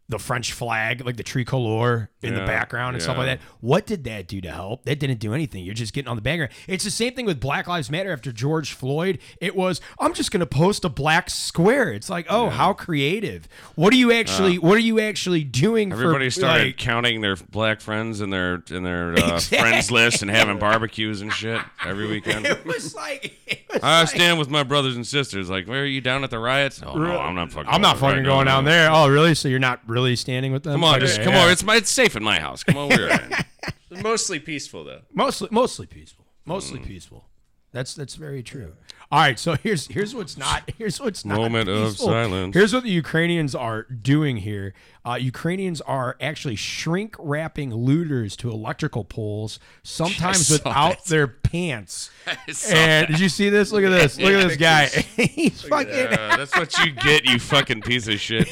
the 0.09 0.19
French 0.19 0.53
flag, 0.53 1.05
like 1.07 1.17
the 1.17 1.23
tricolor, 1.23 2.11
in 2.25 2.35
the 2.35 2.41
background 2.47 2.95
and 2.97 3.03
stuff 3.03 3.17
like 3.17 3.27
that. 3.27 3.41
What 3.61 3.87
did 3.87 4.05
that 4.05 4.27
do 4.27 4.41
to 4.41 4.51
help? 4.51 4.85
That 4.85 4.99
didn't 4.99 5.19
do 5.21 5.35
anything. 5.35 5.65
You're 5.65 5.75
just 5.75 5.93
getting 5.93 6.09
on 6.09 6.17
the 6.17 6.23
background. 6.23 6.53
It's 6.67 6.85
the 6.85 6.91
same 6.91 7.15
thing 7.15 7.27
with 7.27 7.41
Black 7.41 7.67
Lives 7.67 7.91
Matter 7.91 8.13
after 8.13 8.33
George 8.33 8.73
Floyd. 8.73 9.19
It 9.41 9.55
was 9.57 9.81
I'm 9.99 10.15
just 10.15 10.31
going 10.31 10.41
to 10.41 10.47
post 10.47 10.85
a 10.85 10.89
black 10.89 11.31
square. 11.31 11.93
It's 11.93 12.09
like, 12.11 12.27
oh, 12.29 12.49
how 12.51 12.73
creative. 12.73 13.49
What 13.75 13.93
are 13.93 13.97
you 13.97 14.13
actually? 14.13 14.59
what 14.59 14.77
are 14.77 14.81
you 14.81 15.01
actually 15.01 15.45
doing? 15.45 15.93
Uh, 15.93 15.97
Everybody 15.97 16.27
for, 16.27 16.31
started 16.41 16.65
like- 16.67 16.77
counting 16.79 17.21
their 17.21 17.37
black 17.37 17.81
friends 17.81 18.21
and 18.21 18.33
their 18.33 18.63
and 18.71 18.85
their 18.85 19.13
uh, 19.15 19.17
Exactly. 19.35 19.59
friends 19.59 19.91
list 19.91 20.23
and 20.23 20.31
having 20.31 20.59
barbecues 20.59 21.21
and 21.23 21.33
shit 21.33 21.61
every 21.85 22.07
weekend. 22.09 22.47
it 22.47 22.65
was 22.65 22.95
like. 22.95 23.33
It 23.47 23.61
was 23.73 23.81
I 23.83 24.01
like- 24.01 24.09
stand 24.09 24.39
with 24.39 24.49
my 24.51 24.63
brothers 24.63 24.97
and 24.97 25.07
sisters. 25.07 25.51
Like, 25.51 25.67
where 25.67 25.83
are 25.83 25.87
you 25.87 26.01
down 26.01 26.25
at 26.25 26.31
the 26.31 26.39
riots? 26.39 26.83
Oh 26.85 26.95
no, 26.97 27.19
I'm 27.19 27.35
not 27.35 27.51
fucking. 27.53 27.69
I'm 27.71 27.81
not 27.81 27.99
going 27.99 28.13
fucking 28.13 28.25
right 28.25 28.25
going 28.25 28.47
down 28.47 28.65
there. 28.65 28.89
Oh, 28.91 29.09
really? 29.09 29.35
So 29.35 29.49
you're 29.49 29.59
not 29.59 29.81
really 29.87 30.17
standing 30.17 30.53
with 30.53 30.63
them? 30.63 30.75
Come 30.75 30.85
on, 30.85 30.97
Okay, 30.97 31.07
just 31.07 31.23
come 31.23 31.33
yeah. 31.35 31.45
on. 31.45 31.51
It's 31.51 31.63
my, 31.63 31.77
it's 31.77 31.91
safe 31.91 32.14
in 32.17 32.25
my 32.25 32.39
house. 32.41 32.63
Come 32.63 32.77
on, 32.77 32.89
we're 32.89 33.09
in. 33.11 33.33
Mostly 34.03 34.39
peaceful 34.41 34.85
though. 34.85 35.03
Mostly, 35.13 35.49
mostly 35.51 35.87
peaceful. 35.87 36.25
Mostly 36.45 36.81
Mm. 36.81 36.87
peaceful. 36.87 37.25
That's 37.73 37.95
that's 37.95 38.15
very 38.15 38.43
true. 38.43 38.75
All 39.11 39.19
right, 39.21 39.37
so 39.39 39.55
here's 39.55 39.89
here's 39.89 40.15
what's 40.15 40.37
not 40.37 40.71
here's 40.79 41.01
what's 41.01 41.25
not 41.25 41.37
Moment 41.39 41.69
of 41.69 41.89
peaceful. 41.91 42.07
silence. 42.09 42.55
Here's 42.55 42.73
what 42.73 42.85
the 42.85 42.91
Ukrainians 42.91 43.53
are 43.55 43.83
doing 43.85 44.37
here. 44.39 44.75
Uh, 45.05 45.15
Ukrainians 45.21 45.81
are 45.81 46.17
actually 46.21 46.55
shrink 46.57 47.17
wrapping 47.19 47.75
looters 47.75 48.37
to 48.37 48.51
electrical 48.51 49.05
poles, 49.05 49.59
sometimes 49.83 50.47
saw 50.47 50.55
without 50.55 51.05
that. 51.05 51.11
their 51.11 51.27
pants. 51.27 52.11
saw 52.51 52.75
And 52.77 53.09
did 53.09 53.19
you 53.21 53.29
see 53.29 53.49
this? 53.49 53.73
Look 53.73 53.83
at 53.85 53.91
this. 53.91 54.19
Look 54.19 54.33
at 54.33 54.49
this 54.49 54.57
guy. 54.57 54.87
He's 54.87 55.63
fucking. 55.63 55.93
Uh, 55.93 56.37
that's 56.37 56.57
what 56.57 56.77
you 56.79 56.93
get, 56.93 57.25
you 57.25 57.39
fucking 57.41 57.83
piece 57.83 58.07
of 58.09 58.21
shit. 58.21 58.49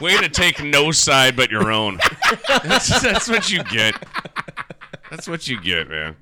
Way 0.00 0.16
to 0.18 0.28
take 0.28 0.62
no 0.62 0.90
side 0.92 1.36
but 1.36 1.50
your 1.50 1.70
own. 1.70 1.98
That's, 2.48 3.02
that's 3.02 3.28
what 3.28 3.50
you 3.50 3.62
get. 3.64 3.94
That's 5.10 5.28
what 5.28 5.46
you 5.48 5.60
get, 5.60 5.88
man. 5.88 6.16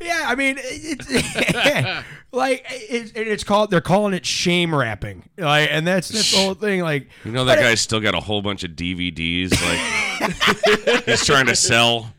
Yeah, 0.00 0.24
I 0.26 0.34
mean, 0.34 0.56
it's 0.58 1.08
like 2.32 2.64
it's, 2.68 3.12
it's 3.14 3.44
called. 3.44 3.70
They're 3.70 3.80
calling 3.80 4.12
it 4.12 4.26
shame 4.26 4.74
wrapping, 4.74 5.28
like, 5.38 5.68
and 5.70 5.86
that's 5.86 6.08
that's 6.08 6.32
the 6.32 6.38
whole 6.38 6.54
thing. 6.54 6.80
Like, 6.80 7.08
You 7.24 7.32
know 7.32 7.44
that 7.46 7.58
guy's 7.58 7.80
still 7.80 8.00
got 8.00 8.14
a 8.14 8.20
whole 8.20 8.42
bunch 8.42 8.64
of 8.64 8.72
DVDs. 8.72 9.52
Like 9.52 11.04
he's 11.06 11.24
trying 11.24 11.46
to 11.46 11.56
sell, 11.56 12.12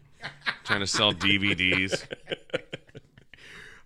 trying 0.63 0.79
to 0.79 0.87
sell 0.87 1.13
DVDs. 1.13 2.05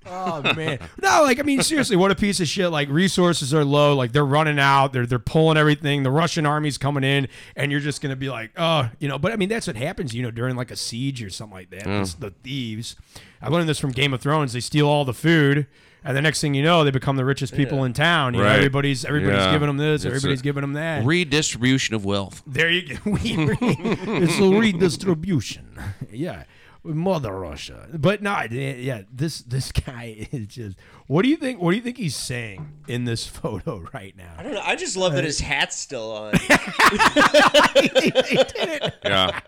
Oh 0.10 0.41
man. 0.56 0.80
No, 1.02 1.22
like 1.24 1.39
I 1.39 1.43
mean 1.43 1.62
seriously, 1.62 1.95
what 1.95 2.12
a 2.12 2.15
piece 2.15 2.39
of 2.39 2.48
shit. 2.48 2.72
Like 2.72 2.89
resources 2.89 3.54
are 3.54 3.63
low, 3.63 3.95
like 3.95 4.12
they're 4.12 4.26
running 4.26 4.60
out, 4.60 4.93
they're 4.93 5.06
they're 5.06 5.19
pulling 5.19 5.58
everything. 5.58 6.04
The 6.04 6.12
Russian 6.12 6.45
army's 6.45 6.78
coming 6.78 7.04
in 7.04 7.28
and 7.56 7.72
you're 7.72 7.82
just 7.82 8.02
going 8.02 8.10
to 8.12 8.15
be 8.15 8.30
like, 8.30 8.52
"Oh, 8.58 8.89
you 9.00 9.08
know, 9.08 9.17
but 9.19 9.32
I 9.32 9.36
mean 9.36 9.50
that's 9.50 9.67
what 9.67 9.76
happens, 9.76 10.13
you 10.13 10.24
know, 10.24 10.32
during 10.32 10.56
like 10.56 10.72
a 10.72 10.76
siege 10.76 11.24
or 11.24 11.30
something 11.30 11.56
like 11.58 11.69
that. 11.72 11.88
It's 11.88 12.15
the 12.15 12.32
thieves. 12.43 12.95
I 13.41 13.48
learned 13.50 13.69
this 13.69 13.80
from 13.80 13.91
Game 13.91 14.13
of 14.13 14.22
Thrones. 14.22 14.54
They 14.54 14.60
steal 14.60 14.88
all 14.88 15.06
the 15.06 15.13
food 15.13 15.67
and 16.04 16.15
the 16.15 16.22
next 16.22 16.39
thing 16.39 16.54
you 16.54 16.63
know, 16.63 16.84
they 16.86 16.91
become 16.91 17.17
the 17.17 17.26
richest 17.26 17.54
people 17.54 17.84
in 17.84 17.91
town. 17.93 18.34
You 18.34 18.41
know, 18.41 18.48
everybody's 18.48 19.04
everybody's 19.06 19.39
Yeah. 19.39 19.52
giving 19.52 19.67
them 19.67 19.78
this, 19.78 20.04
It's 20.04 20.06
everybody's 20.06 20.41
giving 20.41 20.62
them 20.62 20.74
that. 20.74 21.06
Redistribution 21.06 21.93
of 21.95 22.06
wealth. 22.06 22.41
There 22.48 22.69
you 22.69 22.95
go. 22.95 22.95
It's 23.22 24.39
a 24.39 24.43
redistribution. 24.58 25.65
Yeah. 26.12 26.43
Mother 26.83 27.33
Russia. 27.37 27.87
But 27.93 28.21
not 28.21 28.51
yeah, 28.51 29.01
this 29.11 29.41
this 29.41 29.71
guy 29.85 30.27
is 30.31 30.47
just 30.47 30.77
what 31.07 31.23
do 31.23 31.29
you 31.29 31.35
think 31.37 31.61
what 31.61 31.71
do 31.71 31.77
you 31.77 31.83
think 31.83 31.97
he's 31.97 32.15
saying 32.15 32.79
in 32.87 33.05
this 33.05 33.25
photo 33.39 33.83
right 33.93 34.15
now? 34.17 34.33
I 34.37 34.43
don't 34.43 34.53
know. 34.53 34.61
I 34.63 34.75
just 34.75 34.95
love 34.95 35.13
that 35.13 35.23
his 35.23 35.39
hat's 35.39 35.75
still 35.77 36.11
on. 36.11 36.33
he 36.37 37.87
did 37.87 38.13
it 38.15 38.93
Yeah. 39.03 39.39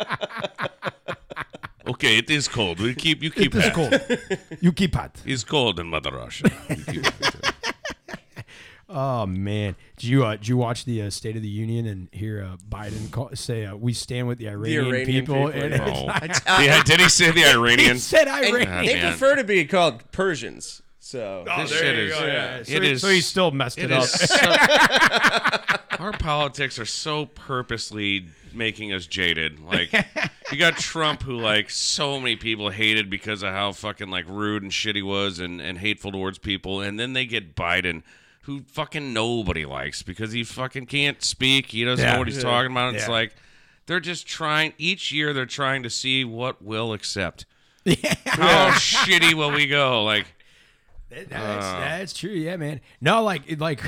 Okay, 1.88 2.20
it 2.20 2.30
is 2.30 2.48
cold. 2.48 2.80
We 2.80 2.94
keep 2.94 3.24
you 3.24 3.32
keep 3.32 3.56
It 3.56 3.58
is 3.58 3.64
hat. 3.66 3.74
cold. 3.74 4.20
You 4.62 4.72
keep 4.72 4.94
hot. 4.96 5.20
It's 5.26 5.44
cold 5.44 5.80
in 5.80 5.88
Mother 5.88 6.12
Russia. 6.12 6.46
You 8.92 8.98
keep 8.98 8.98
hat. 8.98 9.22
Oh 9.22 9.26
man, 9.26 9.76
did 9.98 10.10
you 10.10 10.26
uh, 10.26 10.32
did 10.36 10.48
you 10.48 10.58
watch 10.58 10.86
the 10.86 11.04
uh, 11.04 11.10
State 11.10 11.36
of 11.36 11.42
the 11.42 11.48
Union 11.50 11.86
and 11.86 12.10
hear 12.12 12.44
uh, 12.44 12.58
Biden 12.70 13.10
call, 13.12 13.30
say 13.36 13.66
uh, 13.66 13.76
we 13.76 13.94
stand 13.94 14.28
with 14.28 14.38
the 14.38 14.50
Iranian, 14.50 14.86
Iranian 14.88 15.06
people? 15.06 15.36
people, 15.48 15.62
and 15.62 15.72
yeah. 15.74 16.20
it's 16.24 16.46
like- 16.48 16.60
Yeah, 16.66 16.84
did 16.84 17.00
he 17.00 17.10
say 17.10 17.32
the 17.32 17.40
he 17.42 17.46
Iranian? 17.50 17.98
said 18.00 18.28
And 18.28 18.46
Iranian. 18.46 18.86
they 18.86 18.94
man. 18.96 19.12
prefer 19.12 19.36
to 19.36 19.44
be 19.44 19.66
called 19.66 20.12
Persians. 20.12 20.82
So 21.00 21.44
Oh, 21.50 21.62
This 21.62 21.72
there 21.72 21.80
shit 21.80 21.96
you 21.98 22.04
is- 22.04 22.14
go, 22.20 22.26
yeah. 22.26 22.64
So, 22.64 22.72
It 22.74 22.84
he- 22.84 22.92
is- 22.92 23.02
so 23.02 23.10
he 23.10 23.22
still 23.22 23.52
messed 23.52 23.78
it, 23.80 23.86
It 23.86 23.92
up. 23.92 24.04
so, 24.06 24.52
our 26.00 26.12
politics 26.14 26.80
are 26.80 26.86
so 26.86 27.26
purposely 27.26 28.26
making 28.54 28.92
us 28.94 29.06
jaded. 29.08 29.60
Like 29.60 29.92
you 30.52 30.58
got 30.58 30.78
Trump, 30.78 31.24
who 31.24 31.38
like 31.38 31.70
so 31.70 32.20
many 32.20 32.36
people 32.36 32.70
hated 32.70 33.10
because 33.10 33.44
of 33.44 33.50
how 33.52 33.72
fucking 33.72 34.10
like 34.10 34.28
rude 34.28 34.64
and 34.64 34.74
shit 34.74 34.96
he 34.96 35.02
was 35.02 35.40
and 35.40 35.62
and 35.62 35.78
hateful 35.78 36.12
towards 36.12 36.38
people, 36.38 36.82
and 36.82 37.00
then 37.00 37.14
they 37.14 37.26
get 37.26 37.56
Biden. 37.56 38.04
Who 38.46 38.62
fucking 38.62 39.14
nobody 39.14 39.66
likes 39.66 40.02
because 40.04 40.32
he 40.32 40.44
fucking 40.44 40.88
can't 40.88 41.22
speak. 41.24 41.68
He 41.68 41.84
doesn't 41.86 42.04
Yeah. 42.04 42.14
know 42.14 42.20
what 42.20 42.28
he's 42.28 42.42
talking 42.42 42.72
about. 42.72 42.96
It's 42.96 43.06
Yeah. 43.06 43.12
like 43.12 43.36
they're 43.86 44.00
just 44.00 44.26
trying. 44.28 44.74
Each 44.78 45.12
year, 45.12 45.34
they're 45.34 45.46
trying 45.46 45.84
to 45.84 45.90
see 45.90 46.24
what 46.26 46.62
will 46.62 46.94
accept. 46.94 47.46
yeah. 47.86 48.16
How 48.26 48.72
shitty 48.72 49.34
will 49.34 49.52
we 49.52 49.68
go? 49.68 50.04
Like, 50.04 50.26
That- 51.10 51.30
That's, 51.30 51.66
that's 51.66 52.14
true, 52.14 52.32
yeah, 52.32 52.56
man. 52.56 52.80
No, 53.02 53.22
like, 53.22 53.60
like, 53.60 53.82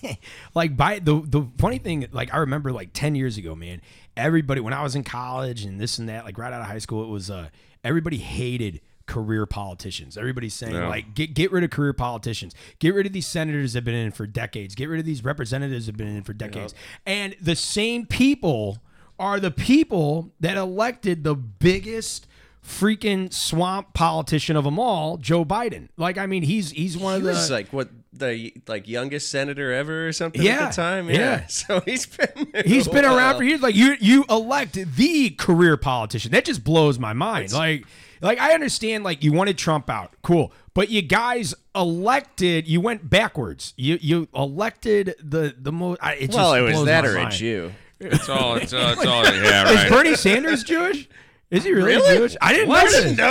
like 0.54 0.76
by 0.76 0.98
the 0.98 1.22
the 1.24 1.46
funny 1.58 1.78
thing, 1.78 2.06
like 2.10 2.34
I 2.34 2.38
remember 2.38 2.72
like 2.72 2.90
ten 2.92 3.14
years 3.14 3.36
ago, 3.38 3.54
man. 3.54 3.80
Everybody 4.16 4.60
when 4.60 4.72
I 4.72 4.82
was 4.82 4.96
in 4.96 5.04
college 5.04 5.62
and 5.64 5.80
this 5.80 5.98
and 5.98 6.08
that, 6.08 6.24
like 6.24 6.36
right 6.38 6.52
out 6.52 6.60
of 6.60 6.66
high 6.66 6.78
school, 6.78 7.04
it 7.04 7.08
was 7.08 7.30
uh 7.30 7.48
everybody 7.84 8.16
hated 8.18 8.80
career 9.06 9.46
politicians. 9.46 10.16
Everybody's 10.18 10.54
saying 10.54 10.74
Yeah. 10.74 10.88
like 10.88 11.14
get 11.14 11.34
get 11.34 11.52
rid 11.52 11.64
of 11.64 11.70
career 11.70 11.92
politicians. 11.92 12.54
Get 12.78 12.94
rid 12.94 13.06
of 13.06 13.12
these 13.12 13.26
senators 13.26 13.72
that 13.72 13.78
have 13.78 13.84
been 13.84 13.94
in 13.94 14.10
for 14.12 14.26
decades. 14.26 14.74
Get 14.74 14.88
rid 14.88 14.98
of 15.00 15.06
these 15.06 15.24
representatives 15.24 15.86
that 15.86 15.92
have 15.92 15.96
been 15.98 16.08
in 16.16 16.22
for 16.22 16.32
decades. 16.32 16.74
And 17.06 17.36
the 17.40 17.56
same 17.56 18.06
people 18.06 18.78
are 19.18 19.40
the 19.40 19.50
people 19.50 20.32
that 20.40 20.56
elected 20.56 21.24
the 21.24 21.34
biggest 21.34 22.26
freaking 22.64 23.32
swamp 23.32 23.94
politician 23.94 24.56
of 24.56 24.64
them 24.64 24.78
all, 24.78 25.16
Joe 25.18 25.44
Biden. 25.44 25.88
Like, 25.96 26.18
I 26.18 26.26
mean, 26.26 26.42
he's 26.42 26.70
he's 26.72 26.96
one 26.98 27.12
he 27.14 27.18
of 27.18 27.22
the 27.24 27.28
was 27.30 27.50
like 27.50 27.68
what 27.72 27.88
the 28.12 28.52
like 28.66 28.88
youngest 28.88 29.30
senator 29.30 29.72
ever 29.72 30.08
or 30.08 30.12
something 30.12 30.42
Yeah, 30.42 30.64
at 30.64 30.70
the 30.70 30.76
time. 30.76 31.08
yeah. 31.08 31.46
So 31.48 31.80
he's 31.80 32.06
been 32.06 32.48
he's 32.64 32.88
been 32.88 33.04
around 33.04 33.36
for 33.36 33.44
years. 33.44 33.60
Like 33.62 33.74
you 33.76 33.94
you 34.00 34.24
elect 34.28 34.72
the 34.96 35.30
career 35.30 35.76
politician. 35.76 36.32
That 36.32 36.44
just 36.44 36.64
blows 36.64 36.98
my 36.98 37.12
mind. 37.12 37.52
like 37.52 37.84
like 38.26 38.38
I 38.38 38.52
understand 38.54 39.04
like 39.04 39.22
you 39.24 39.32
wanted 39.32 39.56
Trump 39.58 39.88
out. 39.90 40.14
Cool. 40.22 40.52
But 40.74 40.90
you 40.90 41.02
guys 41.02 41.54
elected 41.74 42.68
you 42.68 42.80
went 42.80 43.08
backwards. 43.08 43.72
You 43.76 43.98
you 44.00 44.28
elected 44.34 45.14
the 45.22 45.54
the 45.58 45.72
most 45.72 46.00
it 46.02 46.26
just 46.26 46.34
Well, 46.36 46.54
it 46.54 46.62
was 46.62 46.84
that 46.84 47.04
or 47.06 47.16
a 47.16 47.22
mind. 47.22 47.32
Jew. 47.34 47.72
it's 47.98 48.28
all, 48.28 48.56
it's 48.56 48.74
all, 48.74 48.90
it's 48.92 49.06
all. 49.06 49.24
Yeah, 49.24 49.84
Is. 49.84 49.90
Bernie 49.90 50.16
Sanders 50.16 50.62
Jewish? 50.64 51.08
Is 51.48 51.62
he 51.62 51.70
really, 51.72 51.94
Really? 51.94 52.16
Jewish? 52.18 52.36
I 52.40 52.52
didn't 52.52 52.68
What? 52.68 52.84
know 52.84 52.90
this. 52.90 53.16
No. 53.16 53.26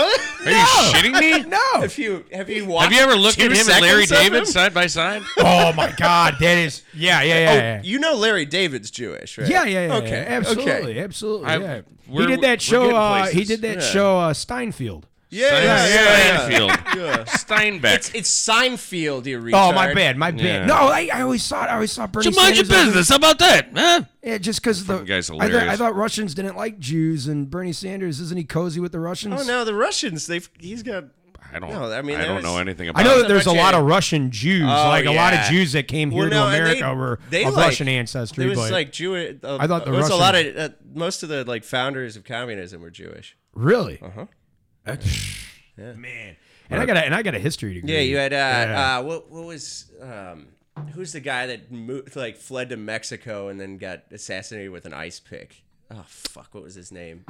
Are 0.46 0.50
you 0.52 0.58
shitting 0.94 1.20
me? 1.20 1.44
No. 1.50 1.82
Have 1.82 1.98
you 1.98 2.24
have 2.32 2.50
you 2.50 2.66
watched? 2.66 2.84
Have 2.84 2.94
you 2.94 3.00
ever 3.02 3.16
looked 3.16 3.38
two 3.40 3.46
at 3.48 3.52
him 3.52 3.68
and 3.70 3.82
Larry 3.82 4.04
of 4.04 4.10
David 4.10 4.40
him? 4.40 4.46
side 4.46 4.74
by 4.74 4.88
side? 4.88 5.22
Oh 5.38 5.74
my 5.74 5.94
God, 5.98 6.36
that 6.40 6.58
is 6.58 6.84
yeah, 6.94 7.22
yeah, 7.22 7.40
yeah. 7.40 7.52
Oh, 7.52 7.56
yeah. 7.56 7.82
you 7.84 8.00
know 8.00 8.16
Larry 8.16 8.46
David's 8.46 8.90
Jewish, 8.90 9.38
right? 9.38 9.50
Yeah, 9.50 9.66
yeah, 9.66 9.88
yeah. 9.88 9.96
Okay, 9.98 10.10
yeah. 10.10 10.38
absolutely, 10.38 10.74
Okay. 10.92 11.00
absolutely. 11.00 11.48
I- 11.48 11.58
yeah. 11.58 11.82
He 12.06 12.12
we're- 12.12 12.28
did 12.28 12.40
we're 12.40 12.42
that 12.48 12.62
show. 12.62 12.82
getting 12.84 12.96
Uh, 12.98 13.26
he 13.26 13.32
places. 13.34 13.48
did 13.50 13.62
that 13.64 13.78
Yeah. 13.84 13.92
show 13.92 14.18
uh, 14.20 14.34
Steinfeld. 14.34 15.08
Yeah, 15.30 15.50
yeah, 15.52 15.88
yeah. 15.88 15.88
yeah. 15.88 16.38
Steinfield. 16.48 16.96
Yeah. 16.96 17.24
Steinbeck. 17.26 17.96
It's, 17.96 18.12
it's 18.14 18.48
Seinfeld, 18.48 19.26
you 19.26 19.40
retard. 19.40 19.52
Oh 19.54 19.74
my 19.74 19.94
bad, 19.94 20.18
my 20.18 20.32
bad. 20.32 20.42
Yeah. 20.42 20.66
No, 20.66 20.76
I, 20.76 21.10
I 21.14 21.22
always 21.22 21.46
thought 21.48 21.70
I 21.70 21.74
always 21.76 21.92
saw 21.92 22.08
Bernie 22.08 22.26
Just 22.26 22.38
mind 22.38 22.56
your 22.56 22.66
Sanders 22.66 22.80
as- 22.80 22.86
business. 22.88 23.10
How 23.10 23.16
about 23.18 23.40
that? 23.40 23.70
Huh? 23.76 24.02
Yeah, 24.24 24.38
just 24.38 24.62
because 24.62 24.86
the 24.86 24.94
Fucking 24.94 25.08
guy's 25.08 25.30
I 25.30 25.34
thought, 25.34 25.42
I 25.42 25.48
hilarious. 25.48 25.78
thought 25.78 25.96
Russians 25.96 26.34
didn't 26.36 26.56
like 26.56 26.80
Jews, 26.80 27.28
and 27.28 27.50
Bernie 27.50 27.74
Sanders 27.74 28.20
isn't 28.20 28.38
he 28.38 28.44
cozy 28.44 28.80
with 28.80 28.92
the 28.92 29.00
Russians? 29.00 29.42
Oh 29.42 29.44
no, 29.46 29.66
the 29.66 29.74
Russians. 29.76 30.28
They've 30.28 30.50
he's 30.60 30.84
got. 30.84 31.06
I 31.54 31.60
don't. 31.60 31.70
No, 31.70 31.92
I 31.92 32.02
mean, 32.02 32.18
I 32.20 32.26
don't 32.26 32.36
was- 32.38 32.44
know 32.44 32.58
anything 32.58 32.90
about. 32.90 33.02
I 33.02 33.04
know 33.04 33.20
that 33.20 33.28
there's 33.28 33.46
a 33.46 33.52
lot 33.54 33.74
of 33.76 33.86
Russian 33.86 34.32
Jews, 34.32 34.64
Oh, 34.64 34.88
like 34.90 35.06
a 35.06 35.12
lot 35.12 35.34
of 35.34 35.40
yeah. 35.40 35.50
Jews 35.50 35.72
that 35.74 35.88
came 35.88 36.12
here 36.12 36.22
Well, 36.22 36.30
to 36.30 36.36
no, 36.36 36.48
and 36.48 36.56
America 36.56 36.82
they- 36.84 36.96
were 36.96 37.20
they 37.30 37.44
of 37.46 37.54
like- 37.54 37.66
Russian 37.68 37.88
ancestry. 37.88 38.44
There 38.44 38.50
was 38.50 38.60
but 38.60 38.72
like 38.72 38.92
Jewish. 38.92 39.38
Uh, 39.44 39.58
I 39.60 39.68
thought 39.68 39.86
the 39.86 39.92
there 39.92 40.00
was 40.00 40.10
a 40.10 40.16
lot 40.16 40.36
of 40.36 40.56
uh, 40.58 40.70
most 40.94 41.24
of 41.24 41.30
the 41.30 41.44
like 41.46 41.64
founders 41.64 42.16
of 42.16 42.24
communism 42.24 42.82
were 42.82 42.90
Jewish. 42.92 43.38
really, 43.54 44.00
Uh-huh. 44.02 44.26
Man. 44.86 46.36
And 46.70 46.82
I 46.82 46.86
got 46.86 46.98
a 46.98 47.06
and 47.06 47.14
I 47.14 47.22
got 47.22 47.36
a 47.36 47.40
history 47.40 47.74
degree. 47.76 47.94
Yeah, 47.94 48.00
you 48.02 48.18
had 48.18 48.34
uh, 48.34 48.36
Yeah. 48.36 48.98
uh 48.98 49.04
what 49.04 49.30
what 49.30 49.44
was 49.46 49.92
um 50.02 50.48
who's 50.94 51.14
the 51.14 51.20
guy 51.20 51.48
that 51.48 51.72
moved 51.72 52.16
like 52.16 52.38
fled 52.38 52.70
to 52.70 52.78
Mexico 52.78 53.48
and 53.50 53.60
then 53.60 53.78
got 53.78 54.04
assassinated 54.12 54.72
with 54.72 54.86
an 54.86 54.94
ice 54.94 55.20
pick? 55.20 55.64
Oh 55.92 56.04
fuck, 56.08 56.54
what 56.54 56.64
was 56.64 56.76
his 56.76 56.92
name? 56.92 57.26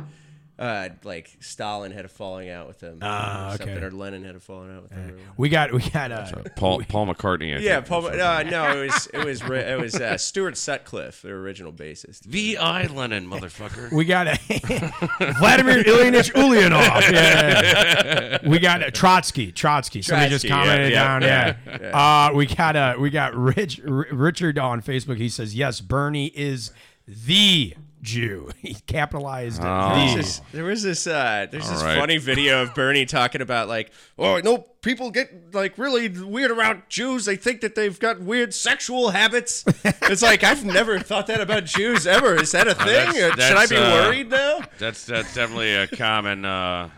Uh, 0.57 0.87
like 1.03 1.35
Stalin 1.41 1.91
had 1.91 2.05
a 2.05 2.07
falling 2.07 2.49
out 2.49 2.65
with 2.65 2.79
him. 2.79 2.99
Ah, 3.01 3.47
or 3.47 3.57
something, 3.57 3.75
okay. 3.75 3.85
or 3.85 3.91
Lenin 3.91 4.23
had 4.23 4.35
a 4.35 4.39
falling 4.39 4.73
out 4.73 4.83
with 4.83 4.93
him. 4.93 5.09
or- 5.09 5.19
We 5.35 5.49
got 5.49 5.73
we 5.73 5.81
got 5.89 6.13
uh, 6.13 6.31
Paul 6.55 6.81
Paul 6.87 7.07
McCartney. 7.07 7.57
I 7.57 7.59
Yeah, 7.59 7.75
think, 7.81 7.85
or 7.85 7.87
Paul, 7.89 8.01
something. 8.03 8.21
uh, 8.21 8.43
no, 8.43 8.81
it 8.81 8.85
was 8.85 9.07
it 9.13 9.25
was 9.25 9.41
it 9.41 9.77
was 9.81 9.95
uh, 9.95 10.17
Stuart 10.17 10.55
Sutcliffe, 10.55 11.21
their 11.23 11.35
original 11.39 11.73
bassist. 11.73 12.23
V.I. 12.25 12.85
Lenin, 12.85 13.27
motherfucker. 13.29 13.91
we 13.91 14.05
got 14.05 14.27
a 14.27 14.37
Vladimir 15.39 15.83
Ilyich 15.83 16.31
Ulyanov. 16.33 17.11
Yeah. 17.11 18.37
we 18.47 18.59
got 18.59 18.81
a 18.81 18.91
Trotsky. 18.91 19.51
Trotsky. 19.51 20.01
Somebody 20.01 20.29
just 20.29 20.45
Trotsky, 20.45 20.47
yeah, 20.47 20.63
commented 20.73 20.91
yeah, 20.93 21.51
down. 21.51 21.79
Yeah. 21.81 22.27
Uh, 22.29 22.33
we 22.33 22.45
got 22.45 22.75
a 22.77 22.95
we 22.97 23.09
got 23.09 23.35
Rich 23.35 23.81
R- 23.85 24.07
Richard 24.11 24.57
on 24.57 24.81
Facebook. 24.81 25.17
He 25.17 25.27
says 25.29 25.53
yes, 25.53 25.81
Bernie 25.81 26.27
is 26.27 26.71
the 27.07 27.73
Jew. 28.05 28.49
He 28.61 28.75
capitalized 28.87 29.61
There 29.61 29.71
was 29.71 30.15
this, 30.15 30.41
there 30.53 30.63
was 30.63 30.83
this, 30.83 31.07
uh, 31.07 31.47
there's 31.51 31.69
this 31.69 31.83
right. 31.83 31.97
funny 31.99 32.17
video 32.17 32.61
of 32.63 32.73
Bernie 32.73 33.05
talking 33.05 33.41
about 33.41 33.67
like, 33.67 33.91
oh 34.17 34.39
no, 34.39 34.59
people 34.81 35.11
get 35.11 35.53
like 35.53 35.77
really 35.77 36.07
weird 36.09 36.51
around 36.51 36.83
Jews. 36.89 37.25
They 37.25 37.35
think 37.35 37.61
that 37.61 37.75
they've 37.75 37.99
got 37.99 38.21
weird 38.21 38.53
sexual 38.53 39.09
habits. 39.09 39.65
it's 39.83 40.21
like 40.21 40.43
I've 40.43 40.63
never 40.63 40.99
thought 40.99 41.27
that 41.27 41.41
about 41.41 41.65
Jews 41.65 42.07
ever. 42.07 42.35
Is 42.35 42.51
that 42.53 42.67
a 42.67 42.75
thing? 42.75 42.85
that's- 43.13 43.39
Uh, 43.39 43.47
Should 43.47 43.57
I 43.57 43.65
be 43.67 43.75
uh, 43.75 43.91
worried 43.93 44.29
now? 44.29 44.59
That's 44.79 45.05
that's 45.05 45.33
definitely 45.33 45.73
a 45.75 45.87
common 45.87 46.45
uh, 46.45 46.89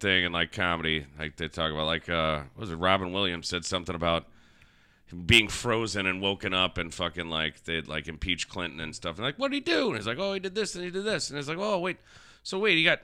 thing 0.00 0.24
in 0.24 0.32
like 0.32 0.52
comedy. 0.52 1.06
Like 1.18 1.36
they 1.36 1.48
talk 1.48 1.70
about 1.72 1.86
like 1.86 2.08
uh, 2.08 2.42
what 2.54 2.60
was 2.62 2.70
it? 2.70 2.76
Robin 2.76 3.12
Williams 3.12 3.48
said 3.48 3.64
something 3.64 3.94
about 3.94 4.26
being 5.26 5.48
frozen 5.48 6.06
and 6.06 6.20
woken 6.20 6.54
up 6.54 6.78
and 6.78 6.92
fucking 6.92 7.28
like 7.28 7.64
they'd 7.64 7.86
like 7.88 8.08
impeach 8.08 8.48
Clinton 8.48 8.80
and 8.80 8.94
stuff. 8.94 9.16
And 9.16 9.24
like, 9.24 9.38
what 9.38 9.50
did 9.50 9.56
he 9.56 9.60
do? 9.60 9.88
And 9.88 9.96
he's 9.96 10.06
like, 10.06 10.18
oh, 10.18 10.32
he 10.32 10.40
did 10.40 10.54
this 10.54 10.74
and 10.74 10.84
he 10.84 10.90
did 10.90 11.04
this. 11.04 11.30
And 11.30 11.38
it's 11.38 11.48
like, 11.48 11.58
oh, 11.58 11.78
wait, 11.78 11.98
so 12.42 12.58
wait, 12.58 12.76
he 12.76 12.84
got. 12.84 13.00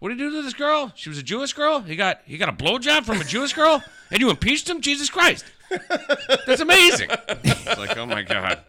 What 0.00 0.10
did 0.10 0.18
he 0.18 0.24
do 0.24 0.30
to 0.32 0.42
this 0.42 0.52
girl? 0.54 0.92
She 0.96 1.08
was 1.08 1.16
a 1.16 1.22
Jewish 1.22 1.54
girl. 1.54 1.80
He 1.80 1.96
got 1.96 2.20
he 2.26 2.36
got 2.36 2.48
a 2.48 2.52
blowjob 2.52 3.04
from 3.04 3.20
a 3.20 3.24
Jewish 3.24 3.54
girl, 3.54 3.82
and 4.10 4.20
you 4.20 4.28
impeached 4.28 4.68
him. 4.68 4.82
Jesus 4.82 5.08
Christ, 5.08 5.44
that's 6.46 6.60
amazing. 6.60 7.08
It's 7.44 7.78
like, 7.78 7.96
oh 7.96 8.04
my 8.04 8.22
god, 8.22 8.60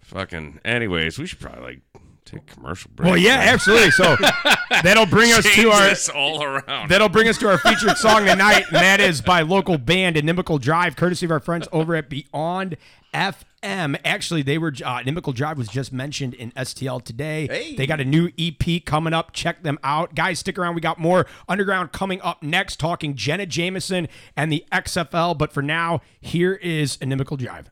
fucking. 0.00 0.60
Anyways, 0.64 1.18
we 1.18 1.26
should 1.26 1.38
probably 1.38 1.62
like 1.62 1.85
take 2.26 2.46
commercial 2.46 2.90
break. 2.94 3.06
Well, 3.06 3.16
yeah, 3.16 3.36
absolutely. 3.36 3.90
So 3.92 4.16
that'll 4.82 5.06
bring 5.06 5.32
us 5.32 5.44
to 5.54 5.70
our 5.70 5.94
all 6.14 6.42
around. 6.42 6.90
That'll 6.90 7.08
bring 7.08 7.28
us 7.28 7.38
to 7.38 7.48
our 7.48 7.58
featured 7.58 7.96
song 7.96 8.26
tonight, 8.26 8.64
and 8.66 8.76
that 8.76 9.00
is 9.00 9.22
by 9.22 9.42
local 9.42 9.78
band 9.78 10.16
Inimical 10.16 10.58
Drive, 10.60 10.96
courtesy 10.96 11.26
of 11.26 11.32
our 11.32 11.40
friends 11.40 11.68
over 11.72 11.94
at 11.94 12.10
Beyond 12.10 12.76
FM. 13.14 13.98
Actually, 14.04 14.42
they 14.42 14.58
were 14.58 14.72
uh, 14.84 14.98
Inimical 14.98 15.34
Drive 15.34 15.56
was 15.56 15.68
just 15.68 15.92
mentioned 15.92 16.34
in 16.34 16.50
STL 16.52 17.02
today. 17.02 17.46
Hey. 17.46 17.74
They 17.74 17.86
got 17.86 18.00
a 18.00 18.04
new 18.04 18.30
EP 18.38 18.84
coming 18.84 19.14
up. 19.14 19.32
Check 19.32 19.62
them 19.62 19.78
out, 19.82 20.14
guys. 20.14 20.38
Stick 20.38 20.58
around. 20.58 20.74
We 20.74 20.80
got 20.80 20.98
more 20.98 21.26
underground 21.48 21.92
coming 21.92 22.20
up 22.20 22.42
next. 22.42 22.78
Talking 22.78 23.14
Jenna 23.14 23.46
Jameson 23.46 24.08
and 24.36 24.52
the 24.52 24.64
XFL. 24.70 25.38
But 25.38 25.52
for 25.52 25.62
now, 25.62 26.02
here 26.20 26.54
is 26.54 26.98
Inimical 26.98 27.38
Drive. 27.38 27.68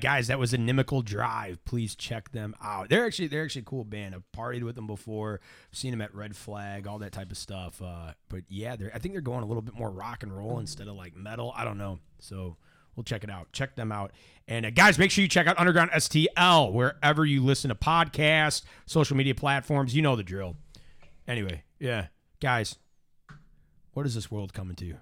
Guys, 0.00 0.28
that 0.28 0.38
was 0.38 0.52
Inimical 0.52 1.02
Drive. 1.02 1.64
Please 1.64 1.94
check 1.94 2.32
them 2.32 2.54
out. 2.62 2.88
They're 2.88 3.06
actually 3.06 3.28
they're 3.28 3.44
actually 3.44 3.62
a 3.62 3.66
cool 3.66 3.84
band. 3.84 4.14
I've 4.14 4.24
partied 4.36 4.62
with 4.62 4.74
them 4.74 4.86
before. 4.86 5.40
I've 5.70 5.78
seen 5.78 5.90
them 5.90 6.00
at 6.00 6.14
Red 6.14 6.36
Flag, 6.36 6.86
all 6.86 6.98
that 6.98 7.12
type 7.12 7.30
of 7.30 7.36
stuff. 7.36 7.80
Uh, 7.80 8.12
but 8.28 8.42
yeah, 8.48 8.76
they're 8.76 8.90
I 8.94 8.98
think 8.98 9.14
they're 9.14 9.20
going 9.20 9.42
a 9.42 9.46
little 9.46 9.62
bit 9.62 9.74
more 9.74 9.90
rock 9.90 10.22
and 10.22 10.36
roll 10.36 10.58
instead 10.58 10.88
of 10.88 10.96
like 10.96 11.16
metal. 11.16 11.52
I 11.56 11.64
don't 11.64 11.78
know. 11.78 11.98
So 12.18 12.56
we'll 12.96 13.04
check 13.04 13.24
it 13.24 13.30
out. 13.30 13.52
Check 13.52 13.76
them 13.76 13.92
out. 13.92 14.12
And 14.48 14.66
uh, 14.66 14.70
guys, 14.70 14.98
make 14.98 15.10
sure 15.10 15.22
you 15.22 15.28
check 15.28 15.46
out 15.46 15.58
Underground 15.58 15.90
STL 15.92 16.72
wherever 16.72 17.24
you 17.24 17.44
listen 17.44 17.68
to 17.68 17.74
podcasts, 17.74 18.62
social 18.86 19.16
media 19.16 19.34
platforms. 19.34 19.94
You 19.94 20.02
know 20.02 20.16
the 20.16 20.22
drill. 20.22 20.56
Anyway, 21.28 21.62
yeah, 21.78 22.06
guys, 22.40 22.76
what 23.92 24.06
is 24.06 24.14
this 24.14 24.30
world 24.30 24.52
coming 24.52 24.76
to? 24.76 24.94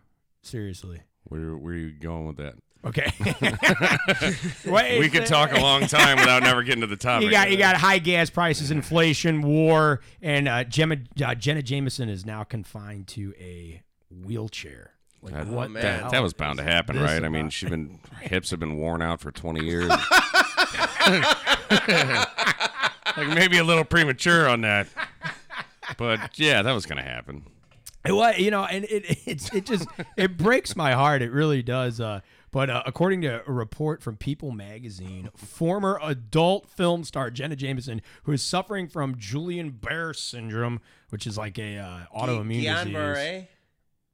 Seriously. 0.43 1.03
Where 1.25 1.57
where 1.57 1.75
are 1.75 1.77
you 1.77 1.91
going 1.93 2.27
with 2.27 2.37
that? 2.39 2.55
Okay. 2.85 3.11
Wait, 4.67 5.01
We 5.01 5.09
could 5.09 5.27
talk 5.27 5.53
a 5.53 5.61
long 5.61 5.87
time 5.87 6.17
without 6.19 6.43
never 6.45 6.63
getting 6.63 6.83
to 6.83 6.87
the 6.87 6.97
topic. 6.97 7.25
You 7.25 7.31
got 7.31 7.51
you 7.51 7.57
got 7.57 7.77
high 7.77 7.99
gas 7.99 8.31
prices, 8.31 8.71
inflation, 8.71 9.43
war, 9.43 10.01
and 10.23 10.49
uh, 10.49 10.65
Gemma, 10.65 10.99
uh, 11.25 11.35
Jenna 11.35 11.63
Jameson 11.63 12.09
is 12.09 12.25
now 12.25 12.45
confined 12.45 13.09
to 13.09 13.35
a 13.39 13.83
wheelchair. 14.11 14.93
Like 15.21 15.35
That, 15.35 15.47
what 15.49 15.71
man. 15.73 15.83
that, 15.83 16.11
that 16.13 16.23
was 16.23 16.33
bound 16.33 16.59
to 16.59 16.65
happen, 16.65 17.01
right? 17.01 17.25
I 17.25 17.29
mean, 17.29 17.51
she's 17.51 17.69
been 17.69 17.99
her 18.13 18.29
hips 18.29 18.51
have 18.51 18.61
been 18.61 18.77
worn 18.77 19.03
out 19.03 19.21
for 19.21 19.33
20 19.33 19.65
years. 19.65 19.89
like 23.17 23.29
maybe 23.35 23.59
a 23.59 23.65
little 23.65 23.85
premature 23.85 24.49
on 24.49 24.61
that. 24.63 24.87
But 25.97 26.39
yeah, 26.39 26.63
that 26.63 26.73
was 26.73 26.87
going 26.87 26.99
to 26.99 27.09
happen. 27.09 27.43
It 28.05 28.13
was, 28.13 28.39
you 28.39 28.51
know, 28.51 28.65
and 28.65 28.85
it 28.85 29.19
it's 29.27 29.53
it 29.53 29.67
just 29.67 29.89
it 30.17 30.37
breaks 30.37 30.77
my 30.77 30.93
heart. 30.93 31.23
It 31.23 31.33
really 31.33 31.63
does. 31.63 32.01
Uh, 32.01 32.21
but 32.51 32.71
uh, 32.71 32.83
according 32.87 33.23
to 33.23 33.43
a 33.47 33.53
report 33.53 34.03
from 34.03 34.17
People 34.17 34.51
Magazine, 34.51 35.31
former 35.37 35.99
adult 36.03 36.69
film 36.69 37.05
star 37.05 37.31
Jenna 37.31 37.57
Jameson, 37.57 38.03
who 38.25 38.33
is 38.33 38.43
suffering 38.43 38.89
from 38.89 39.17
Julian 39.19 39.71
Bear 39.71 40.15
syndrome, 40.15 40.81
which 41.11 41.27
is 41.27 41.37
like 41.37 41.59
a 41.59 41.79
uh, 41.79 42.01
autoimmune 42.17 42.63
Guillain 42.63 42.79
disease, 42.85 42.93
Barre. 42.95 43.49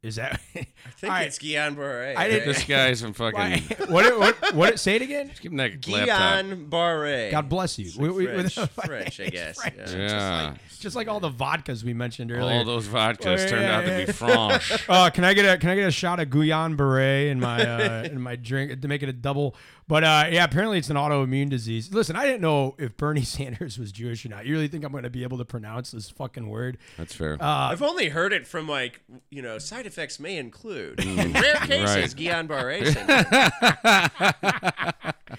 Is 0.05 0.17
that? 0.17 0.39
I 0.55 0.67
think 0.99 1.15
it's 1.27 1.39
Guillain 1.39 1.77
Barre. 1.77 2.15
I 2.15 2.29
didn't- 2.29 2.47
This 2.47 2.65
guy's 2.65 3.01
from 3.03 3.15
fucking. 3.15 3.63
what, 3.89 4.19
what? 4.19 4.55
What? 4.55 4.79
Say 4.79 4.97
it 4.97 5.03
again. 5.03 5.31
Give 5.41 5.51
him 5.51 5.57
that 5.57 5.87
laptop. 5.89 6.09
Guillain 6.09 6.69
Barre. 6.71 7.31
God 7.31 7.49
bless 7.49 7.79
you. 7.79 7.91
We- 7.99 8.11
we- 8.11 8.27
French, 8.27 8.57
with- 8.57 8.71
French, 8.71 9.21
I 9.21 9.29
guess. 9.29 9.61
French. 9.61 9.93
yeah. 9.93 9.97
Yeah. 9.97 10.55
Just 10.79 10.95
like 10.95 11.09
all 11.09 11.21
the 11.21 11.31
vodkas 11.31 11.83
we 11.83 11.95
mentioned 11.95 12.31
earlier. 12.31 12.59
All 12.59 12.65
those 12.65 12.87
vodkas 12.87 13.49
turned 13.49 13.63
yeah, 13.63 13.79
out 13.79 13.85
to 13.87 14.07
be 14.07 14.13
franche. 14.13 14.85
Uh, 14.87 15.09
can 15.09 15.25
I 15.25 15.33
get 15.33 15.47
a 15.47 15.57
can 15.57 15.71
I 15.71 15.77
get 15.77 15.89
a 15.89 15.91
shot 15.91 16.21
of 16.21 16.29
Guillain 16.29 16.77
Barre 16.77 17.31
in 17.31 17.41
my 17.41 17.65
uh, 17.67 18.03
in 18.05 18.21
my 18.21 18.37
drink 18.37 18.83
to 18.83 18.89
make 18.89 19.03
it 19.03 19.09
a 19.09 19.13
double? 19.15 19.57
But 19.87 20.03
uh, 20.05 20.25
yeah, 20.31 20.45
apparently 20.45 20.79
it's 20.79 20.89
an 20.89 20.97
autoimmune 20.97 21.51
disease. 21.51 21.93
Listen, 21.93 22.17
I 22.17 22.25
didn't 22.25 22.41
know 22.41 22.75
if 22.79 22.97
Bernie 22.97 23.23
Sanders 23.25 23.79
was 23.79 23.93
Jewish 23.93 24.25
or 24.25 24.31
not. 24.31 24.47
You 24.47 24.55
really 24.55 24.69
think 24.69 24.85
I'm 24.85 24.93
going 24.93 25.05
to 25.05 25.11
be 25.11 25.23
able 25.25 25.39
to 25.39 25.45
pronounce 25.45 25.91
this 25.91 26.09
fucking 26.11 26.49
word? 26.49 26.79
That's 26.97 27.15
fair. 27.15 27.35
Uh, 27.35 27.47
I've 27.71 27.83
only 27.83 28.09
heard 28.09 28.33
it 28.33 28.47
from 28.47 28.67
like 28.69 29.03
you 29.31 29.43
know 29.43 29.59
side 29.59 29.87
effects 29.87 30.19
may 30.19 30.39
include 30.39 31.01
in 31.01 31.33
rare 31.33 31.55
cases 31.63 32.15
Right. 32.15 32.17
Guillain 32.17 32.49
Barre 32.49 32.85
syndrome. 32.87 34.45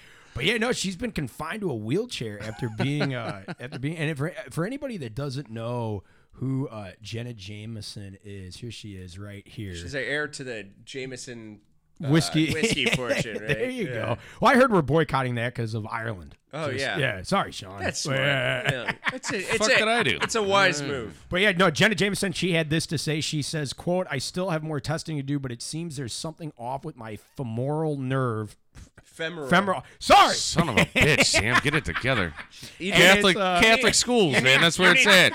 But 0.34 0.44
yeah, 0.44 0.58
no, 0.58 0.72
she's 0.72 0.96
been 0.96 1.12
confined 1.12 1.62
to 1.62 1.70
a 1.70 1.74
wheelchair 1.74 2.38
after 2.42 2.68
being 2.68 3.14
uh, 3.14 3.42
after 3.58 3.78
being 3.78 3.96
and 3.96 4.18
for 4.18 4.34
for 4.50 4.66
anybody 4.66 4.98
that 4.98 5.14
doesn't 5.14 5.48
know 5.48 6.04
who 6.32 6.68
uh, 6.68 6.90
Jenna 7.00 7.32
Jameson 7.32 8.18
is, 8.22 8.56
here 8.56 8.70
she 8.70 8.96
is 8.96 9.18
right 9.18 9.48
here. 9.48 9.74
She's 9.74 9.92
the 9.92 10.02
heir 10.02 10.28
to 10.28 10.44
the 10.44 10.68
Jameson 10.84 11.60
uh, 12.04 12.08
whiskey 12.08 12.52
whiskey 12.52 12.86
fortune. 12.96 13.38
Right? 13.38 13.48
there 13.48 13.70
you 13.70 13.86
Yeah. 13.88 13.92
go. 13.94 14.18
Well, 14.40 14.52
I 14.52 14.56
heard 14.56 14.72
we're 14.72 14.82
boycotting 14.82 15.34
that 15.36 15.54
because 15.54 15.74
of 15.74 15.86
Ireland. 15.86 16.36
Oh, 16.52 16.70
yeah. 16.70 16.96
yeah. 16.96 17.22
Sorry, 17.22 17.52
Sean. 17.52 17.78
That's 17.80 18.02
But, 18.06 18.14
smart. 18.14 18.20
yeah. 18.20 18.70
Yeah. 18.70 18.92
It's 19.12 19.30
a, 19.30 19.36
it's 19.54 19.56
Fuck 19.58 19.72
a, 19.72 19.76
did 19.78 19.88
I 19.88 20.02
do? 20.04 20.18
It's 20.22 20.34
a 20.36 20.42
wise 20.42 20.80
move. 20.80 21.22
But 21.28 21.40
yeah, 21.42 21.52
no, 21.52 21.70
Jenna 21.70 21.94
Jameson, 21.94 22.32
she 22.32 22.52
had 22.52 22.70
this 22.70 22.86
to 22.86 22.96
say. 22.98 23.20
She 23.20 23.42
says, 23.42 23.72
quote, 23.74 24.06
I 24.10 24.16
still 24.18 24.48
have 24.50 24.62
more 24.62 24.80
testing 24.80 25.16
to 25.18 25.22
do, 25.22 25.38
but 25.38 25.52
it 25.52 25.60
seems 25.60 25.96
there's 25.96 26.14
something 26.14 26.52
off 26.56 26.82
with 26.84 26.96
my 26.96 27.16
femoral 27.36 27.98
nerve. 27.98 28.56
Femoral. 29.02 29.48
Femoral. 29.48 29.84
Sorry. 29.98 30.34
Son 30.34 30.68
of 30.70 30.76
a 30.78 30.84
bitch, 30.86 31.24
Sam. 31.24 31.58
Get 31.62 31.74
it 31.74 31.84
together. 31.84 32.32
Catholic 32.78 33.36
uh, 33.36 33.60
Catholic 33.60 33.94
schools, 33.94 34.40
man. 34.42 34.60
That's 34.60 34.78
where 34.78 34.94
it's 34.94 35.06
at. 35.06 35.32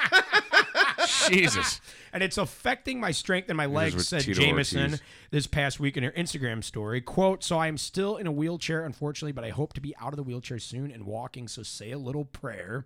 Jesus. 1.30 1.82
And 2.14 2.22
it's 2.24 2.38
affecting 2.38 3.00
my 3.00 3.12
strength 3.12 3.50
in 3.50 3.56
my 3.56 3.66
legs, 3.66 4.08
said 4.08 4.22
Tito 4.22 4.42
Jameson 4.42 4.82
Ortiz. 4.82 5.02
this 5.32 5.48
past 5.48 5.80
week 5.80 5.98
in 5.98 6.04
her 6.04 6.12
Instagram 6.12 6.64
story. 6.64 7.02
Quote, 7.02 7.44
so 7.44 7.58
I 7.58 7.68
am 7.68 7.78
still 7.78 8.18
in 8.18 8.28
a 8.28 8.32
wheelchair, 8.32 8.84
unfortunately, 8.84 9.32
but 9.32 9.44
I 9.44 9.50
hope 9.50 9.74
to 9.74 9.82
be 9.82 9.96
out 10.00 10.14
of 10.14 10.18
the 10.18 10.24
wheelchair 10.24 10.60
soon 10.60 10.92
and 10.92 11.06
walking, 11.06 11.48
so 11.48 11.64
say 11.64 11.92
a 11.92 11.98
little 11.98 12.26
prayer. 12.26 12.86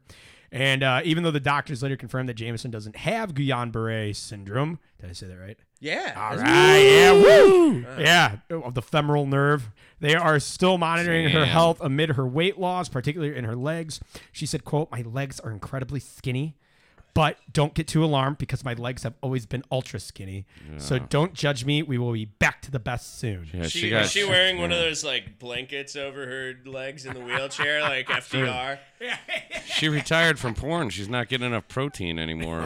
And 0.51 0.83
uh, 0.83 1.01
even 1.03 1.23
though 1.23 1.31
the 1.31 1.39
doctors 1.39 1.83
later 1.83 1.97
confirmed 1.97 2.29
that 2.29 2.35
Jameson 2.35 2.71
doesn't 2.71 2.95
have 2.95 3.33
Guillain-Barré 3.33 4.15
syndrome, 4.15 4.79
did 5.01 5.09
I 5.09 5.13
say 5.13 5.27
that 5.27 5.37
right? 5.37 5.57
yeah. 5.79 6.13
All 6.15 6.37
right, 6.37 6.79
yeah, 6.79 7.11
woo, 7.11 7.85
yeah, 7.99 8.37
of 8.49 8.73
the 8.73 8.81
femoral 8.81 9.25
nerve. 9.25 9.69
They 9.99 10.15
are 10.15 10.39
still 10.39 10.77
monitoring 10.77 11.29
her 11.29 11.45
health 11.45 11.79
amid 11.81 12.11
her 12.11 12.25
weight 12.25 12.57
loss, 12.57 12.89
particularly 12.89 13.35
in 13.35 13.43
her 13.43 13.55
legs. 13.55 13.99
She 14.31 14.45
said, 14.45 14.63
"quote 14.63 14.89
My 14.91 15.01
legs 15.01 15.39
are 15.39 15.51
incredibly 15.51 15.99
skinny, 15.99 16.55
but 17.15 17.37
don't 17.51 17.73
get 17.73 17.87
too 17.87 18.03
alarmed 18.05 18.37
because 18.37 18.63
my 18.63 18.73
legs 18.73 19.01
have 19.01 19.15
always 19.21 19.47
been 19.47 19.63
ultra 19.71 19.99
skinny. 19.99 20.45
So 20.77 20.99
don't 20.99 21.33
judge 21.33 21.65
me. 21.65 21.81
We 21.81 21.97
will 21.97 22.13
be 22.13 22.25
back 22.25 22.61
to 22.63 22.71
the 22.71 22.77
best 22.79 23.17
soon." 23.17 23.47
Yeah, 23.51 23.63
She, 23.63 23.79
she 23.79 23.89
got. 23.89 24.01
was 24.03 24.11
she 24.11 24.23
wearing 24.23 24.59
one 24.59 24.71
of 24.71 24.77
those 24.77 25.03
like 25.03 25.39
blankets 25.39 25.95
over 25.95 26.25
her 26.27 26.53
legs 26.69 27.05
in 27.07 27.13
the 27.15 27.21
wheelchair, 27.21 27.81
like 27.81 28.07
FDR? 28.09 28.77
She 29.65 29.89
retired 29.89 30.39
from 30.39 30.55
porn. 30.55 30.89
She's 30.89 31.09
not 31.09 31.27
getting 31.27 31.47
enough 31.47 31.67
protein 31.67 32.17
anymore. 32.17 32.65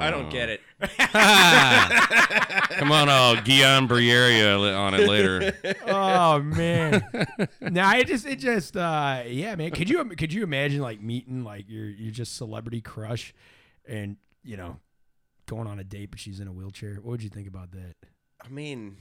I 0.00 0.10
don't 0.10 0.30
get 0.30 0.48
it. 0.48 0.60
Come 2.78 2.92
on, 2.92 3.08
I'll 3.10 3.36
Guillain 3.36 3.86
Barriere 3.88 4.74
on 4.78 4.94
it 4.94 5.08
later. 5.08 5.52
oh 5.86 6.40
man, 6.40 7.02
nah, 7.60 7.94
it 7.96 8.06
just, 8.06 8.24
it 8.26 8.38
just, 8.38 8.76
uh, 8.76 9.24
yeah, 9.26 9.56
man. 9.56 9.72
Could 9.72 9.90
you, 9.90 10.02
could 10.04 10.32
you 10.32 10.42
imagine 10.42 10.80
like 10.80 11.02
meeting 11.02 11.44
like 11.44 11.68
your, 11.68 11.84
your 11.86 12.12
just 12.12 12.36
celebrity 12.36 12.80
crush, 12.80 13.34
and 13.86 14.16
you 14.42 14.56
know, 14.56 14.78
going 15.46 15.66
on 15.66 15.78
a 15.78 15.84
date, 15.84 16.10
but 16.10 16.20
she's 16.20 16.40
in 16.40 16.48
a 16.48 16.52
wheelchair? 16.52 16.94
What 16.94 17.06
would 17.06 17.22
you 17.22 17.28
think 17.28 17.46
about 17.46 17.72
that? 17.72 17.96
I 18.42 18.48
mean, 18.48 18.96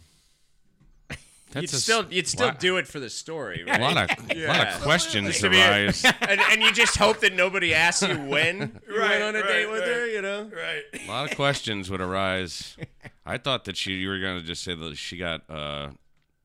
That's 1.51 1.63
you'd 1.63 1.73
a 1.73 1.75
s- 1.77 1.83
still 1.83 2.05
you'd 2.11 2.27
still 2.27 2.47
lot- 2.47 2.59
do 2.59 2.77
it 2.77 2.87
for 2.87 2.99
the 2.99 3.09
story, 3.09 3.63
A 3.67 3.77
lot 3.79 3.97
of, 4.11 4.37
lot 4.37 4.67
of 4.67 4.81
questions 4.81 5.27
Just 5.29 5.41
to 5.41 5.49
be 5.49 5.59
a- 5.59 5.67
arise. 5.85 6.05
and, 6.21 6.39
and 6.51 6.61
you 6.61 6.71
just 6.71 6.95
hope 6.97 7.19
that 7.21 7.33
nobody 7.33 7.73
asks 7.73 8.07
you 8.07 8.15
when 8.17 8.79
you 8.87 8.99
Right, 8.99 9.19
went 9.19 9.23
on 9.23 9.35
a 9.35 9.43
date 9.43 9.65
with 9.69 9.81
right. 9.81 9.89
her, 9.89 10.07
you 10.07 10.21
know? 10.21 10.43
Right. 10.53 10.83
A 11.03 11.07
lot 11.07 11.29
of 11.31 11.35
questions 11.35 11.89
would 11.89 12.01
arise. 12.01 12.77
I 13.25 13.37
thought 13.37 13.65
that 13.65 13.77
she, 13.77 13.93
you 13.93 14.09
were 14.09 14.19
going 14.19 14.39
to 14.39 14.45
just 14.45 14.63
say 14.63 14.75
that 14.75 14.95
she 14.97 15.17
got 15.17 15.41
uh, 15.49 15.89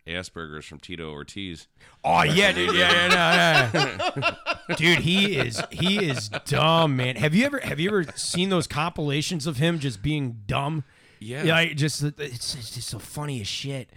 Asperger's 0.06 0.64
from 0.66 0.80
Tito 0.80 1.10
Ortiz. 1.10 1.66
Oh 2.02 2.22
yeah, 2.22 2.52
dude. 2.52 2.74
Yeah, 2.74 2.92
yeah, 2.92 3.70
no, 3.72 4.12
yeah. 4.22 4.34
dude. 4.76 4.98
He 4.98 5.36
is 5.38 5.62
he 5.70 6.04
is 6.04 6.28
dumb, 6.46 6.96
man. 6.96 7.16
Have 7.16 7.34
you 7.34 7.46
ever 7.46 7.58
have 7.60 7.80
you 7.80 7.88
ever 7.88 8.04
seen 8.14 8.50
those 8.50 8.66
compilations 8.66 9.46
of 9.46 9.56
him 9.56 9.78
just 9.78 10.02
being 10.02 10.42
dumb? 10.46 10.84
Yeah. 11.20 11.42
yeah. 11.44 11.72
just 11.72 12.02
it's, 12.02 12.54
it's 12.54 12.74
just 12.74 12.88
so 12.88 12.98
funny 12.98 13.40
as 13.40 13.46
shit. 13.46 13.88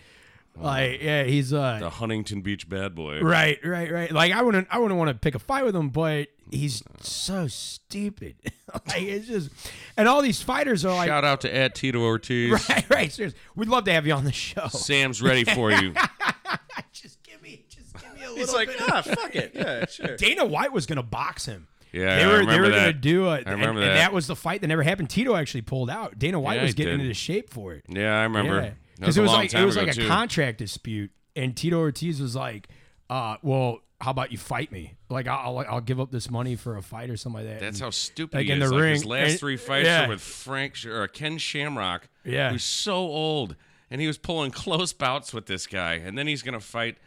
Like 0.59 1.01
yeah, 1.01 1.23
he's 1.23 1.53
uh 1.53 1.77
The 1.79 1.89
Huntington 1.89 2.41
Beach 2.41 2.67
bad 2.67 2.95
boy. 2.95 3.21
right, 3.21 3.59
right, 3.63 3.91
right. 3.91 4.11
Like 4.11 4.31
I 4.33 4.41
wouldn't 4.41 4.67
I 4.71 4.79
wouldn't 4.79 4.97
want 4.97 5.09
to 5.09 5.13
pick 5.15 5.35
a 5.35 5.39
fight 5.39 5.65
with 5.65 5.75
him, 5.75 5.89
but 5.89 6.29
he's 6.49 6.83
so 7.01 7.47
stupid. 7.47 8.35
like 8.87 9.01
it's 9.03 9.27
just 9.27 9.51
and 9.97 10.07
all 10.07 10.21
these 10.21 10.41
fighters 10.41 10.83
are 10.85 10.95
like 10.95 11.07
Shout 11.09 11.23
out 11.25 11.41
to 11.41 11.55
at 11.55 11.75
Tito 11.75 11.99
Ortiz. 12.01 12.51
right, 12.69 12.89
right. 12.89 13.11
Seriously, 13.11 13.39
we'd 13.55 13.69
love 13.69 13.83
to 13.85 13.93
have 13.93 14.07
you 14.07 14.13
on 14.13 14.23
the 14.23 14.31
show. 14.31 14.67
Sam's 14.69 15.21
ready 15.21 15.43
for 15.43 15.71
you. 15.71 15.93
just 16.91 17.21
give 17.23 17.41
me 17.41 17.63
just 17.69 17.93
give 17.93 18.13
me 18.15 18.23
a 18.23 18.27
little 18.29 18.37
It's 18.43 18.53
like, 18.53 18.67
bit. 18.69 18.77
ah, 18.81 19.01
fuck 19.03 19.35
it. 19.35 19.51
Yeah, 19.53 19.85
sure. 19.85 20.17
Dana 20.17 20.45
White 20.45 20.71
was 20.73 20.85
gonna 20.85 21.03
box 21.03 21.45
him. 21.45 21.67
Yeah, 21.93 22.17
they 22.17 22.23
I 22.23 22.27
were 22.27 22.31
they 22.33 22.39
remember 22.39 22.63
were 22.63 22.69
that. 22.69 22.79
gonna 22.79 22.93
do 22.93 23.29
it. 23.33 23.47
I 23.47 23.51
remember 23.51 23.79
and, 23.81 23.89
that. 23.89 23.89
and 23.91 23.97
that 23.99 24.13
was 24.13 24.27
the 24.27 24.35
fight 24.35 24.61
that 24.61 24.67
never 24.67 24.83
happened. 24.83 25.09
Tito 25.09 25.35
actually 25.35 25.61
pulled 25.61 25.89
out. 25.89 26.17
Dana 26.19 26.39
White 26.39 26.55
Yeah, 26.55 26.61
was 26.63 26.71
he 26.71 26.75
getting 26.75 26.97
did. 26.97 27.01
into 27.01 27.13
shape 27.13 27.49
for 27.51 27.73
it. 27.73 27.85
Yeah, 27.87 28.19
I 28.19 28.23
remember. 28.23 28.75
Because 28.99 29.17
it 29.17 29.21
was 29.21 29.31
like 29.31 29.53
it 29.53 29.65
was 29.65 29.77
like 29.77 29.89
a 29.89 29.93
too. 29.93 30.07
contract 30.07 30.57
dispute, 30.59 31.11
and 31.35 31.55
Tito 31.55 31.77
Ortiz 31.77 32.21
was 32.21 32.35
like, 32.35 32.67
uh, 33.09 33.37
"Well, 33.41 33.79
how 34.01 34.11
about 34.11 34.31
you 34.31 34.37
fight 34.37 34.71
me? 34.71 34.93
Like 35.09 35.27
I'll 35.27 35.59
I'll 35.59 35.81
give 35.81 35.99
up 35.99 36.11
this 36.11 36.29
money 36.29 36.55
for 36.55 36.77
a 36.77 36.81
fight 36.81 37.09
or 37.09 37.17
something 37.17 37.43
like 37.45 37.51
that." 37.53 37.59
That's 37.61 37.77
And- 37.79 37.85
how 37.85 37.89
stupid 37.91 38.35
Like, 38.37 38.45
he 38.47 38.51
in 38.51 38.61
is. 38.61 38.69
the 38.69 38.75
like 38.75 38.81
ring, 38.83 38.93
his 38.93 39.05
last 39.05 39.29
and- 39.31 39.39
three 39.39 39.57
fights 39.57 39.85
yeah. 39.85 40.03
were 40.03 40.13
with 40.13 40.21
Frank 40.21 40.85
or 40.85 41.07
Ken 41.07 41.37
Shamrock. 41.37 42.07
Yeah. 42.25 42.51
who's 42.51 42.63
so 42.63 42.95
old, 42.95 43.55
and 43.89 44.01
he 44.01 44.07
was 44.07 44.17
pulling 44.17 44.51
close 44.63 44.93
bouts 44.93 45.33
with 45.33 45.45
this 45.45 45.67
guy, 45.67 45.93
and 45.95 46.17
then 46.17 46.27
he's 46.27 46.41
gonna 46.41 46.59
fight 46.59 46.97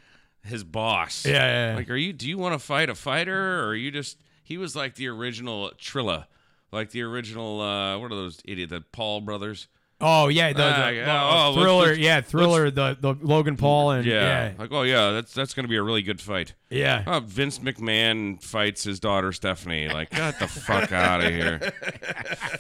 his 0.43 0.65
boss. 0.65 1.27
Yeah, 1.27 1.33
yeah, 1.33 1.71
yeah. 1.73 1.77
Like, 1.77 1.91
are 1.91 1.97
you? 1.97 2.13
Do 2.13 2.29
you 2.29 2.39
want 2.39 2.55
to 2.55 2.59
fight 2.59 2.89
a 2.89 2.95
fighter, 2.95 3.61
or 3.65 3.69
are 3.69 3.75
you 3.75 3.91
just? 3.91 4.19
He 4.43 4.57
was 4.59 4.75
like 4.75 4.95
the 4.97 5.07
original 5.09 5.71
Trilla, 5.79 6.27
like 6.73 6.91
the 6.91 7.03
original. 7.03 7.61
uh 7.61 7.99
What 7.99 8.11
are 8.13 8.15
those 8.17 8.41
idiot? 8.45 8.71
The 8.71 8.81
Paul 8.81 9.21
brothers. 9.21 9.69
Oh 10.03 10.29
yeah, 10.29 10.53
the, 10.55 10.63
Ah, 10.65 10.87
the- 10.87 10.95
yeah, 10.95 11.05
the 11.05 11.11
oh, 11.13 11.51
let's- 11.51 11.63
thriller. 11.63 11.87
let's- 11.89 11.99
yeah, 11.99 12.21
thriller. 12.23 12.71
The 12.71 12.97
the 13.01 13.15
Logan 13.21 13.57
Paul 13.57 13.91
and 13.91 14.07
Yeah. 14.07 14.23
yeah, 14.49 14.53
Like, 14.59 14.73
oh 14.73 14.83
yeah, 14.83 15.11
that's 15.11 15.35
that's 15.35 15.53
gonna 15.53 15.69
be 15.69 15.77
a 15.77 15.83
really 15.83 16.03
good 16.03 16.21
fight. 16.21 16.55
yeah. 16.71 17.05
Oh, 17.07 17.21
Vince 17.21 17.59
McMahon 17.59 18.43
fights 18.43 18.83
his 18.85 18.99
daughter 18.99 19.31
Stephanie. 19.33 19.89
Like, 19.89 20.11
get 20.11 20.39
the 20.39 20.49
fuck 20.49 20.91
out 20.93 21.23
of 21.23 21.31
here. 21.31 21.59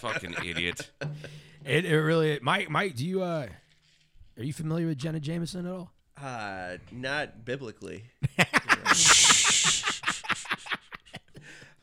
Fucking 0.00 0.34
idiot. 0.44 0.90
It, 1.64 1.84
it 1.86 1.98
really. 2.00 2.38
Mike, 2.42 2.68
Mike, 2.70 2.96
do 2.96 3.06
you 3.06 3.22
uh, 3.22 3.46
are 4.36 4.42
you 4.44 4.52
familiar 4.52 4.86
with 4.86 4.98
Jenna 4.98 5.20
Jameson 5.20 5.64
at 5.66 5.72
all? 5.72 5.92
Uh, 6.22 6.76
not 6.92 7.44
biblically. 7.46 8.04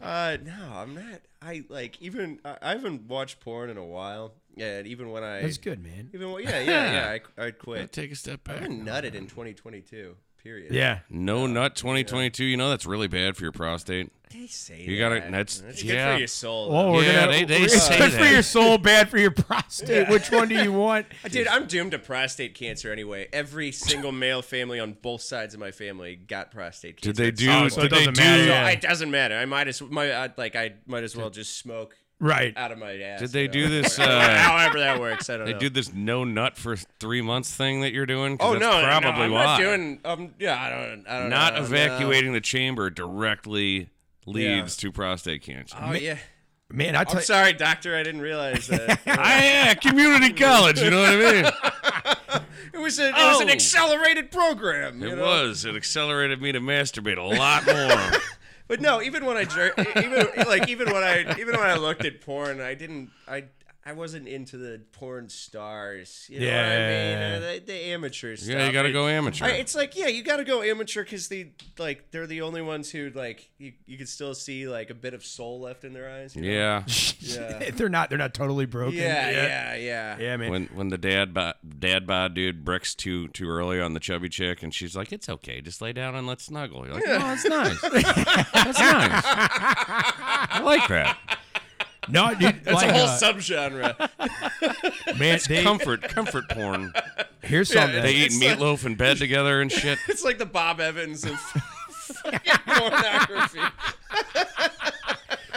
uh, 0.01 0.37
no, 0.43 0.53
I'm 0.75 0.93
not. 0.95 1.21
I 1.41 1.63
like 1.69 1.99
even 2.01 2.39
I, 2.45 2.57
I 2.61 2.69
haven't 2.71 3.03
watched 3.07 3.39
porn 3.39 3.69
in 3.69 3.77
a 3.77 3.85
while. 3.85 4.33
Yeah, 4.57 4.77
and 4.79 4.87
even 4.87 5.11
when 5.11 5.23
I 5.23 5.41
That's 5.41 5.57
good, 5.57 5.81
man. 5.83 6.09
even 6.13 6.31
when, 6.31 6.43
yeah 6.43 6.59
yeah 6.59 6.91
yeah 6.91 7.17
I 7.39 7.45
I 7.47 7.51
quit. 7.65 7.91
Take 7.91 8.11
a 8.11 8.15
step 8.15 8.43
back. 8.43 8.57
I 8.57 8.59
back. 8.61 8.69
haven't 8.69 8.85
nutted 8.85 9.15
in 9.15 9.27
2022. 9.27 10.15
Period. 10.43 10.71
Yeah. 10.71 10.99
No 11.09 11.43
uh, 11.43 11.47
nut 11.47 11.75
2022. 11.75 12.45
You 12.45 12.57
know 12.57 12.69
that's 12.69 12.85
really 12.85 13.07
bad 13.07 13.35
for 13.35 13.43
your 13.43 13.51
prostate. 13.51 14.11
They 14.31 14.45
say 14.47 14.81
You 14.81 14.97
gotta- 14.99 15.15
that. 15.15 15.31
that's- 15.31 15.63
It's 15.67 15.83
yeah. 15.83 16.09
good 16.09 16.13
for 16.13 16.19
your 16.19 16.27
soul. 16.27 16.69
Oh, 16.71 16.93
we're 16.93 17.03
Yeah, 17.03 17.25
gonna, 17.25 17.31
they- 17.31 17.43
they 17.45 17.57
we're- 17.59 17.69
say 17.69 17.97
good 17.97 18.11
for 18.13 18.17
that. 18.19 18.31
your 18.31 18.41
soul, 18.43 18.77
bad 18.77 19.09
for 19.09 19.17
your 19.17 19.31
prostate. 19.31 20.07
Which 20.09 20.31
one 20.31 20.47
do 20.47 20.55
you 20.61 20.71
want? 20.71 21.07
Uh, 21.25 21.27
dude, 21.29 21.47
I'm 21.47 21.65
doomed 21.65 21.91
to 21.91 21.99
prostate 21.99 22.53
cancer 22.53 22.91
anyway. 22.91 23.27
Every 23.33 23.71
single 23.71 24.11
male 24.11 24.41
family 24.41 24.79
on 24.79 24.93
both 25.01 25.21
sides 25.21 25.53
of 25.53 25.59
my 25.59 25.71
family 25.71 26.15
got 26.15 26.51
prostate 26.51 27.01
cancer. 27.01 27.13
Did 27.13 27.15
they 27.15 27.31
do? 27.31 27.45
some 27.47 27.69
so 27.69 27.75
point. 27.81 27.85
it 27.85 27.89
did 27.89 27.99
they 27.99 28.05
doesn't 28.05 28.13
do? 28.13 28.21
matter, 28.21 28.43
So 28.43 28.49
yeah. 28.49 28.69
it 28.69 28.81
doesn't 28.81 29.11
matter. 29.11 29.35
I 29.37 29.45
might 29.45 29.67
as 29.67 29.81
my 29.81 30.13
I, 30.13 30.29
like 30.37 30.55
I 30.55 30.73
might 30.85 31.03
as 31.03 31.15
well 31.15 31.29
just 31.29 31.57
smoke 31.57 31.97
Right. 32.19 32.53
out 32.57 32.71
of 32.71 32.79
my 32.79 32.97
ass. 32.99 33.19
Did 33.19 33.29
they 33.31 33.41
you 33.43 33.47
know? 33.47 33.53
do 33.53 33.69
this? 33.69 33.99
Uh, 34.07 34.37
however 34.37 34.79
that 34.79 34.99
works, 34.99 35.29
I 35.29 35.33
don't 35.37 35.41
know. 35.41 35.45
they 35.45 35.53
know. 35.53 35.59
do 35.59 35.69
this 35.69 35.93
no 35.93 36.23
nut 36.23 36.57
for 36.57 36.75
three 36.75 37.21
months 37.21 37.53
thing 37.55 37.81
that 37.81 37.93
you're 37.93 38.05
doing. 38.07 38.37
'Cause 38.37 38.47
oh 38.47 38.51
that's 38.53 38.61
no, 38.61 38.81
no, 38.81 38.87
probably 38.87 39.11
no, 39.19 39.23
I'm 39.25 39.31
why. 39.33 39.43
not 39.45 39.57
doing. 39.59 39.99
Um, 40.03 40.33
yeah, 40.39 40.59
I 40.61 40.69
don't. 40.69 41.07
I 41.07 41.19
don't 41.19 41.29
Not 41.29 41.53
know. 41.53 41.59
no. 41.59 41.65
evacuating 41.65 42.33
the 42.33 42.41
chamber 42.41 42.89
directly 42.89 43.89
leads 44.25 44.75
to 44.77 44.91
prostate 44.91 45.43
cancer. 45.43 45.77
Oh 45.79 45.93
yeah. 45.93 46.17
Man, 46.69 46.95
I 46.97 47.05
tell 47.05 47.17
I'm 47.17 47.23
sorry, 47.23 47.53
doctor. 47.53 47.95
I 47.95 48.03
didn't 48.03 48.19
realize 48.21 48.67
that. 48.67 48.99
I, 49.07 49.45
yeah, 49.45 49.73
community 49.75 50.33
college. 50.33 50.81
You 50.81 50.89
know 50.89 50.99
what 50.99 51.09
I 51.11 51.15
mean? 51.15 51.45
it 52.73 52.77
was 52.79 52.99
a, 52.99 53.07
it 53.07 53.13
was 53.13 53.39
an 53.41 53.49
Oh. 53.49 53.53
accelerated 53.53 54.31
program. 54.31 55.01
you 55.01 55.13
It 55.13 55.15
know? 55.15 55.23
was. 55.23 55.63
It 55.63 55.75
accelerated 55.77 56.41
me 56.41 56.51
to 56.51 56.59
masturbate 56.59 57.17
a 57.17 57.21
lot 57.21 57.65
more. 57.65 58.21
But 58.67 58.81
no, 58.81 59.01
even 59.01 59.25
when 59.25 59.37
I 59.37 59.45
jer- 59.45 59.73
even 59.97 60.27
like 60.45 60.67
even 60.67 60.91
when 60.91 61.03
I 61.03 61.21
even 61.39 61.55
when 61.55 61.69
I 61.69 61.75
looked 61.75 62.03
at 62.05 62.21
porn, 62.21 62.59
I 62.59 62.73
didn't 62.73 63.11
I 63.27 63.45
I 63.87 63.93
wasn't 63.93 64.27
into 64.27 64.57
the 64.57 64.81
porn 64.91 65.29
stars. 65.29 66.25
You 66.29 66.41
know 66.41 66.45
what 66.47 66.55
I 66.55 66.77
mean? 66.77 67.17
Uh, 67.17 67.39
The, 67.39 67.63
the 67.67 67.73
amateur 67.85 68.35
stuff. 68.35 68.49
yeah, 68.49 68.67
you 68.67 68.73
got 68.73 68.81
to 68.81 68.91
go 68.91 69.07
amateur. 69.07 69.45
I, 69.45 69.51
it's 69.51 69.75
like 69.75 69.95
yeah, 69.95 70.07
you 70.07 70.23
got 70.23 70.37
to 70.37 70.43
go 70.43 70.61
amateur 70.61 71.03
because 71.03 71.29
they 71.29 71.53
like 71.77 72.11
they're 72.11 72.27
the 72.27 72.41
only 72.41 72.61
ones 72.61 72.91
who 72.91 73.09
like 73.11 73.49
you, 73.57 73.71
you 73.85 73.97
can 73.97 74.05
still 74.05 74.35
see 74.35 74.67
like 74.67 74.89
a 74.89 74.93
bit 74.93 75.13
of 75.13 75.23
soul 75.23 75.61
left 75.61 75.85
in 75.85 75.93
their 75.93 76.09
eyes. 76.09 76.35
you 76.35 76.41
know? 76.41 76.49
yeah. 76.49 76.83
Yeah. 77.19 77.69
they're 77.75 77.87
not. 77.87 78.09
They're 78.09 78.17
not 78.17 78.33
totally 78.33 78.65
broken. 78.65 78.97
Yeah, 78.97 79.29
yeah, 79.29 79.45
yeah, 79.45 79.75
yeah. 79.75 80.17
Yeah, 80.19 80.37
man. 80.37 80.51
When 80.51 80.65
when 80.73 80.89
the 80.89 80.97
dad 80.97 81.33
bod, 81.33 81.55
dad 81.79 82.05
bod 82.05 82.33
dude 82.33 82.65
bricks 82.65 82.93
too 82.93 83.29
too 83.29 83.49
early 83.49 83.79
on 83.79 83.93
the 83.93 84.01
chubby 84.01 84.27
chick, 84.27 84.63
and 84.63 84.73
she's 84.73 84.97
like, 84.97 85.13
"It's 85.13 85.29
okay, 85.29 85.61
just 85.61 85.81
lay 85.81 85.93
down 85.93 86.13
and 86.13 86.27
let's 86.27 86.43
snuggle." 86.43 86.85
You're 86.85 86.95
like, 86.95 87.03
"Oh, 87.07 87.19
that's 87.19 87.45
nice. 87.45 87.81
that's 87.81 88.79
nice. 88.79 89.23
I 89.25 90.61
like 90.63 90.87
that. 90.89 91.17
No, 92.09 92.33
dude. 92.35 92.63
That's 92.63 92.75
like, 92.75 92.89
a 92.89 92.93
whole 92.93 93.07
uh, 93.07 93.19
subgenre. 93.19 95.17
man. 95.19 95.39
They, 95.47 95.63
Comfort 95.63 96.01
comfort 96.03 96.49
porn. 96.49 96.93
here's 97.41 97.71
something. 97.71 98.01
They 98.01 98.13
eat 98.13 98.31
like- 98.33 98.57
meatloaf 98.57 98.85
in 98.85 98.95
bed 98.95 99.17
together 99.17 99.61
and 99.61 99.71
shit. 99.81 99.99
It's 100.07 100.23
like 100.23 100.37
the 100.37 100.45
Bob 100.45 100.79
Evans 100.79 101.23
of 101.25 101.39
fucking 101.39 102.39
pornography. 102.67 103.59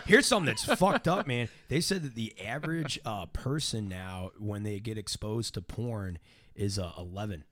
Here's 0.07 0.27
something 0.27 0.47
that's 0.47 0.65
fucked 0.65 1.07
up, 1.07 1.27
man. 1.27 1.49
They 1.69 1.81
said 1.81 2.03
that 2.03 2.15
the 2.17 2.35
average 2.45 2.99
uh, 3.05 3.27
person 3.27 3.89
now, 3.89 4.31
when 4.39 4.65
they 4.65 4.81
get 4.81 4.99
exposed 4.99 5.55
to 5.55 5.63
porn, 5.63 6.19
is 6.57 6.79
uh, 6.81 6.91
11. 6.99 7.45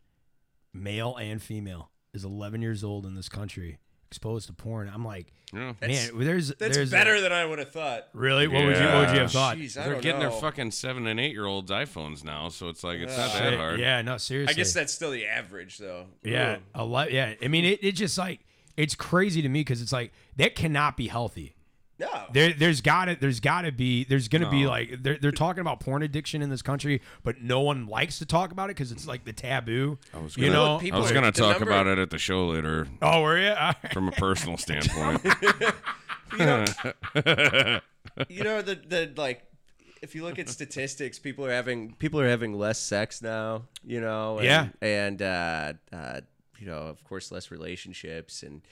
Male 0.74 1.16
and 1.16 1.40
female 1.40 1.90
is 2.12 2.24
11 2.24 2.60
years 2.62 2.82
old 2.82 3.06
in 3.06 3.14
this 3.14 3.28
country, 3.28 3.78
exposed 4.08 4.46
to 4.48 4.52
porn. 4.52 4.90
I'm 4.92 5.04
like, 5.04 5.26
Yeah. 5.52 5.72
man, 5.80 6.10
there's 6.18 6.48
That's 6.54 6.76
there's 6.76 6.90
better 6.90 7.20
than 7.20 7.32
I 7.32 7.44
would 7.44 7.58
have 7.58 7.70
thought. 7.72 8.08
really. 8.12 8.48
What 8.48 8.64
would 8.64 8.76
you 8.76 8.84
What 8.86 9.06
would 9.08 9.14
you 9.14 9.20
have 9.20 9.32
thought? 9.32 9.56
Jeez, 9.56 9.78
I 9.78 9.84
They're 9.84 9.92
don't 9.94 10.02
getting 10.02 10.20
know. 10.22 10.30
their 10.30 10.40
fucking 10.40 10.70
seven 10.72 11.06
and 11.06 11.20
eight 11.20 11.32
year 11.32 11.44
olds 11.46 11.70
iPhones 11.70 12.24
now, 12.24 12.48
so 12.48 12.68
it's 12.68 12.82
like 12.82 12.98
it's 13.00 13.16
not 13.16 13.30
Shit, 13.30 13.42
that 13.42 13.54
hard. 13.54 13.80
Yeah, 13.80 14.02
no, 14.02 14.16
seriously. 14.16 14.52
I 14.52 14.56
guess 14.56 14.72
that's 14.74 14.92
still 14.92 15.10
the 15.10 15.26
average, 15.26 15.78
though. 15.78 16.06
Yeah, 16.22 16.52
Ugh. 16.52 16.60
a 16.74 16.84
lot. 16.84 17.12
Yeah, 17.12 17.34
I 17.42 17.48
mean, 17.48 17.64
it, 17.64 17.78
it 17.82 17.92
just 17.92 18.16
like 18.18 18.40
it's 18.76 18.94
crazy 18.94 19.42
to 19.42 19.48
me 19.48 19.60
because 19.60 19.82
it's 19.82 19.92
like 19.92 20.12
that 20.36 20.54
cannot 20.54 20.96
be 20.96 21.08
healthy. 21.08 21.54
No. 21.98 22.08
There, 22.32 22.52
there's 22.52 22.80
gotta, 22.80 23.16
there's 23.20 23.40
gotta 23.40 23.72
be, 23.72 24.04
there's 24.04 24.28
gonna 24.28 24.48
be 24.50 24.66
like, 24.66 25.02
they're, 25.02 25.18
they're 25.20 25.32
talking 25.32 25.60
about 25.62 25.80
porn 25.80 26.02
addiction 26.04 26.42
in 26.42 26.48
this 26.50 26.62
country, 26.62 27.00
but 27.24 27.42
no 27.42 27.60
one 27.60 27.86
likes 27.86 28.18
to 28.20 28.26
talk 28.26 28.52
about 28.52 28.66
it 28.70 28.76
because 28.76 28.92
it's 28.92 29.06
like 29.06 29.24
the 29.24 29.32
taboo. 29.32 29.98
I 30.14 30.18
was 30.18 30.36
you 30.36 30.50
gonna- 30.52 30.84
you 30.84 30.90
know. 30.92 30.96
I 30.96 31.00
was 31.00 31.10
gonna 31.12 31.32
talk 31.32 31.58
number- 31.58 31.72
about 31.72 31.86
it 31.88 31.98
at 31.98 32.10
the 32.10 32.18
show 32.18 32.46
later 32.46 32.86
oh, 33.02 33.22
were 33.22 33.38
you? 33.38 33.54
from 33.92 34.08
a 34.08 34.12
personal 34.12 34.56
standpoint. 34.58 35.22
you 38.28 38.42
know 38.44 38.62
the 38.62 38.74
the 38.86 39.12
like 39.16 39.42
if 40.02 40.14
you 40.14 40.22
look 40.24 40.38
at 40.38 40.48
statistics 40.48 41.18
people 41.18 41.44
are 41.44 41.50
having 41.52 41.94
people 41.94 42.20
are 42.20 42.28
having 42.28 42.52
less 42.54 42.78
sex 42.78 43.22
now 43.22 43.62
you 43.84 44.00
know 44.00 44.36
and, 44.38 44.44
Yeah. 44.46 44.68
and 44.82 45.22
uh, 45.22 45.72
uh, 45.92 46.20
you 46.58 46.66
know 46.66 46.78
of 46.78 47.02
course 47.04 47.32
less 47.32 47.50
relationships 47.50 48.42
and 48.42 48.62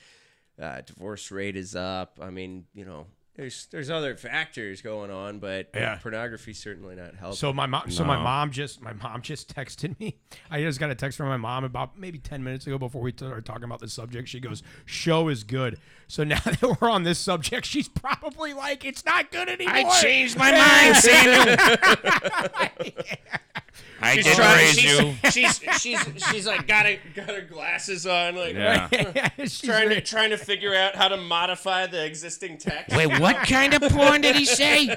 uh, 0.61 0.81
divorce 0.83 1.31
rate 1.31 1.57
is 1.57 1.75
up 1.75 2.19
i 2.23 2.31
mean 2.31 2.67
you 2.75 2.85
know 2.85 3.07
there's 3.37 3.67
there's 3.71 3.91
other 3.91 4.17
factors 4.17 4.81
going 4.81 5.11
on 5.11 5.39
but 5.39 5.69
Yeah. 5.75 5.99
pornography's 6.03 6.59
certainly 6.59 6.97
not 6.97 7.15
helping 7.15 7.37
So 7.37 7.53
my 7.53 7.67
mom, 7.67 7.91
so 7.91 8.03
my 8.05 8.17
mom 8.17 8.51
just, 8.51 8.81
my 8.81 8.93
mom 8.95 9.21
just 9.23 9.55
texted 9.55 9.99
me. 10.01 10.17
I 10.51 10.63
just 10.63 10.81
got 10.81 10.91
a 10.91 10.95
text 10.95 11.19
from 11.19 11.29
my 11.29 11.37
mom 11.37 11.65
about 11.65 11.99
maybe 11.99 12.19
ten 12.19 12.43
minutes 12.43 12.67
ago 12.67 12.79
before 12.79 13.03
we 13.03 13.13
started 13.13 13.45
talking 13.45 13.65
about 13.65 13.81
this 13.81 13.93
subject. 13.93 14.29
She 14.29 14.41
goes, 14.41 14.63
"Show 14.85 15.29
is 15.29 15.45
good." 15.45 15.79
So 16.09 16.25
now 16.33 16.41
that 16.41 16.81
we're 16.81 16.89
on 16.91 17.03
this 17.03 17.19
subject, 17.19 17.67
she's 17.67 17.89
probably 17.89 18.55
like, 18.55 18.85
"It's 18.85 19.05
not 19.05 19.31
good 19.31 19.49
anymore." 19.49 19.75
I 19.75 20.01
changed 20.01 20.37
my 20.39 20.53
mind, 20.53 20.97
Samuel. 20.97 21.57
I 24.01 24.17
did 24.17 24.39
raise 24.39 24.85
you. 24.85 25.15
she's 25.31 25.59
she's 25.81 25.99
she's 26.31 26.47
like 26.47 26.67
got 26.67 26.85
a, 26.87 26.99
got 27.15 27.29
her 27.29 27.41
glasses 27.41 28.07
on 28.07 28.37
like 28.37 28.55
Yeah. 28.55 28.89
She's 29.39 29.61
trying 29.63 29.89
to 29.89 30.01
trying 30.03 30.31
to 30.31 30.37
figure 30.37 30.75
out 30.75 30.95
how 30.97 31.09
to 31.09 31.17
modify 31.17 31.87
the 31.87 32.05
existing 32.05 32.59
text 32.59 32.95
Wait, 32.95 33.07
what 33.21 33.37
kind 33.49 33.73
of 33.73 33.81
porn 33.91 34.21
did 34.21 34.37
he 34.37 34.45
say? 34.63 34.95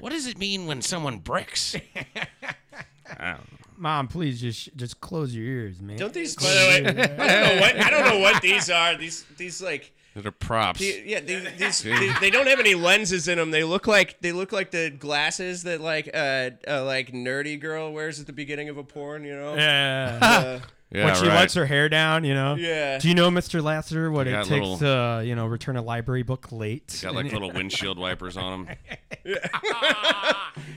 What 0.00 0.10
does 0.12 0.26
it 0.26 0.38
mean 0.38 0.66
when 0.66 0.80
someone 0.80 1.18
bricks? 1.18 1.76
Mom, 3.76 4.08
please 4.08 4.40
just 4.40 4.74
just 4.76 5.00
close 5.00 5.34
your 5.34 5.44
ears, 5.46 5.80
man. 5.80 5.98
Don't 5.98 6.12
these? 6.12 6.34
By 6.34 6.42
the 6.42 6.50
way, 6.50 6.76
I 6.76 6.80
don't 6.82 6.96
know 7.06 7.60
what 7.60 7.76
I 7.80 7.90
don't 7.90 8.04
know 8.06 8.18
what 8.18 8.42
these 8.42 8.70
are. 8.70 8.96
These 8.96 9.24
these 9.36 9.62
like 9.62 9.92
They're 10.22 10.32
props. 10.32 10.80
the- 10.80 11.02
yeah 11.06 11.20
these, 11.20 11.44
these 11.58 11.82
they, 11.82 12.12
they 12.20 12.30
don't 12.30 12.46
have 12.46 12.60
any 12.60 12.74
lenses 12.74 13.28
in 13.28 13.38
them. 13.38 13.50
They 13.50 13.64
look 13.64 13.86
like 13.86 14.20
they 14.20 14.32
look 14.32 14.52
like 14.52 14.70
the 14.70 14.90
glasses 14.90 15.62
that 15.64 15.80
like 15.80 16.10
uh, 16.12 16.50
uh 16.66 16.84
like 16.84 17.12
nerdy 17.12 17.60
girl 17.60 17.92
wears 17.92 18.20
at 18.20 18.26
the 18.26 18.32
beginning 18.32 18.68
of 18.68 18.76
a 18.78 18.84
porn. 18.84 19.24
You 19.24 19.36
know. 19.36 19.54
Yeah. 19.56 20.18
Uh, 20.20 20.60
Yeah, 20.90 21.04
when 21.04 21.14
she 21.16 21.26
right. 21.26 21.34
lets 21.34 21.52
her 21.52 21.66
hair 21.66 21.90
down, 21.90 22.24
you 22.24 22.32
know. 22.32 22.54
Yeah. 22.54 22.98
Do 22.98 23.08
you 23.08 23.14
know, 23.14 23.28
Mr. 23.28 23.60
Lasseter, 23.60 24.10
what 24.10 24.26
it 24.26 24.30
got 24.30 24.46
takes 24.46 24.52
little- 24.66 24.78
to, 24.78 24.88
uh, 24.88 25.20
you 25.20 25.34
know, 25.34 25.44
return 25.44 25.76
a 25.76 25.82
library 25.82 26.22
book 26.22 26.50
late? 26.50 27.00
Got 27.02 27.14
like 27.14 27.30
little 27.30 27.52
windshield 27.52 27.98
wipers 27.98 28.38
on 28.38 28.64
them. 28.64 28.76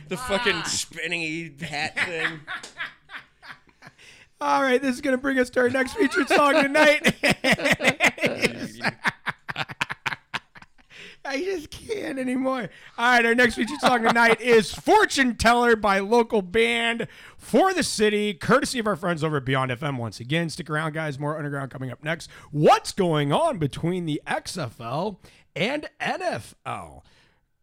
the 0.09 0.17
fucking 0.17 0.65
spinning 0.65 1.57
hat 1.59 1.97
thing. 2.05 2.41
All 4.41 4.61
right, 4.61 4.81
this 4.81 4.95
is 4.95 4.99
going 4.99 5.15
to 5.15 5.21
bring 5.21 5.39
us 5.39 5.49
to 5.51 5.61
our 5.61 5.69
next 5.69 5.93
featured 5.93 6.27
song 6.27 6.61
tonight. 6.61 7.15
I 11.31 11.41
just 11.41 11.69
can't 11.69 12.19
anymore. 12.19 12.69
All 12.97 13.11
right, 13.13 13.25
our 13.25 13.33
next 13.33 13.55
feature 13.55 13.77
song 13.79 14.03
tonight 14.03 14.41
is 14.41 14.73
Fortune 14.73 15.37
Teller 15.37 15.77
by 15.77 15.99
local 15.99 16.41
band 16.41 17.07
For 17.37 17.73
the 17.73 17.83
City, 17.83 18.33
courtesy 18.33 18.79
of 18.79 18.87
our 18.87 18.97
friends 18.97 19.23
over 19.23 19.37
at 19.37 19.45
Beyond 19.45 19.71
FM 19.71 19.97
once 19.97 20.19
again. 20.19 20.49
Stick 20.49 20.69
around, 20.69 20.91
guys. 20.91 21.17
More 21.17 21.37
underground 21.37 21.71
coming 21.71 21.89
up 21.89 22.03
next. 22.03 22.29
What's 22.51 22.91
going 22.91 23.31
on 23.31 23.59
between 23.59 24.05
the 24.05 24.21
XFL 24.27 25.19
and 25.55 25.89
NFL? 26.01 27.03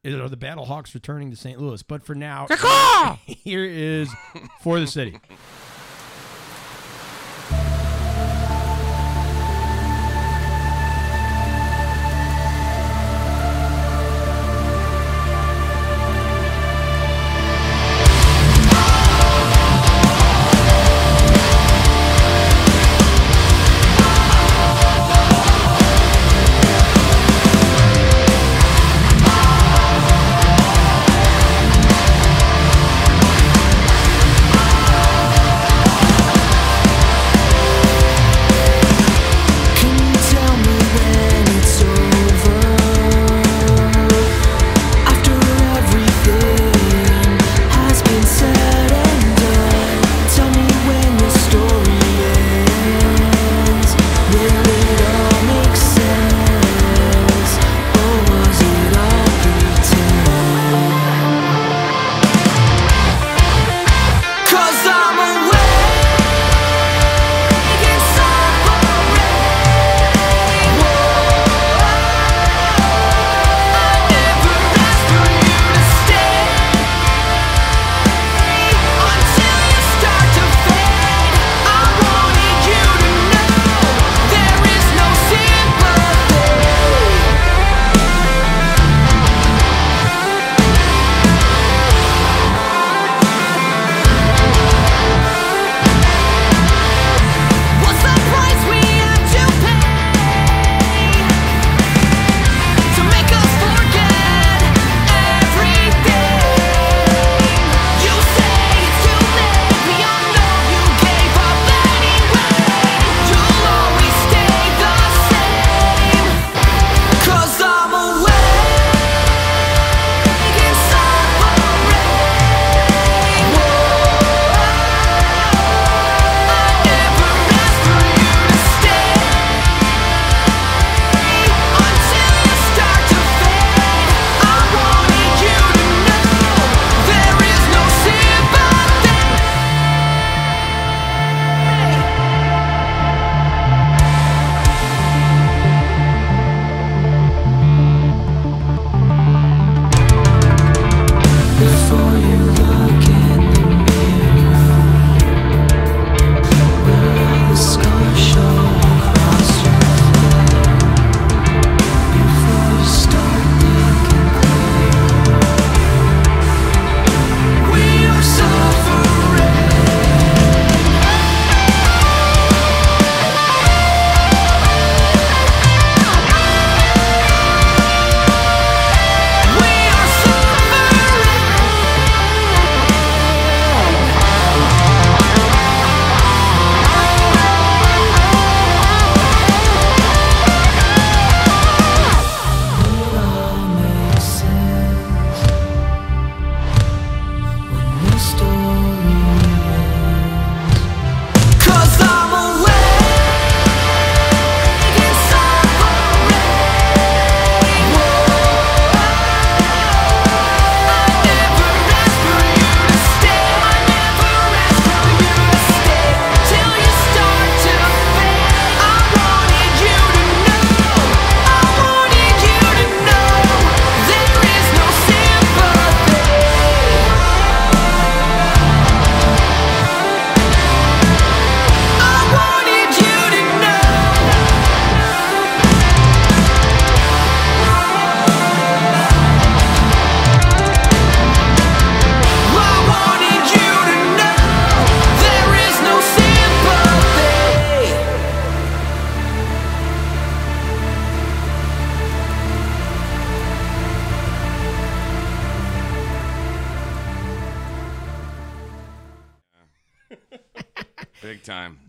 Are 0.07 0.29
the 0.31 0.37
Battlehawks 0.39 0.95
returning 0.95 1.29
to 1.29 1.37
St. 1.37 1.61
Louis? 1.61 1.83
But 1.83 2.03
for 2.03 2.14
now, 2.14 2.47
here 3.27 3.66
is 3.66 4.09
For 4.62 4.81
the 4.81 4.87
City. 4.87 5.21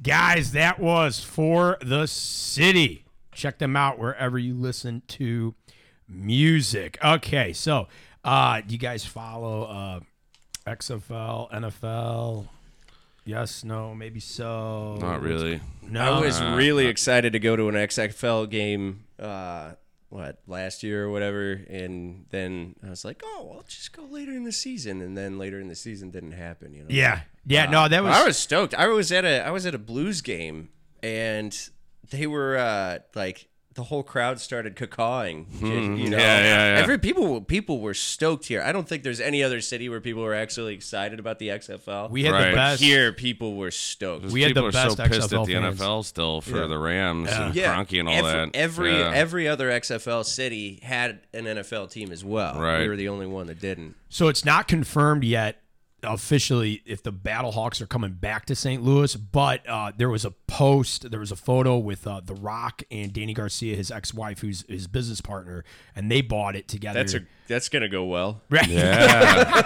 Guys, 0.02 0.52
that 0.54 0.80
was 0.80 1.20
for 1.20 1.78
the 1.82 2.06
city. 2.08 3.06
Check 3.34 3.60
them 3.60 3.76
out 3.76 4.00
wherever 4.00 4.38
you 4.40 4.54
listen 4.56 5.02
to 5.08 5.56
music. 6.08 6.98
Okay, 7.04 7.54
so 7.54 7.88
uh 8.24 8.62
do 8.62 8.74
you 8.74 8.80
guys 8.80 9.06
follow 9.06 9.64
uh 9.64 10.00
XFL, 10.68 11.52
NFL? 11.52 12.48
Yes, 13.26 13.64
no, 13.64 13.94
maybe 13.94 14.20
so. 14.20 14.98
Not 15.00 15.22
really. 15.22 15.60
No. 15.84 16.16
I 16.16 16.20
was 16.20 16.42
really 16.42 16.88
excited 16.88 17.34
to 17.34 17.40
go 17.40 17.56
to 17.56 17.70
an 17.70 17.76
XFL 17.76 18.50
game. 18.50 19.04
Uh, 19.20 19.74
what 20.10 20.40
last 20.48 20.84
year 20.84 21.06
or 21.06 21.10
whatever, 21.10 21.54
and 21.70 22.26
then 22.30 22.76
I 22.86 22.90
was 22.90 23.06
like, 23.06 23.22
"Oh, 23.24 23.54
I'll 23.56 23.64
just 23.64 23.94
go 23.94 24.04
later 24.04 24.32
in 24.32 24.44
the 24.44 24.52
season." 24.52 25.02
And 25.02 25.18
then 25.18 25.38
later 25.38 25.60
in 25.60 25.68
the 25.68 25.76
season 25.76 26.12
didn't 26.12 26.32
happen. 26.32 26.74
You 26.74 26.82
know. 26.84 26.90
Yeah. 26.90 27.22
Yeah, 27.46 27.66
no, 27.66 27.88
that 27.88 28.04
was 28.04 28.16
I 28.16 28.26
was 28.26 28.38
stoked. 28.38 28.76
I 28.76 28.88
was 28.88 29.12
at 29.12 29.26
a 29.26 29.46
I 29.46 29.50
was 29.50 29.66
at 29.66 29.74
a 29.74 29.80
Blues 29.80 30.22
game, 30.22 30.70
and 31.02 31.58
they 32.10 32.28
were 32.28 32.58
uh, 32.58 33.00
like 33.16 33.49
the 33.76 33.84
whole 33.84 34.04
crowd 34.04 34.40
started 34.42 34.76
cacawing. 34.76 35.46
Hmm. 35.46 35.96
You 35.96 36.10
know, 36.10 36.18
Yeah, 36.18 36.42
yeah, 36.42 36.74
yeah. 36.76 36.82
Every 36.82 36.98
people 36.98 37.40
people 37.42 37.80
were 37.80 37.94
stoked 37.94 38.46
here. 38.48 38.62
I 38.62 38.72
don't 38.72 38.88
think 38.88 39.04
there's 39.04 39.22
any 39.22 39.44
other 39.44 39.62
city 39.62 39.88
where 39.90 40.02
people 40.02 40.24
were 40.24 40.34
actually 40.34 40.74
excited 40.74 41.20
about 41.20 41.40
the 41.40 41.50
XFL. 41.50 42.10
we 42.10 42.24
had 42.24 42.34
Right. 42.34 42.50
the 42.50 42.56
best 42.56 42.82
here, 42.82 43.14
people 43.14 43.56
were 43.56 43.72
stoked. 43.72 44.26
We 44.26 44.42
had 44.42 44.50
the 44.52 44.56
People 44.56 44.68
are 44.70 44.72
best 44.72 44.98
so 44.98 45.04
pissed 45.08 45.30
XFL 45.32 45.42
at 45.42 45.48
the 45.48 45.54
fans. 45.54 45.80
NFL 45.80 46.04
still 46.06 46.42
for 46.42 46.68
the 46.68 46.78
Rams 46.78 47.30
and 47.32 47.56
yeah, 47.56 47.76
Kroenke 47.76 48.00
and 48.00 48.10
all 48.10 48.16
every, 48.16 48.32
that. 48.32 48.56
Every 48.56 48.92
Yeah. 49.00 49.12
every 49.14 49.48
other 49.48 49.70
XFL 49.72 50.24
city 50.26 50.80
had 50.84 51.20
an 51.34 51.46
NFL 51.46 51.88
team 51.92 52.12
as 52.12 52.26
well. 52.26 52.60
Right. 52.60 52.82
We 52.82 52.90
were 52.90 52.96
the 52.98 53.08
only 53.10 53.28
one 53.28 53.48
that 53.48 53.60
didn't. 53.62 53.96
So 54.10 54.28
it's 54.28 54.44
not 54.44 54.68
confirmed 54.68 55.24
yet 55.24 55.62
officially 56.04 56.82
if 56.86 57.04
the 57.04 57.12
Battlehawks 57.12 57.82
are 57.82 57.86
coming 57.88 58.12
back 58.14 58.46
to 58.46 58.56
St. 58.56 58.84
Louis, 58.84 59.16
but 59.16 59.68
uh, 59.68 59.92
there 59.96 60.10
was 60.10 60.26
a 60.26 60.32
post, 60.32 61.10
there 61.12 61.20
was 61.20 61.32
a 61.32 61.36
photo 61.36 61.78
with 61.78 62.06
uh, 62.08 62.22
The 62.24 62.34
Rock 62.36 62.84
and 62.92 63.14
Dany 63.14 63.34
Garcia, 63.36 63.76
his 63.76 63.92
ex-wife, 63.92 64.40
who's 64.40 64.64
his 64.68 64.88
business 64.88 65.22
partner, 65.22 65.64
and 65.96 66.10
they 66.12 66.22
bought 66.22 66.56
it 66.56 66.68
together. 66.68 67.00
That's 67.00 67.14
a 67.16 67.22
that's 67.48 67.68
gonna 67.70 67.90
go 67.90 68.04
well. 68.06 68.42
right. 68.52 68.68
yeah. 68.68 69.62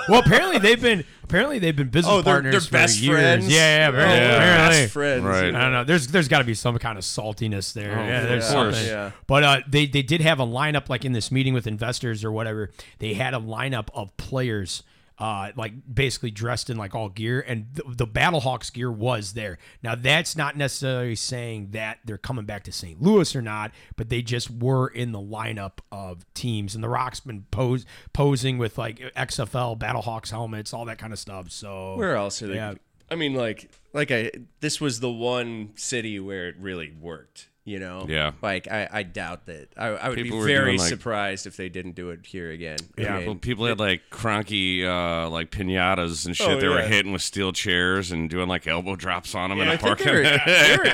well, 0.08 0.20
apparently 0.20 0.58
they've 0.58 0.80
been 0.80 1.04
apparently 1.24 1.58
they've 1.58 1.74
been 1.74 1.88
business 1.88 2.12
Oh, 2.12 2.22
they're- 2.22 2.34
partners 2.34 2.52
they're 2.52 2.60
for 2.60 2.70
best 2.72 3.00
years. 3.00 3.16
friends? 3.18 3.48
Yeah, 3.48 3.56
yeah, 3.78 3.88
apparently. 3.88 4.16
Yeah. 4.18 4.36
apparently. 4.36 4.78
Best 4.82 4.92
friends. 4.92 5.24
Right. 5.24 5.54
I 5.54 5.60
don't 5.62 5.72
know. 5.72 5.84
There's 5.84 6.06
there's 6.06 6.28
got 6.28 6.38
to 6.38 6.44
be 6.44 6.54
some 6.54 6.78
kind 6.78 6.96
of 6.96 7.04
saltiness 7.04 7.72
there. 7.72 7.90
yeah, 7.90 8.20
there's 8.26 8.48
of 8.48 8.54
course. 8.54 8.74
something. 8.76 8.92
Yeah. 8.92 9.10
But 9.26 9.42
uh, 9.42 9.60
they 9.68 9.86
they 9.86 10.02
did 10.02 10.20
have 10.20 10.38
a 10.38 10.46
lineup 10.46 10.88
like 10.88 11.04
in 11.04 11.12
this 11.12 11.32
meeting 11.32 11.52
with 11.52 11.66
investors 11.66 12.24
or 12.24 12.30
whatever. 12.30 12.70
They 13.00 13.14
had 13.14 13.34
a 13.34 13.38
lineup 13.40 13.88
of 13.92 14.16
players. 14.16 14.82
Uh, 15.18 15.50
like 15.56 15.72
basically 15.92 16.30
dressed 16.30 16.68
in 16.68 16.76
like 16.76 16.94
all 16.94 17.08
gear, 17.08 17.42
and 17.46 17.68
the, 17.72 17.82
the 17.86 18.06
Battlehawks 18.06 18.70
gear 18.70 18.92
was 18.92 19.32
there. 19.32 19.56
Now 19.82 19.94
that's 19.94 20.36
not 20.36 20.58
necessarily 20.58 21.14
saying 21.14 21.70
that 21.70 22.00
they're 22.04 22.18
coming 22.18 22.44
back 22.44 22.64
to 22.64 22.72
St. 22.72 23.00
Louis 23.00 23.34
or 23.34 23.40
not, 23.40 23.72
but 23.96 24.10
they 24.10 24.20
just 24.20 24.50
were 24.50 24.88
in 24.88 25.12
the 25.12 25.18
lineup 25.18 25.78
of 25.90 26.26
teams. 26.34 26.74
And 26.74 26.84
the 26.84 26.90
Rock's 26.90 27.20
been 27.20 27.46
pose, 27.50 27.86
posing 28.12 28.58
with 28.58 28.76
like 28.76 28.98
XFL 29.16 29.78
Battlehawks 29.78 30.30
helmets, 30.30 30.74
all 30.74 30.84
that 30.84 30.98
kind 30.98 31.14
of 31.14 31.18
stuff. 31.18 31.50
So 31.50 31.96
Where 31.96 32.14
else 32.14 32.42
are 32.42 32.48
they? 32.48 32.56
Yeah. 32.56 32.74
I 33.10 33.14
mean, 33.14 33.34
like, 33.34 33.70
like 33.92 34.10
I. 34.10 34.32
This 34.60 34.80
was 34.80 35.00
the 35.00 35.10
one 35.10 35.70
city 35.76 36.18
where 36.20 36.48
it 36.48 36.56
really 36.58 36.92
worked. 37.00 37.48
You 37.68 37.80
know. 37.80 38.06
Yeah. 38.08 38.30
Like 38.42 38.68
I, 38.70 38.88
I 38.92 39.02
doubt 39.02 39.46
that. 39.46 39.70
I, 39.76 39.88
I 39.88 40.08
would 40.08 40.16
People 40.16 40.38
be 40.38 40.46
very 40.46 40.66
doing, 40.66 40.78
like- 40.78 40.88
surprised 40.88 41.46
if 41.48 41.56
they 41.56 41.68
didn't 41.68 41.96
do 41.96 42.10
it 42.10 42.24
here 42.24 42.52
again. 42.52 42.78
I 42.96 43.00
Yeah. 43.02 43.16
mean, 43.18 43.26
Well, 43.26 43.34
people 43.34 43.66
had 43.66 43.80
like 43.80 44.02
Kroenke, 44.08 44.84
uh, 44.84 45.28
like 45.30 45.50
pinatas 45.50 46.26
and 46.26 46.36
shit. 46.36 46.46
Oh, 46.48 46.60
they 46.60 46.68
were 46.68 46.80
hitting 46.82 47.10
with 47.10 47.22
steel 47.22 47.52
chairs 47.52 48.12
and 48.12 48.30
doing 48.30 48.46
like 48.48 48.68
elbow 48.68 48.94
drops 48.94 49.34
on 49.34 49.50
them 49.50 49.58
and 49.60 49.68
in 49.68 49.72
I 49.72 49.74
a 49.74 49.78
think 49.78 49.98
parking. 49.98 50.22
they 50.22 50.76
were, 50.78 50.84
they 50.84 50.90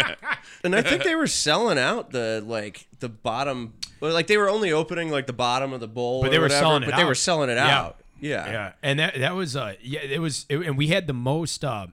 were- 0.10 0.16
and 0.64 0.74
I 0.74 0.82
think 0.82 1.04
they 1.04 1.14
were 1.14 1.28
selling 1.28 1.78
out 1.78 2.10
the 2.10 2.42
like 2.44 2.88
the 2.98 3.08
bottom. 3.08 3.74
Well, 4.00 4.12
like 4.12 4.26
they 4.26 4.36
were 4.36 4.50
only 4.50 4.72
opening 4.72 5.10
like 5.10 5.28
the 5.28 5.32
bottom 5.32 5.72
of 5.72 5.78
the 5.78 5.86
bowl, 5.88 6.22
But 6.22 6.26
or 6.26 6.30
they 6.32 6.38
were 6.38 6.46
whatever, 6.46 6.60
selling 6.60 6.82
it 6.82 6.86
But 6.90 6.96
they 6.96 7.04
were 7.04 7.10
out. 7.10 7.16
selling 7.18 7.50
it 7.50 7.54
Yeah. 7.54 7.78
out. 7.80 8.00
Yeah. 8.20 8.50
Yeah, 8.50 8.72
and 8.82 8.98
that 8.98 9.14
that 9.20 9.36
was 9.36 9.54
uh 9.54 9.74
yeah 9.80 10.00
it 10.00 10.18
was 10.20 10.44
it, 10.48 10.58
and 10.58 10.76
we 10.76 10.88
had 10.88 11.06
the 11.06 11.12
most 11.14 11.64
uh 11.64 11.86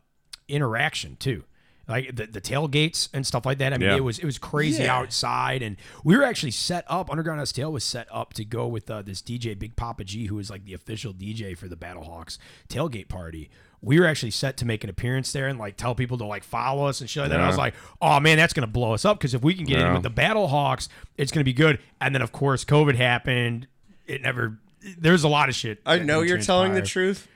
interaction 0.47 1.17
too. 1.17 1.43
Like 1.87 2.15
the, 2.15 2.27
the 2.27 2.41
tailgates 2.41 3.07
and 3.13 3.25
stuff 3.25 3.45
like 3.45 3.59
that. 3.59 3.73
I 3.73 3.77
mean, 3.77 3.89
Yeah. 3.89 3.95
it 3.95 4.03
was 4.03 4.19
it 4.19 4.25
was 4.25 4.37
crazy 4.37 4.83
Yeah. 4.83 4.97
outside, 4.97 5.61
and 5.61 5.77
we 6.03 6.17
were 6.17 6.23
actually 6.23 6.51
set 6.51 6.83
up. 6.89 7.09
Underground 7.09 7.39
House 7.39 7.53
Tail 7.53 7.71
was 7.71 7.83
set 7.85 8.07
up 8.11 8.33
to 8.33 8.43
go 8.43 8.67
with 8.67 8.89
uh, 8.91 9.01
this 9.03 9.21
DJ 9.21 9.57
Big 9.57 9.75
Papa 9.77 10.03
G, 10.03 10.25
who 10.25 10.35
was 10.35 10.49
like 10.49 10.65
the 10.65 10.73
official 10.73 11.13
DJ 11.13 11.57
for 11.57 11.67
the 11.69 11.77
Battlehawks 11.77 12.37
tailgate 12.67 13.07
party. 13.07 13.49
We 13.81 13.99
were 13.99 14.05
actually 14.07 14.31
set 14.31 14.57
to 14.57 14.65
make 14.65 14.83
an 14.83 14.89
appearance 14.89 15.31
there 15.31 15.47
and 15.47 15.57
like 15.59 15.77
tell 15.77 15.93
people 15.95 16.17
to 16.17 16.25
like 16.25 16.43
follow 16.43 16.87
us 16.87 16.99
and 16.99 17.09
shit 17.09 17.21
like 17.21 17.29
that. 17.29 17.35
And 17.35 17.43
I 17.45 17.47
was 17.47 17.57
like, 17.57 17.75
oh 18.01 18.19
man, 18.19 18.35
that's 18.37 18.51
gonna 18.51 18.67
blow 18.67 18.93
us 18.93 19.05
up 19.05 19.19
because 19.19 19.33
if 19.33 19.41
we 19.43 19.53
can 19.53 19.65
get 19.65 19.79
in 19.79 19.93
with 19.93 20.03
the 20.03 20.09
Battlehawks, 20.11 20.89
it's 21.17 21.31
gonna 21.31 21.43
be 21.45 21.53
good. 21.53 21.79
And 22.01 22.13
then 22.13 22.21
of 22.21 22.31
course, 22.33 22.65
COVID 22.65 22.95
happened. 22.95 23.67
It 24.07 24.21
never. 24.21 24.57
There's 24.97 25.23
a 25.23 25.27
lot 25.29 25.47
of 25.47 25.55
shit. 25.55 25.79
I 25.85 25.99
know 25.99 26.21
you're 26.21 26.37
telling 26.41 26.73
the 26.73 26.81
truth. 26.81 27.27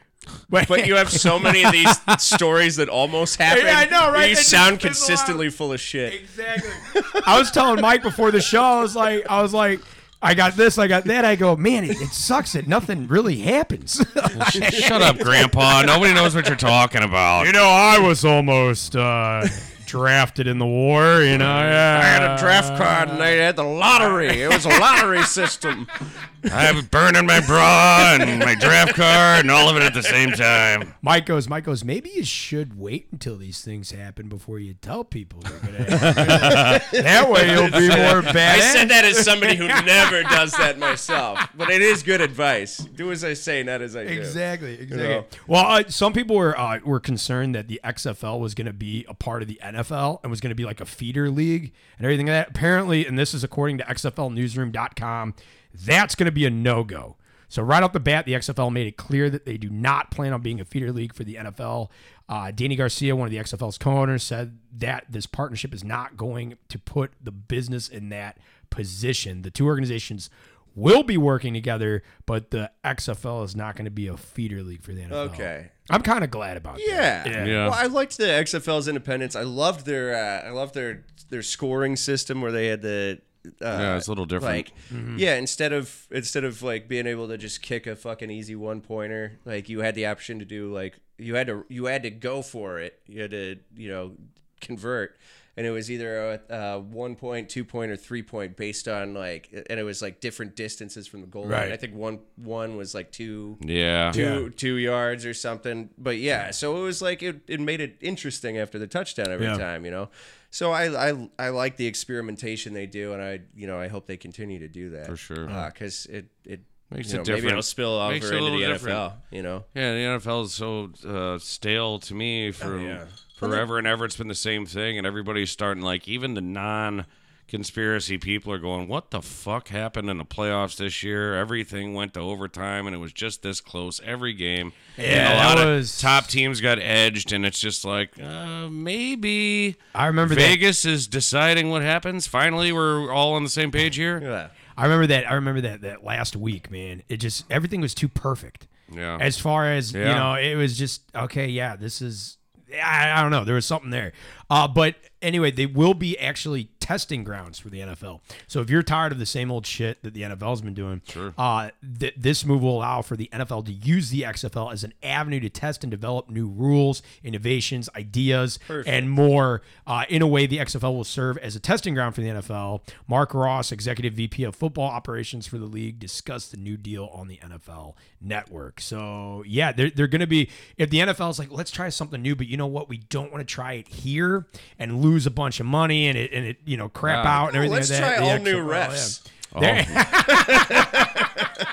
But 0.50 0.86
you 0.86 0.96
have 0.96 1.10
so 1.12 1.40
many 1.40 1.64
of 1.64 1.72
these 1.72 1.90
stories 2.20 2.76
that 2.76 2.90
almost 2.90 3.38
happen. 3.38 3.66
Yeah, 3.66 3.80
I 3.80 3.86
know, 3.86 4.12
right? 4.12 4.26
You 4.28 4.34
It 4.34 4.38
sound 4.38 4.76
fizzle 4.76 4.76
out. 4.76 4.82
consistently 4.82 5.50
full 5.50 5.74
of 5.74 5.80
shit. 5.80 6.14
Exactly. 6.14 6.72
I 7.26 7.40
was 7.40 7.52
telling 7.52 7.82
Mike 7.82 8.04
before 8.04 8.32
the 8.32 8.42
show, 8.42 8.62
I 8.62 8.82
was 8.82 8.96
like, 8.96 9.26
I 9.30 9.42
was 9.42 9.54
like, 9.54 9.80
I 10.22 10.36
got 10.36 10.56
this, 10.56 10.78
I 10.78 10.88
got 10.88 11.06
that. 11.06 11.26
I 11.26 11.36
go, 11.36 11.56
man, 11.56 11.84
it, 11.84 12.00
it 12.00 12.10
sucks 12.10 12.54
that 12.54 12.68
nothing 12.68 13.08
really 13.08 13.38
happens. 13.38 14.06
Shut 14.52 15.02
up, 15.02 15.18
Grandpa. 15.18 15.82
Nobody 15.82 16.14
knows 16.14 16.36
what 16.36 16.48
you're 16.48 16.56
talking 16.58 17.02
about. 17.02 17.48
you 17.48 17.54
know, 17.54 17.66
I 17.66 17.98
was 17.98 18.24
almost 18.24 18.96
uh, 18.96 19.48
drafted 19.92 20.48
in 20.48 20.58
the 20.58 20.66
war. 20.66 21.22
You 21.22 21.38
know, 21.38 21.46
yeah. 21.46 22.00
I 22.02 22.06
had 22.06 22.24
a 22.24 22.38
draft 22.38 22.78
card 22.78 23.10
and 23.10 23.22
I 23.22 23.32
had 23.32 23.58
the 23.58 23.64
lottery. 23.64 24.42
It 24.42 24.48
was 24.48 24.66
a 24.66 24.70
lottery 24.70 25.24
system. 25.24 25.86
I 26.46 26.64
have 26.64 26.90
burning 26.90 27.28
my 27.28 27.40
bra 27.42 28.18
and 28.20 28.40
my 28.40 28.56
draft 28.56 28.96
card 28.96 29.42
and 29.42 29.52
all 29.52 29.70
of 29.70 29.76
it 29.76 29.84
at 29.84 29.94
the 29.94 30.02
same 30.02 30.32
time. 30.32 30.96
Mike 31.02 31.28
goes, 31.28 31.48
Mike 31.48 31.66
goes, 31.66 31.84
maybe 31.84 32.10
you 32.10 32.24
should 32.24 32.80
wait 32.80 33.08
until 33.12 33.38
these 33.38 33.62
things 33.62 33.92
happen 33.92 34.28
before 34.28 34.58
you 34.58 34.74
tell 34.74 35.04
people 35.04 35.42
they're 35.42 35.60
gonna 35.60 35.84
that 36.92 37.30
way 37.30 37.52
you'll 37.52 37.70
be 37.70 37.90
more 37.96 38.24
badass. 38.24 38.36
I 38.36 38.60
said 38.60 38.90
that 38.90 39.06
as 39.06 39.24
somebody 39.24 39.56
who 39.56 39.68
never 39.68 40.24
does 40.24 40.54
that 40.54 40.80
myself, 40.80 41.40
but 41.54 41.70
it 41.70 41.82
is 41.82 42.02
good 42.02 42.22
advice. 42.22 42.78
Do 42.78 43.12
as 43.12 43.24
I 43.24 43.34
say, 43.34 43.62
not 43.62 43.82
as 43.82 43.96
I 43.96 44.06
do. 44.06 44.14
Exactly, 44.14 44.74
exactly. 44.74 45.08
know? 45.08 45.26
Well, 45.46 45.66
uh, 45.68 45.84
some 45.90 46.12
people 46.12 46.38
were 46.38 46.58
uh, 46.58 46.80
were 46.84 47.00
concerned 47.00 47.54
that 47.54 47.68
the 47.68 47.80
XFL 47.84 48.40
was 48.40 48.56
going 48.56 48.66
to 48.68 48.74
be 48.74 49.06
a 49.08 49.14
part 49.14 49.44
of 49.44 49.48
the 49.48 49.60
NFL 49.64 49.81
and 49.90 50.30
was 50.30 50.42
going 50.42 50.50
to 50.50 50.56
be 50.56 50.66
like 50.66 50.82
a 50.82 50.86
feeder 50.86 51.30
league 51.30 51.74
and 51.98 52.06
everything 52.06 52.28
like 52.28 52.34
that. 52.34 52.50
Apparently, 52.50 53.08
and 53.08 53.18
this 53.18 53.34
is 53.34 53.44
according 53.44 53.78
to 53.80 53.84
XFLNewsroom.com, 53.86 55.34
that's 55.74 56.16
going 56.16 56.26
to 56.26 56.32
be 56.32 56.46
a 56.46 56.50
no 56.50 56.84
go. 56.84 57.16
So 57.50 57.62
right 57.62 57.84
off 57.84 57.92
the 57.92 58.00
bat, 58.00 58.26
the 58.26 58.32
XFL 58.34 58.72
made 58.72 58.88
it 58.88 58.96
clear 58.96 59.30
that 59.30 59.46
they 59.46 59.58
do 59.58 59.70
not 59.70 60.10
plan 60.10 60.32
on 60.32 60.42
being 60.42 60.62
a 60.62 60.66
feeder 60.66 60.92
league 60.92 61.14
for 61.14 61.26
the 61.26 61.36
NFL. 61.36 61.90
Uh, 62.30 62.46
Dany 62.46 62.78
Garcia, 62.78 63.14
one 63.14 63.26
of 63.26 63.32
the 63.32 63.40
XFL's 63.40 63.78
co-owners, 63.78 64.24
said 64.24 64.58
that 64.78 65.06
this 65.10 65.26
partnership 65.26 65.74
is 65.74 65.84
not 65.84 66.16
going 66.16 66.58
to 66.70 66.80
put 66.80 67.12
the 67.22 67.32
business 67.32 67.90
in 67.90 68.08
that 68.08 68.38
position. 68.70 69.42
The 69.42 69.52
two 69.52 69.66
organizations 69.68 70.30
will 70.76 71.04
be 71.04 71.18
working 71.18 71.54
together, 71.54 72.04
but 72.26 72.52
the 72.52 72.72
XFL 72.86 73.44
is 73.46 73.56
not 73.56 73.76
going 73.76 73.86
to 73.86 73.92
be 73.92 74.08
a 74.08 74.16
feeder 74.18 74.64
league 74.64 74.82
for 74.82 74.94
the 74.94 75.02
NFL. 75.02 75.12
Okay. 75.34 75.70
I'm 75.90 76.02
kind 76.02 76.24
of 76.24 76.32
glad 76.32 76.58
about 76.58 76.80
Yeah. 76.86 77.24
that. 77.24 77.28
Yeah. 77.28 77.46
yeah, 77.46 77.66
Well, 77.70 77.74
I 77.78 77.88
liked 77.88 78.18
the 78.18 78.26
XFL's 78.26 78.88
independence. 78.88 79.36
I 79.36 79.44
loved 79.44 79.86
their 79.86 80.16
uh, 80.16 80.48
I 80.48 80.52
loved 80.52 80.74
their 80.74 81.06
their 81.30 81.42
scoring 81.44 81.96
system 81.96 82.42
where 82.42 82.52
they 82.52 82.68
had 82.68 82.82
the 82.82 83.20
uh, 83.46 83.50
Yeah, 83.66 83.98
it's 83.98 84.08
a 84.08 84.12
little 84.12 84.26
different. 84.26 84.72
Like, 84.92 85.18
yeah, 85.18 85.36
instead 85.36 85.74
of 85.74 86.08
instead 86.12 86.44
of 86.44 86.62
like 86.62 86.88
being 86.88 87.08
able 87.08 87.28
to 87.28 87.38
just 87.38 87.62
kick 87.62 87.88
a 87.88 87.96
fucking 87.96 88.30
easy 88.30 88.56
one 88.56 88.80
pointer, 88.82 89.40
like 89.46 89.68
you 89.68 89.82
had 89.82 89.96
the 89.96 90.06
option 90.06 90.40
to 90.40 90.46
do 90.46 90.72
like 90.74 91.00
you 91.18 91.36
had 91.36 91.48
to 91.48 91.66
you 91.68 91.86
had 91.86 92.04
to 92.04 92.10
go 92.12 92.42
for 92.42 92.80
it. 92.80 93.00
You 93.08 93.22
had 93.24 93.32
to 93.32 93.58
you 93.76 93.90
know 93.90 94.14
convert, 94.62 95.18
and 95.58 95.68
it 95.68 95.72
was 95.72 95.92
either 95.92 96.40
a, 96.50 96.56
a 96.56 96.80
one 96.80 97.16
point, 97.16 97.50
two 97.50 97.66
point, 97.66 97.92
or 97.92 97.98
three 97.98 98.24
point 98.24 98.56
based 98.56 98.88
on 98.88 99.14
like, 99.14 99.50
and 99.70 99.80
it 99.80 99.84
was 99.84 100.02
like 100.02 100.20
different 100.22 100.56
distances 100.56 101.08
from 101.08 101.22
the 101.22 101.28
goal 101.28 101.44
line. 101.44 101.52
Right. 101.52 101.72
I 101.72 101.78
think 101.78 101.94
one 101.94 102.20
one 102.38 102.78
was 102.78 102.94
like 102.96 103.12
two 103.12 103.58
Yeah. 103.62 104.12
two 104.14 104.50
two 104.52 104.76
yards 104.76 105.26
or 105.26 105.34
something. 105.34 105.90
But 105.98 106.18
yeah, 106.18 106.52
so 106.52 106.78
it 106.78 106.82
was 106.84 107.02
like 107.02 107.22
it, 107.22 107.42
it 107.48 107.60
made 107.60 107.82
it 107.82 107.98
interesting 108.02 108.58
after 108.58 108.80
the 108.80 108.88
touchdown 108.88 109.28
every 109.30 109.46
Yeah. 109.48 109.58
time, 109.58 109.86
you 109.86 109.92
know. 109.92 110.10
So 110.54 110.72
I, 110.72 111.10
I 111.12 111.30
I 111.40 111.50
like 111.50 111.78
the 111.78 111.88
experimentation 111.88 112.74
they 112.74 112.86
do, 112.86 113.14
and 113.14 113.22
I 113.22 113.40
you 113.56 113.68
know 113.68 113.80
I 113.80 113.88
hope 113.88 114.06
they 114.08 114.18
continue 114.18 114.60
to 114.60 114.68
do 114.68 114.90
that 114.92 115.08
For 115.08 115.16
sure. 115.16 115.50
Uh, 115.50 115.70
because 115.70 116.06
it 116.08 116.26
it 116.46 116.62
Makes 116.92 117.14
you 117.14 117.20
it 117.22 117.28
know, 117.28 117.32
maybe 117.32 117.36
different. 117.36 117.52
it'll 117.54 117.62
spill 117.64 117.94
over 117.96 118.12
Makes 118.14 118.26
a 118.30 118.34
into 118.34 118.38
the 118.38 118.52
little 118.52 118.60
NFL. 118.60 118.74
different. 118.74 119.14
You 119.32 119.42
know, 119.44 119.64
Yeah, 119.74 119.92
the 119.94 120.20
NFL 120.20 120.44
is 120.46 120.54
so 120.54 120.90
uh, 121.08 121.38
stale 121.40 122.00
to 122.00 122.14
me 122.14 122.52
from 122.52 122.86
yeah. 122.86 123.06
forever 123.38 123.78
and 123.78 123.88
ever. 123.88 124.06
It's 124.06 124.18
been 124.18 124.28
the 124.28 124.36
same 124.36 124.66
thing, 124.66 124.98
and 124.98 125.08
everybody's 125.08 125.52
starting 125.52 125.84
like 125.84 126.08
even 126.08 126.34
the 126.34 126.42
non 126.42 127.06
conspiracy 127.48 128.18
people 128.18 128.52
are 128.54 128.58
going, 128.60 128.88
"What 128.88 129.12
the 129.12 129.22
fuck 129.22 129.68
happened 129.70 130.10
in 130.10 130.18
the 130.18 130.24
playoffs 130.26 130.78
this 130.78 131.04
year? 131.04 131.36
Everything 131.36 131.94
went 131.94 132.14
to 132.14 132.20
overtime, 132.22 132.88
and 132.88 132.96
it 132.96 133.00
was 133.00 133.12
just 133.12 133.42
this 133.42 133.60
close 133.60 134.00
every 134.06 134.34
game. 134.34 134.72
Yeah, 134.98 135.04
and 135.32 135.34
a 135.34 135.62
lot 135.62 135.68
was- 135.68 135.94
of 135.96 136.00
top 136.02 136.28
teams 136.28 136.62
got 136.62 136.80
edged, 136.80 137.34
and 137.34 137.46
it's 137.46 137.60
just 137.60 137.84
like 137.84 138.12
uh, 138.22 138.70
maybe 138.70 139.76
I 139.96 140.08
remember. 140.08 140.36
Vegas 140.36 140.86
is 140.86 141.08
deciding 141.08 141.70
what 141.70 141.82
happens. 141.82 142.26
Finally, 142.28 142.72
we're 142.72 143.12
all 143.12 143.34
on 143.34 143.44
the 143.44 143.50
same 143.50 143.72
page 143.72 143.96
here. 143.98 144.20
Yeah. 144.22 144.48
I 144.78 144.84
remember 144.84 145.08
that. 145.08 145.30
I 145.30 145.36
remember 145.36 145.62
that 145.62 145.82
that 145.82 146.04
last 146.04 146.36
week, 146.36 146.72
man. 146.72 147.04
It 147.10 147.18
just 147.18 147.46
everything 147.50 147.82
was 147.82 147.94
too 147.94 148.08
perfect. 148.08 148.68
Yeah. 148.92 149.18
As 149.20 149.38
far 149.38 149.72
as 149.72 149.94
you 149.94 150.04
know, 150.04 150.34
it 150.36 150.56
was 150.56 150.78
just 150.78 151.02
okay. 151.16 151.48
Yeah, 151.48 151.76
this 151.76 152.02
is. 152.02 152.38
I, 152.74 153.12
I 153.12 153.22
don't 153.22 153.32
know. 153.32 153.44
There 153.44 153.56
was 153.56 153.66
something 153.66 153.90
there. 153.90 154.14
Uh, 154.50 154.68
but 154.68 154.96
anyway, 155.22 155.52
they 155.52 155.66
will 155.66 155.94
be 155.94 156.18
actually 156.20 156.70
testing 156.80 157.24
grounds 157.24 157.60
for 157.60 157.70
the 157.70 157.80
NFL. 157.80 158.22
So 158.48 158.60
if 158.60 158.70
you're 158.70 158.84
tired 158.84 159.12
of 159.12 159.20
the 159.20 159.26
same 159.26 159.52
old 159.52 159.66
shit 159.66 160.02
that 160.04 160.14
the 160.14 160.24
NFL's 160.24 160.62
been 160.62 160.74
doing, 160.74 161.02
Sure. 161.08 161.34
uh, 161.38 161.70
th- 162.00 162.16
this 162.18 162.44
move 162.46 162.64
will 162.64 162.78
allow 162.80 163.02
for 163.02 163.16
the 163.16 163.30
NFL 163.32 163.66
to 163.68 163.72
use 163.72 164.10
the 164.10 164.24
XFL 164.24 164.74
as 164.74 164.84
an 164.84 164.94
avenue 165.04 165.40
to 165.40 165.50
test 165.50 165.84
and 165.84 165.92
develop 165.92 166.30
new 166.30 166.48
rules, 166.50 167.02
innovations, 167.24 167.88
ideas, 167.96 168.58
and 168.88 169.10
more. 169.10 169.62
Uh, 169.88 170.06
in 170.10 170.22
a 170.22 170.28
way, 170.28 170.46
the 170.48 170.58
XFL 170.58 170.94
will 170.96 171.04
serve 171.04 171.38
as 171.38 171.56
a 171.56 171.60
testing 171.60 171.94
ground 171.94 172.16
for 172.16 172.22
the 172.22 172.28
NFL. 172.30 172.82
Marc 173.08 173.34
Ross, 173.34 173.72
executive 173.72 174.14
VP 174.16 174.44
of 174.44 174.56
football 174.56 174.88
operations 174.90 175.46
for 175.48 175.58
the 175.58 175.66
league, 175.66 176.00
discussed 176.00 176.52
the 176.52 176.58
new 176.58 176.78
deal 176.78 177.10
on 177.14 177.28
the 177.28 177.38
NFL 177.38 177.94
network. 178.20 178.82
So 178.82 179.44
yeah, 179.48 179.72
they're, 179.72 179.90
they're 179.92 180.08
going 180.08 180.22
to 180.22 180.28
be 180.28 180.50
if 180.78 180.90
the 180.90 181.00
NFL 181.00 181.30
is 181.32 181.40
like, 181.40 181.52
let's 181.52 181.72
try 181.72 181.90
something 181.90 182.22
new, 182.22 182.36
but 182.36 182.48
you 182.48 182.58
know 182.58 182.68
what, 182.68 182.90
we 182.90 182.98
don't 182.98 183.32
want 183.32 183.48
to 183.48 183.52
try 183.54 183.74
it 183.74 183.88
here 183.88 184.48
and 184.80 185.02
lose 185.02 185.11
a 185.26 185.32
bunch 185.32 185.60
of 185.60 185.66
money 185.66 186.08
and 186.08 186.18
it 186.18 186.32
and 186.34 186.46
it 186.46 186.58
you 186.66 186.78
know 186.78 186.90
crap 186.90 187.24
Yeah. 187.26 187.40
out 187.42 187.48
and 187.48 187.56
everything. 187.58 187.76
let's 187.76 187.90
like 187.92 188.00
that. 188.02 188.18
try 188.18 188.26
The 188.26 188.32
all 188.34 188.40
new 188.40 188.66
XFL, 188.66 188.88
refs. 188.88 189.28
yeah. 189.62 189.84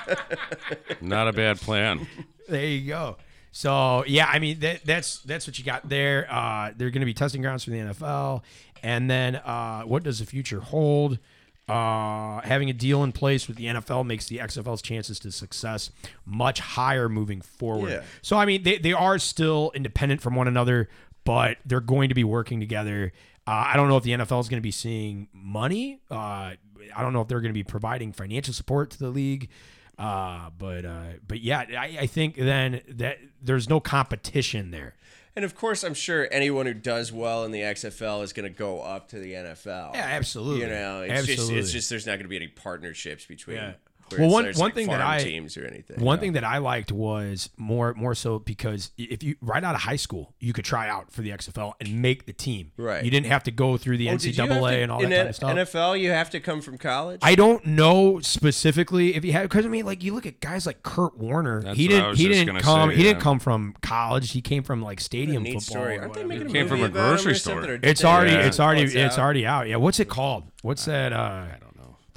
There- 0.07 0.95
Not 1.01 1.27
a 1.27 1.33
bad 1.33 1.59
plan. 1.59 2.07
there 2.47 2.65
you 2.65 2.87
go. 2.87 3.17
So 3.51 4.03
yeah, 4.07 4.27
I 4.31 4.39
mean 4.39 4.59
that, 4.59 4.85
that's 4.85 5.19
that's 5.21 5.47
what 5.47 5.57
you 5.57 5.65
got 5.65 5.87
there. 5.89 6.27
Uh, 6.29 6.71
they're 6.75 6.89
going 6.91 7.01
to 7.01 7.05
be 7.05 7.13
testing 7.13 7.41
grounds 7.41 7.63
for 7.63 7.71
the 7.71 7.77
NFL, 7.77 8.43
and 8.83 9.09
then 9.09 9.35
uh, 9.37 9.81
what 9.83 10.03
does 10.03 10.19
the 10.19 10.25
future 10.25 10.59
hold? 10.59 11.19
Uh, 11.67 12.41
having 12.41 12.69
a 12.71 12.73
deal 12.73 13.03
in 13.03 13.11
place 13.11 13.47
with 13.47 13.55
the 13.57 13.65
NFL 13.65 14.03
makes 14.03 14.25
the 14.27 14.37
XFL's 14.39 14.81
chances 14.81 15.19
to 15.19 15.31
success 15.31 15.91
much 16.25 16.59
higher 16.59 17.07
moving 17.07 17.41
forward. 17.41 17.91
Yeah. 17.91 18.01
So 18.23 18.37
I 18.37 18.45
mean, 18.45 18.63
they, 18.63 18.79
they 18.79 18.93
are 18.93 19.19
still 19.19 19.71
independent 19.75 20.19
from 20.21 20.33
one 20.35 20.47
another, 20.47 20.89
but 21.29 21.59
they're 21.63 21.79
going 21.79 22.09
to 22.09 22.15
be 22.15 22.23
working 22.23 22.59
together. 22.59 23.13
Uh, 23.45 23.65
I 23.67 23.75
don't 23.75 23.87
know 23.87 23.97
if 23.97 24.03
the 24.03 24.13
NFL 24.13 24.41
is 24.41 24.49
going 24.49 24.57
to 24.57 24.63
be 24.63 24.71
seeing 24.71 25.27
money. 25.31 25.99
Uh, 26.09 26.15
I 26.15 26.57
don't 26.97 27.13
know 27.13 27.21
if 27.21 27.27
they're 27.27 27.39
going 27.39 27.51
to 27.51 27.53
be 27.53 27.63
providing 27.63 28.13
financial 28.13 28.51
support 28.51 28.89
to 28.89 28.97
the 28.97 29.09
league. 29.09 29.49
Uh, 29.99 30.49
but 30.57 30.85
uh, 30.85 31.03
but 31.27 31.41
yeah, 31.41 31.65
I, 31.77 31.97
I 31.99 32.05
think 32.07 32.35
then 32.35 32.81
that 32.87 33.19
there's 33.43 33.69
no 33.69 33.79
competition 33.79 34.71
there. 34.71 34.95
And 35.35 35.45
of 35.45 35.53
course, 35.53 35.83
I'm 35.83 35.93
sure 35.93 36.27
anyone 36.31 36.65
who 36.65 36.73
does 36.73 37.13
well 37.13 37.45
in 37.45 37.51
the 37.51 37.61
XFL 37.61 38.23
is 38.23 38.33
going 38.33 38.51
to 38.51 38.57
go 38.57 38.81
up 38.81 39.09
to 39.09 39.19
the 39.19 39.33
NFL. 39.33 39.93
Yeah, 39.93 40.07
absolutely. 40.09 40.61
You 40.61 40.69
know, 40.69 41.01
it's 41.03 41.13
absolutely. 41.13 41.35
just 41.35 41.51
it's 41.51 41.71
just 41.71 41.89
there's 41.91 42.07
not 42.07 42.13
going 42.13 42.23
to 42.23 42.29
be 42.29 42.37
any 42.37 42.47
partnerships 42.47 43.27
between. 43.27 43.57
Yeah. 43.57 43.73
Where 44.11 44.21
Well, 44.21 44.29
one- 44.29 44.43
there's, 44.43 44.57
one 44.57 44.67
like, 44.67 44.75
thing 44.75 44.87
that 44.87 45.01
I- 45.01 45.19
teams 45.23 45.57
or 45.57 45.65
anything. 45.65 45.99
One 46.03 46.17
you 46.17 46.21
thing 46.21 46.33
that 46.33 46.43
I 46.43 46.57
liked 46.59 46.91
was 46.91 47.49
more 47.57 47.93
more 47.95 48.15
so 48.15 48.39
because 48.39 48.91
if 48.97 49.23
you 49.23 49.35
right 49.41 49.63
out 49.63 49.75
of 49.75 49.81
high 49.81 49.95
school, 49.95 50.33
you 50.39 50.53
could 50.53 50.65
try 50.65 50.87
out 50.89 51.11
for 51.11 51.21
the 51.21 51.31
XFL 51.31 51.73
and 51.79 52.01
make 52.01 52.25
the 52.25 52.33
team. 52.33 52.71
Right. 52.77 53.03
You 53.03 53.11
didn't 53.11 53.27
have 53.27 53.43
to 53.43 53.51
go 53.51 53.77
through 53.77 53.97
the 53.97 54.09
Oh, 54.09 54.17
did 54.17 54.37
you 54.37 54.41
have 54.43 54.51
NCAA 54.51 54.71
to- 54.77 54.81
and 54.83 54.91
all 54.91 55.03
in 55.03 55.09
that 55.09 55.15
kind 55.15 55.23
N- 55.23 55.57
of 55.61 55.69
stuff. 55.69 55.75
NFL, 55.95 55.95
you 56.01 56.11
have 56.11 56.29
to 56.31 56.39
come 56.39 56.61
from 56.61 56.77
college. 56.77 57.19
I 57.23 57.35
don't 57.35 57.65
know 57.65 58.19
specifically 58.19 59.15
if 59.15 59.23
you 59.23 59.31
had 59.31 59.43
because 59.43 59.65
I 59.65 59.69
mean 59.69 59.85
like 59.85 60.03
you 60.03 60.13
look 60.13 60.25
at 60.25 60.39
guys 60.39 60.65
like 60.65 60.83
Kurt 60.83 61.17
Warner. 61.17 61.61
That's 61.61 61.77
he 61.77 61.87
didn't 61.87 62.15
he 62.17 62.27
didn't 62.27 62.59
come 62.59 62.89
say, 62.89 62.95
he 62.95 63.03
didn't 63.03 63.21
come 63.21 63.39
from 63.39 63.75
college. 63.81 64.31
He 64.31 64.41
came 64.41 64.63
from 64.63 64.81
like 64.81 64.99
stadium 64.99 65.43
football. 65.43 65.61
story. 65.61 65.99
Aren't 65.99 66.13
they 66.13 66.23
whatever. 66.23 66.27
making 66.27 66.47
a 66.49 66.51
Came 66.53 66.67
from 66.67 66.79
movie 66.79 66.89
a 66.89 66.91
about 66.91 67.03
him 67.09 67.15
grocery 67.15 67.35
store. 67.35 67.79
It's 67.83 68.03
already 68.03 68.33
it's 68.33 68.59
already 68.59 68.81
it's, 68.83 69.17
out? 69.17 69.19
already 69.19 69.45
out. 69.45 69.67
Yeah, 69.67 69.75
what's 69.77 69.99
it 69.99 70.09
called? 70.09 70.43
What's 70.61 70.85
that? 70.85 71.13
Uh, 71.13 71.45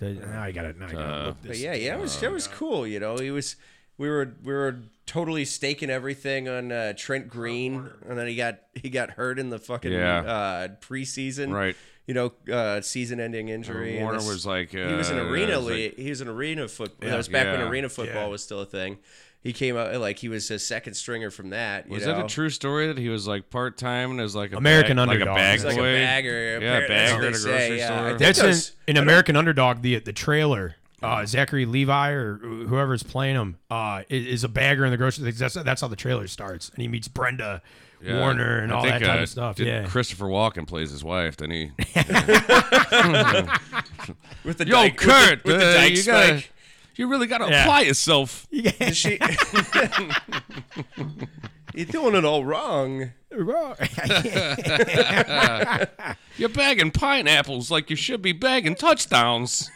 now 0.08 0.42
I 0.42 0.52
got 0.52 0.64
it. 0.66 0.78
Now 0.78 0.86
I 0.86 0.92
got 0.92 1.18
to 1.18 1.26
look 1.26 1.36
But 1.46 1.58
yeah, 1.58 1.74
yeah, 1.74 1.94
it 1.96 2.00
was 2.00 2.22
it 2.22 2.30
was 2.30 2.46
cool. 2.48 2.86
You 2.86 3.00
know, 3.00 3.16
he 3.16 3.30
was 3.30 3.56
we 3.98 4.08
were 4.08 4.34
we 4.42 4.52
were 4.52 4.78
totally 5.06 5.44
staking 5.44 5.90
everything 5.90 6.48
on 6.48 6.72
uh, 6.72 6.92
Trent 6.96 7.28
Green, 7.28 7.90
and 8.08 8.18
then 8.18 8.26
he 8.26 8.36
got 8.36 8.60
he 8.74 8.88
got 8.90 9.10
hurt 9.10 9.38
in 9.38 9.50
the 9.50 9.58
fucking 9.58 9.92
Yeah. 9.92 10.18
uh, 10.20 10.68
preseason. 10.80 11.52
Right. 11.52 11.76
You 12.04 12.14
know, 12.14 12.32
uh, 12.52 12.80
season-ending 12.80 13.48
injury. 13.48 13.94
and 13.94 14.02
Warner 14.02 14.18
this- 14.18 14.28
was 14.28 14.44
like, 14.44 14.70
he 14.70 14.78
was 14.78 15.08
in 15.08 15.18
uh, 15.20 15.22
arena. 15.22 15.52
it 15.52 15.56
was 15.58 15.64
le- 15.66 15.70
like- 15.84 15.96
he 15.96 16.10
was 16.10 16.20
in 16.20 16.26
arena 16.26 16.66
football. 16.66 17.08
that 17.08 17.16
was 17.16 17.28
back 17.28 17.46
when 17.46 17.60
Yeah. 17.60 17.68
arena 17.68 17.88
football 17.88 18.22
Yeah. 18.24 18.28
was 18.28 18.42
still 18.42 18.60
a 18.60 18.66
thing. 18.66 18.98
He 19.42 19.52
came 19.52 19.76
out 19.76 19.94
like 20.00 20.18
he 20.20 20.28
was 20.28 20.48
a 20.52 20.58
second 20.60 20.94
stringer 20.94 21.30
from 21.30 21.50
that. 21.50 21.86
You 21.88 21.94
Was 21.94 22.06
know? 22.06 22.14
that 22.14 22.24
a 22.26 22.28
true 22.28 22.48
story 22.48 22.86
that 22.86 22.96
he 22.98 23.08
was 23.08 23.26
like 23.26 23.50
part 23.50 23.76
time 23.76 24.12
and 24.12 24.20
as 24.20 24.36
like 24.36 24.52
a 24.52 24.56
American 24.56 24.96
bag, 24.98 25.08
Underdog. 25.08 25.26
like 25.28 25.36
a 25.36 25.38
bag 25.40 25.52
He's 25.54 25.64
like 25.64 25.76
a 25.78 25.80
bagger. 25.80 26.30
Yeah, 26.30 26.56
apparently, 26.58 26.88
that's 26.94 27.12
bagger 27.12 27.24
what 27.24 27.34
at 27.34 27.40
a 27.40 27.42
grocery 27.42 27.78
say, 27.78 27.84
store. 27.84 28.06
think 28.08 28.18
That's 28.20 28.40
those- 28.40 28.72
in, 28.86 28.96
in 28.96 29.02
American 29.02 29.36
Underdog. 29.36 29.82
The 29.82 29.98
the 29.98 30.12
trailer. 30.12 30.76
Uh, 31.02 31.26
Zachary 31.26 31.66
Levi 31.66 32.10
or 32.10 32.36
whoever's 32.36 33.02
playing 33.02 33.34
him 33.34 33.56
uh, 33.68 34.04
is, 34.08 34.24
is 34.24 34.44
a 34.44 34.48
bagger 34.48 34.84
in 34.84 34.92
the 34.92 34.96
grocery. 34.96 35.28
That's 35.32 35.54
that's 35.54 35.80
how 35.80 35.88
the 35.88 35.96
trailer 35.96 36.28
starts, 36.28 36.68
and 36.68 36.80
he 36.80 36.86
meets 36.86 37.08
Brenda 37.08 37.60
Yeah. 38.00 38.20
Warner 38.20 38.60
and 38.60 38.72
I 38.72 38.76
all 38.76 38.82
think, 38.84 39.00
that 39.00 39.06
type 39.06 39.18
uh, 39.18 39.22
of 39.24 39.28
stuff. 39.28 39.56
did 39.56 39.66
Yeah, 39.66 39.84
Christopher 39.86 40.26
Walken 40.26 40.64
plays 40.68 40.92
his 40.92 41.02
wife, 41.02 41.36
then 41.38 41.50
he 41.50 41.72
with 44.44 44.58
the 44.58 44.66
Yo, 44.66 44.72
dyke, 44.74 44.96
Kurt, 44.96 45.44
with 45.44 45.44
the, 45.44 45.52
with 45.52 45.60
the 45.60 45.66
uh, 45.68 45.74
dyke 45.74 45.96
you 45.96 46.04
gotta, 46.04 46.26
spike. 46.38 46.52
You 46.96 47.06
really 47.08 47.26
gotta 47.26 47.48
Yeah. 47.50 47.62
apply 47.62 47.80
yourself. 47.82 48.46
Is 48.52 48.96
she- 48.96 49.18
You're 51.74 51.86
doing 51.86 52.14
it 52.14 52.24
all 52.24 52.44
wrong. 52.44 53.12
Wrong. 53.30 53.76
You're 56.36 56.50
bagging 56.50 56.90
pineapples 56.90 57.70
like 57.70 57.88
you 57.88 57.96
should 57.96 58.20
be 58.20 58.32
bagging 58.32 58.74
touchdowns. 58.74 59.70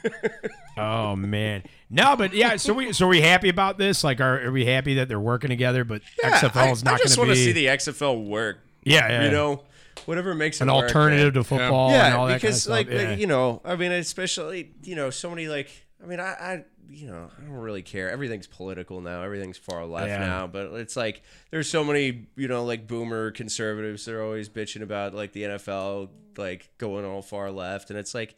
oh 0.76 1.16
man, 1.16 1.62
no, 1.88 2.14
but 2.16 2.34
yeah. 2.34 2.56
So 2.56 2.74
we 2.74 2.92
so 2.92 3.06
are 3.06 3.08
we 3.08 3.22
happy 3.22 3.48
about 3.48 3.78
this? 3.78 4.04
Like, 4.04 4.20
are, 4.20 4.42
are 4.46 4.52
we 4.52 4.66
happy 4.66 4.94
that 4.94 5.08
they're 5.08 5.18
working 5.20 5.48
together? 5.48 5.84
But 5.84 6.02
XFL 6.22 6.72
is 6.72 6.84
not 6.84 6.90
I, 6.90 6.94
not 6.96 7.00
I 7.00 7.04
just 7.04 7.16
want 7.18 7.28
to 7.30 7.34
to 7.34 7.40
see 7.42 7.52
the 7.52 7.66
XFL 7.66 8.26
work. 8.26 8.58
yeah, 8.84 9.08
yeah, 9.08 9.24
You 9.24 9.30
know, 9.30 9.64
whatever 10.04 10.34
makes 10.34 10.60
an 10.60 10.68
it 10.68 10.72
work, 10.74 10.84
alternative 10.84 11.34
man. 11.34 11.42
to 11.42 11.48
football 11.48 11.90
Yeah, 11.92 12.06
and 12.08 12.14
all 12.14 12.26
that 12.26 12.42
because 12.42 12.66
kind 12.66 12.88
of 12.88 12.92
like 12.92 13.00
yeah. 13.02 13.14
you 13.16 13.26
know, 13.26 13.62
I 13.64 13.76
mean, 13.76 13.92
especially 13.92 14.72
you 14.82 14.96
know, 14.96 15.08
so 15.08 15.30
many 15.30 15.48
like 15.48 15.70
I 16.02 16.06
mean, 16.06 16.20
I, 16.20 16.24
I 16.32 16.64
you 16.90 17.06
know, 17.08 17.30
I 17.38 17.40
don't 17.42 17.52
really 17.58 17.82
care. 17.82 18.10
Everything's 18.10 18.46
political 18.46 19.00
now. 19.00 19.22
Everything's 19.22 19.58
far 19.58 19.84
left 19.86 20.08
Yeah. 20.08 20.18
now. 20.18 20.46
But 20.46 20.72
it's 20.74 20.96
like 20.96 21.22
there's 21.50 21.68
so 21.68 21.82
many 21.84 22.26
you 22.36 22.48
know 22.48 22.64
like 22.64 22.86
boomer 22.86 23.30
conservatives. 23.30 24.04
They're 24.04 24.22
always 24.22 24.48
bitching 24.48 24.82
about 24.82 25.14
like 25.14 25.32
the 25.32 25.42
NFL 25.44 26.08
like 26.36 26.70
going 26.78 27.04
all 27.04 27.22
far 27.22 27.50
left, 27.50 27.90
and 27.90 27.98
it's 27.98 28.14
like. 28.14 28.36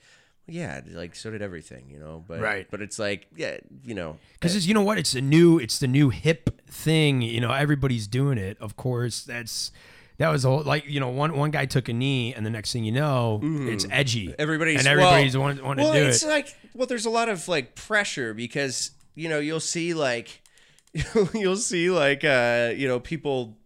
Yeah, 0.50 0.80
like 0.92 1.14
so 1.14 1.30
did 1.30 1.42
everything, 1.42 1.90
you 1.90 1.98
know. 1.98 2.24
But 2.26 2.40
Right. 2.40 2.66
but 2.70 2.80
it's 2.80 2.98
like, 2.98 3.26
yeah, 3.36 3.58
you 3.84 3.94
know, 3.94 4.16
Because 4.40 4.66
you 4.66 4.72
know 4.72 4.80
what? 4.80 4.96
It's 4.96 5.14
a 5.14 5.20
new, 5.20 5.58
it's 5.58 5.78
the 5.78 5.86
new 5.86 6.08
hip 6.08 6.62
thing. 6.66 7.20
You 7.20 7.42
know, 7.42 7.52
everybody's 7.52 8.06
doing 8.06 8.38
it. 8.38 8.56
Of 8.58 8.74
course, 8.74 9.22
that's 9.24 9.72
that 10.18 10.28
was 10.28 10.44
a 10.44 10.48
whole, 10.48 10.62
like 10.62 10.86
you 10.86 11.00
know 11.00 11.08
one 11.08 11.36
one 11.36 11.50
guy 11.50 11.66
took 11.66 11.88
a 11.88 11.92
knee, 11.92 12.34
and 12.34 12.44
the 12.44 12.50
next 12.50 12.72
thing 12.72 12.84
you 12.84 12.92
know, 12.92 13.40
it's 13.42 13.86
edgy. 13.90 14.34
everybody's 14.38 14.80
and 14.80 14.88
everybody's 14.88 15.36
well, 15.36 15.46
wanting, 15.46 15.64
wanting 15.64 15.84
well, 15.84 15.94
to 15.94 16.00
do 16.00 16.06
it's 16.06 16.22
it. 16.22 16.28
like 16.28 16.56
well, 16.74 16.86
there's 16.86 17.06
a 17.06 17.10
lot 17.10 17.28
of 17.28 17.46
like 17.48 17.74
pressure 17.74 18.34
because 18.34 18.90
you 19.14 19.28
know 19.28 19.38
you'll 19.38 19.60
see 19.60 19.94
like 19.94 20.42
you'll 21.34 21.56
see 21.56 21.90
like 21.90 22.24
uh 22.24 22.72
you 22.74 22.88
know 22.88 22.98
people 22.98 23.56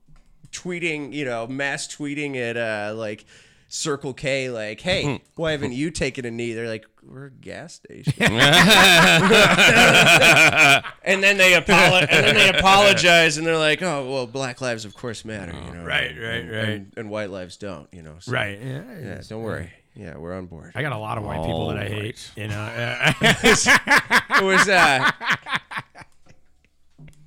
tweeting 0.51 1.13
you 1.13 1.25
know 1.25 1.47
mass 1.47 1.89
tweeting 1.89 2.37
at 2.37 2.57
uh 2.57 2.95
like 2.95 3.25
Circle 3.69 4.13
K 4.13 4.51
like 4.51 4.81
hey 4.81 5.23
why 5.37 5.53
haven't 5.53 5.73
you 5.73 5.91
taken 5.91 6.27
a 6.27 6.31
knee 6.31 6.53
they're 6.53 6.69
like 6.69 6.87
we're 7.05 7.27
a 7.27 7.31
gas 7.31 7.75
station 7.75 8.13
and 8.23 8.43
then 11.23 11.37
they 11.37 11.53
apolo- 11.53 12.07
and 12.09 12.27
then 12.27 12.35
they 12.35 12.49
apologize 12.59 13.37
and 13.39 13.47
they're 13.47 13.59
like 13.59 13.83
oh 13.83 14.09
well 14.11 14.27
black 14.27 14.61
lives 14.61 14.85
of 14.85 14.95
course 14.95 15.25
matter 15.25 15.53
you 15.53 15.75
know 15.75 15.85
Right, 15.85 16.15
right, 16.17 16.41
and, 16.41 16.51
right. 16.51 16.69
and, 16.69 16.93
and 16.97 17.11
white 17.11 17.31
lives 17.31 17.57
don't 17.57 17.89
you 17.93 18.03
know 18.03 18.15
so, 18.21 18.33
right. 18.33 18.59
Yeah. 18.63 18.83
yeah 19.01 19.21
don't 19.29 19.43
worry 19.43 19.71
yeah 19.95 20.17
we're 20.17 20.35
on 20.35 20.47
board 20.47 20.73
I 20.75 20.83
got 20.83 20.93
a 20.93 20.99
lot 20.99 21.19
of 21.19 21.25
white 21.25 21.41
people 21.45 21.69
that 21.69 21.79
I 21.79 21.83
All 21.87 21.89
hate. 21.89 22.31
You 22.37 22.49
know. 22.49 22.61
uh, 22.61 23.13
it 23.23 24.45
was 24.45 24.69
uh 24.69 25.11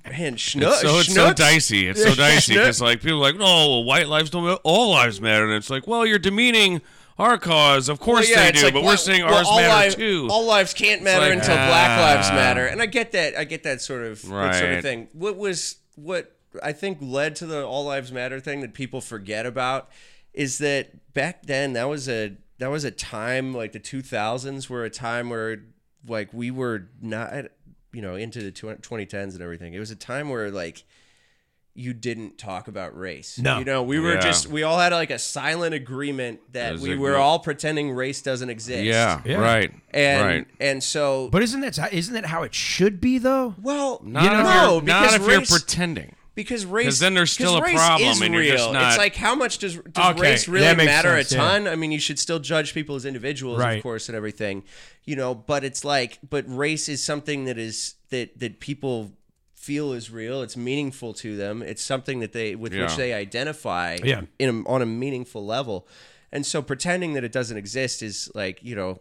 man 0.08 0.36
schnook 0.36 0.72
So 0.80 0.98
it's 1.00 1.12
so 1.14 1.28
Schnook's- 1.30 1.34
dicey. 1.38 1.86
It's 1.88 2.02
so 2.02 2.14
dicey 2.14 2.54
Schnook- 2.54 2.58
because 2.58 2.80
like 2.80 3.02
people 3.02 3.18
are 3.18 3.22
like, 3.22 3.36
no, 3.36 3.44
well, 3.44 3.84
white 3.84 4.08
lives 4.08 4.30
don't. 4.30 4.44
matter. 4.44 4.60
All 4.64 4.90
lives 4.92 5.20
matter, 5.20 5.44
and 5.44 5.52
it's 5.54 5.68
like, 5.70 5.86
well, 5.86 6.06
you're 6.06 6.18
demeaning 6.18 6.80
our 7.18 7.38
cause. 7.38 7.88
Of 7.88 8.00
course 8.00 8.28
Well, 8.28 8.38
yeah, 8.38 8.50
they 8.50 8.58
do, 8.58 8.64
like, 8.64 8.74
but 8.74 8.84
we're 8.84 8.96
saying 8.96 9.24
well, 9.24 9.34
ours 9.34 9.48
matter 9.50 9.68
lives- 9.68 9.94
too. 9.94 10.28
All 10.30 10.46
lives 10.46 10.74
can't 10.74 11.02
matter 11.02 11.26
like, 11.26 11.38
until 11.38 11.54
Black 11.56 11.98
Lives 11.98 12.28
ah. 12.30 12.34
Matter, 12.34 12.66
and 12.66 12.82
I 12.82 12.86
get 12.86 13.12
that. 13.12 13.36
I 13.36 13.44
get 13.44 13.62
that 13.64 13.80
sort 13.80 14.04
of 14.04 14.22
that 14.28 14.54
sort 14.56 14.72
of 14.72 14.82
thing. 14.82 15.08
What 15.12 15.36
was 15.36 15.76
what 15.94 16.36
I 16.62 16.72
think 16.72 16.98
led 17.00 17.36
to 17.36 17.46
the 17.46 17.64
All 17.64 17.84
Lives 17.84 18.12
Matter 18.12 18.40
thing 18.40 18.60
that 18.60 18.74
people 18.74 19.00
forget 19.00 19.46
about 19.46 19.88
is 20.34 20.58
that 20.58 21.14
back 21.14 21.44
then 21.46 21.72
that 21.72 21.88
was 21.88 22.08
a 22.08 22.36
that 22.58 22.68
was 22.68 22.84
a 22.84 22.90
time 22.90 23.54
like 23.54 23.72
the 23.72 23.80
2000s 23.80 24.68
were 24.68 24.84
a 24.84 24.90
time 24.90 25.30
where 25.30 25.62
like 26.06 26.32
we 26.32 26.50
were 26.50 26.88
not 27.00 27.32
you 27.92 28.02
know 28.02 28.14
into 28.14 28.42
the 28.42 28.50
tw- 28.50 28.80
2010s 28.82 29.32
and 29.32 29.40
everything 29.40 29.74
it 29.74 29.78
was 29.78 29.90
a 29.90 29.96
time 29.96 30.28
where 30.28 30.50
like 30.50 30.84
you 31.78 31.92
didn't 31.92 32.38
talk 32.38 32.68
about 32.68 32.96
race 32.98 33.38
No. 33.38 33.58
you 33.58 33.64
know 33.64 33.82
we 33.82 34.00
were 34.00 34.14
Yeah. 34.14 34.20
just 34.20 34.46
we 34.48 34.62
all 34.62 34.78
had 34.78 34.92
like 34.92 35.10
a 35.10 35.18
silent 35.18 35.74
agreement 35.74 36.40
that 36.52 36.74
As 36.74 36.80
we 36.80 36.96
were 36.96 37.10
group. 37.10 37.20
all 37.20 37.38
pretending 37.38 37.90
race 37.92 38.22
doesn't 38.22 38.48
exist 38.50 38.82
Yeah, 38.84 39.20
Yeah. 39.24 39.36
right. 39.36 39.72
and 39.90 40.24
right. 40.24 40.46
and 40.58 40.82
so 40.82 41.28
But 41.30 41.42
isn't 41.42 41.60
that 41.60 41.92
isn't 41.92 42.14
that 42.14 42.26
how 42.26 42.42
it 42.44 42.54
should 42.54 43.00
be 43.00 43.18
though? 43.18 43.54
well 43.62 44.00
Not 44.04 44.22
you 44.22 44.28
if 44.28 44.32
know, 44.32 44.38
you're, 44.38 44.54
no, 44.54 44.80
not 44.80 45.02
because 45.02 45.14
if 45.14 45.26
race, 45.26 45.50
you're 45.50 45.58
pretending. 45.60 46.14
because 46.34 46.64
race 46.66 46.86
'Cause 46.86 46.98
then 46.98 47.14
there's 47.14 47.32
still 47.32 47.56
a 47.56 47.62
race 47.62 47.74
problem 47.74 48.10
is 48.10 48.20
and 48.22 48.32
you're 48.34 48.42
just 48.44 48.64
real. 48.64 48.72
not- 48.72 48.88
It's 48.88 48.98
like 48.98 49.16
how 49.16 49.34
much 49.34 49.58
does 49.58 49.74
does 49.92 50.10
Okay, 50.12 50.20
race 50.22 50.48
really 50.48 50.74
matter 50.84 51.10
sense, 51.16 51.32
a 51.32 51.34
yeah. 51.34 51.40
ton? 51.42 51.68
I 51.68 51.76
mean, 51.76 51.92
you 51.92 51.98
should 52.00 52.18
still 52.18 52.38
judge 52.38 52.72
people 52.74 52.94
as 52.96 53.04
individuals, 53.04 53.58
Right. 53.58 53.76
of 53.78 53.82
course, 53.82 54.08
and 54.08 54.16
everything, 54.16 54.62
you 55.04 55.16
know. 55.16 55.34
But 55.34 55.62
it's 55.64 55.84
like, 55.84 56.18
but 56.28 56.44
race 56.46 56.88
is 56.88 57.02
something 57.04 57.44
that 57.46 57.58
is 57.58 57.94
that 58.10 58.38
that 58.40 58.60
people 58.60 59.12
feel 59.66 59.92
is 59.92 60.10
real. 60.10 60.42
It's 60.42 60.56
meaningful 60.56 61.12
to 61.14 61.36
them. 61.36 61.62
It's 61.62 61.82
something 61.82 62.20
that 62.20 62.32
they 62.32 62.54
with 62.54 62.72
Yeah. 62.72 62.82
which 62.84 62.96
they 62.96 63.12
identify 63.12 63.98
Yeah. 64.02 64.22
in 64.38 64.48
a, 64.48 64.68
on 64.68 64.80
a 64.82 64.86
meaningful 64.86 65.44
level. 65.44 65.86
And 66.32 66.44
so 66.44 66.62
pretending 66.62 67.14
that 67.14 67.24
it 67.24 67.32
doesn't 67.32 67.56
exist 67.56 68.02
is 68.02 68.30
like 68.34 68.56
you 68.62 68.76
know. 68.76 69.00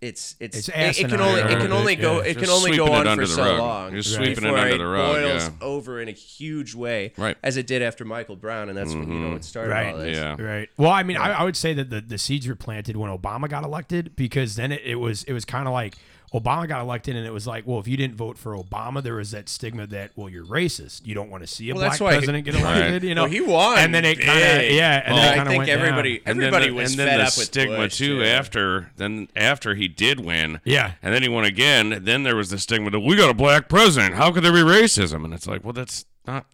It's 0.00 0.36
it's, 0.38 0.56
It's 0.56 0.68
it, 0.68 1.00
it 1.04 1.08
can 1.08 1.20
only 1.20 1.40
it 1.40 1.58
can 1.58 1.72
only 1.72 1.96
bit, 1.96 2.02
go 2.02 2.12
yeah. 2.22 2.30
it 2.30 2.38
can 2.38 2.48
only 2.50 2.76
go 2.76 2.86
on 2.92 3.16
for 3.16 3.26
so 3.26 3.42
rug. 3.42 3.58
long 3.58 3.94
Just 3.94 4.14
sweeping 4.14 4.30
it 4.30 4.40
before 4.42 4.58
under 4.58 4.78
the 4.78 4.86
rug, 4.86 5.14
boils 5.16 5.42
yeah. 5.48 5.52
over 5.60 6.00
in 6.00 6.08
a 6.08 6.12
huge 6.12 6.72
way, 6.76 7.12
Right. 7.16 7.36
As 7.42 7.56
it 7.56 7.66
did 7.66 7.82
after 7.82 8.04
Michael 8.04 8.36
Brown, 8.36 8.68
and 8.68 8.78
that's 8.78 8.94
when 8.94 9.08
you 9.10 9.18
know 9.18 9.26
mm-hmm. 9.26 9.36
it 9.38 9.44
started 9.44 9.72
Right. 9.72 9.92
all 9.92 9.98
this. 9.98 10.16
Yeah. 10.16 10.40
Right. 10.40 10.68
Well, 10.76 10.92
I 10.92 11.02
mean, 11.02 11.16
I, 11.16 11.40
I 11.40 11.42
would 11.42 11.56
say 11.56 11.72
that 11.74 11.90
the, 11.90 12.00
the 12.00 12.16
seeds 12.16 12.46
were 12.46 12.54
planted 12.54 12.94
when 12.96 13.10
Obama 13.10 13.48
got 13.48 13.64
elected 13.64 14.14
because 14.14 14.54
then 14.54 14.70
it, 14.70 14.82
it 14.84 14.96
was 15.00 15.24
it 15.24 15.32
was 15.32 15.44
kind 15.44 15.66
of 15.66 15.72
like 15.74 15.96
Obama 16.34 16.68
got 16.68 16.82
elected 16.82 17.16
and 17.16 17.26
it 17.26 17.32
was 17.32 17.46
like, 17.46 17.66
well, 17.66 17.78
if 17.80 17.88
you 17.88 17.96
didn't 17.96 18.14
vote 18.16 18.36
for 18.36 18.54
Obama, 18.54 19.02
there 19.02 19.14
was 19.14 19.30
that 19.30 19.48
stigma 19.48 19.86
that 19.86 20.10
well, 20.14 20.28
you're 20.28 20.44
racist. 20.44 21.06
You 21.06 21.14
don't 21.14 21.30
want 21.30 21.42
to 21.42 21.46
see 21.46 21.70
a 21.70 21.74
Well, 21.74 21.80
black 21.80 21.92
that's 21.92 22.00
why- 22.00 22.12
president 22.12 22.44
get 22.44 22.54
elected. 22.54 22.92
Right. 22.92 23.02
You 23.02 23.14
know, 23.14 23.22
Well, 23.22 23.30
he 23.30 23.40
won 23.40 23.78
and 23.78 23.94
then 23.94 24.04
it 24.04 24.20
kind 24.20 24.38
of 24.38 24.70
yeah, 24.70 25.02
and 25.06 25.14
Well, 25.14 25.22
then 25.22 25.38
it 25.38 25.40
I 25.40 25.44
think 25.46 25.58
went 25.58 25.70
everybody 25.70 26.18
down. 26.18 26.22
And 26.26 26.40
then 26.40 26.46
everybody 26.48 26.68
the, 26.68 26.74
was 26.74 26.90
and 26.90 26.98
then 27.00 27.08
fed 27.08 27.18
the 27.20 27.22
up 27.22 27.36
with 27.38 27.46
stigma 27.46 27.76
Bush, 27.76 27.96
too. 27.98 28.16
yeah. 28.16 28.26
After 28.26 28.90
then, 28.96 29.28
after 29.34 29.74
he 29.74 29.88
did 29.88 30.20
win, 30.20 30.60
Yeah. 30.64 30.92
and 31.02 31.14
then 31.14 31.22
he 31.22 31.28
won 31.30 31.44
again. 31.44 32.00
Then 32.04 32.24
there 32.24 32.36
was 32.36 32.50
the 32.50 32.58
stigma 32.58 32.90
that 32.90 33.00
we 33.00 33.16
got 33.16 33.30
a 33.30 33.34
black 33.34 33.68
president. 33.68 34.14
How 34.14 34.30
could 34.30 34.44
there 34.44 34.52
be 34.52 34.58
racism? 34.58 35.24
And 35.24 35.32
it's 35.32 35.46
like, 35.46 35.64
well, 35.64 35.72
that's 35.72 36.04
not. 36.26 36.44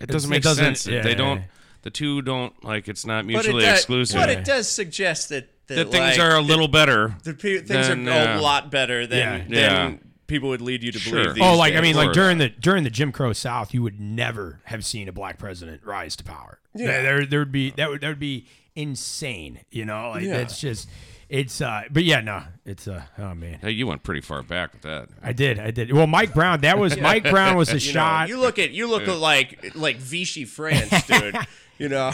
It 0.00 0.06
doesn't 0.06 0.30
it 0.30 0.34
make 0.34 0.42
doesn't- 0.42 0.64
sense. 0.76 0.86
yeah, 0.86 1.02
they 1.02 1.10
yeah, 1.10 1.14
don't. 1.16 1.38
yeah. 1.38 1.44
The 1.82 1.90
two 1.90 2.22
don't 2.22 2.64
like. 2.64 2.88
It's 2.88 3.04
not 3.04 3.24
But 3.26 3.30
it 3.30 3.32
mutually 3.34 3.62
does, 3.64 3.78
exclusive. 3.80 4.16
But 4.16 4.30
it 4.30 4.44
does 4.44 4.68
suggest 4.68 5.28
that 5.28 5.48
that, 5.68 5.74
that 5.76 5.90
things 5.90 6.18
like, 6.18 6.20
are 6.20 6.36
a 6.36 6.40
little 6.40 6.68
better. 6.68 7.14
the 7.24 7.34
pe- 7.34 7.58
things 7.58 7.88
then, 7.88 8.08
are 8.08 8.34
uh, 8.34 8.38
a 8.38 8.40
lot 8.40 8.70
better 8.70 9.06
than 9.06 9.18
Yeah. 9.18 9.38
than 9.38 9.92
Yeah. 9.92 9.96
people 10.26 10.48
would 10.50 10.60
lead 10.60 10.82
you 10.82 10.92
to 10.92 10.98
Sure. 10.98 11.14
believe. 11.22 11.34
These 11.36 11.44
Oh, 11.44 11.56
like 11.56 11.74
I 11.74 11.80
mean, 11.80 11.96
like 11.96 12.12
during 12.12 12.38
the 12.38 12.48
during 12.48 12.84
the 12.84 12.90
Jim 12.90 13.12
Crow 13.12 13.32
South, 13.32 13.72
you 13.74 13.82
would 13.82 14.00
never 14.00 14.60
have 14.64 14.84
seen 14.84 15.08
a 15.08 15.12
black 15.12 15.38
president 15.38 15.82
rise 15.84 16.16
to 16.16 16.24
power. 16.24 16.58
Yeah. 16.74 17.02
There, 17.02 17.26
there 17.26 17.38
would 17.40 17.52
be 17.52 17.70
that 17.72 17.88
would 17.90 18.00
that 18.02 18.08
would 18.08 18.18
be 18.20 18.46
insane. 18.74 19.60
You 19.70 19.84
know, 19.84 20.10
like 20.10 20.22
Yeah. 20.24 20.38
that's 20.38 20.60
just 20.60 20.88
it's. 21.28 21.60
uh 21.60 21.82
But 21.90 22.04
yeah, 22.04 22.20
no, 22.20 22.42
it's 22.66 22.86
uh 22.86 23.02
oh 23.18 23.34
man. 23.34 23.58
Hey, 23.62 23.70
you 23.70 23.86
went 23.86 24.02
pretty 24.02 24.20
far 24.20 24.42
back 24.42 24.72
with 24.72 24.82
that. 24.82 25.08
I 25.22 25.32
did, 25.32 25.58
I 25.58 25.70
did. 25.70 25.92
Well, 25.92 26.06
Mike 26.06 26.34
Brown, 26.34 26.60
that 26.62 26.78
was 26.78 26.98
Mike 26.98 27.24
Brown 27.30 27.56
was 27.56 27.70
a 27.70 27.72
you 27.78 27.92
know, 27.92 28.00
shot. 28.00 28.28
you 28.28 28.38
look 28.38 28.58
at 28.58 28.70
you 28.72 28.86
look 28.88 29.08
at 29.08 29.16
like 29.16 29.74
like 29.74 29.96
Vichy 29.96 30.44
France, 30.44 30.90
dude. 31.06 31.36
you 31.78 31.88
know, 31.88 32.10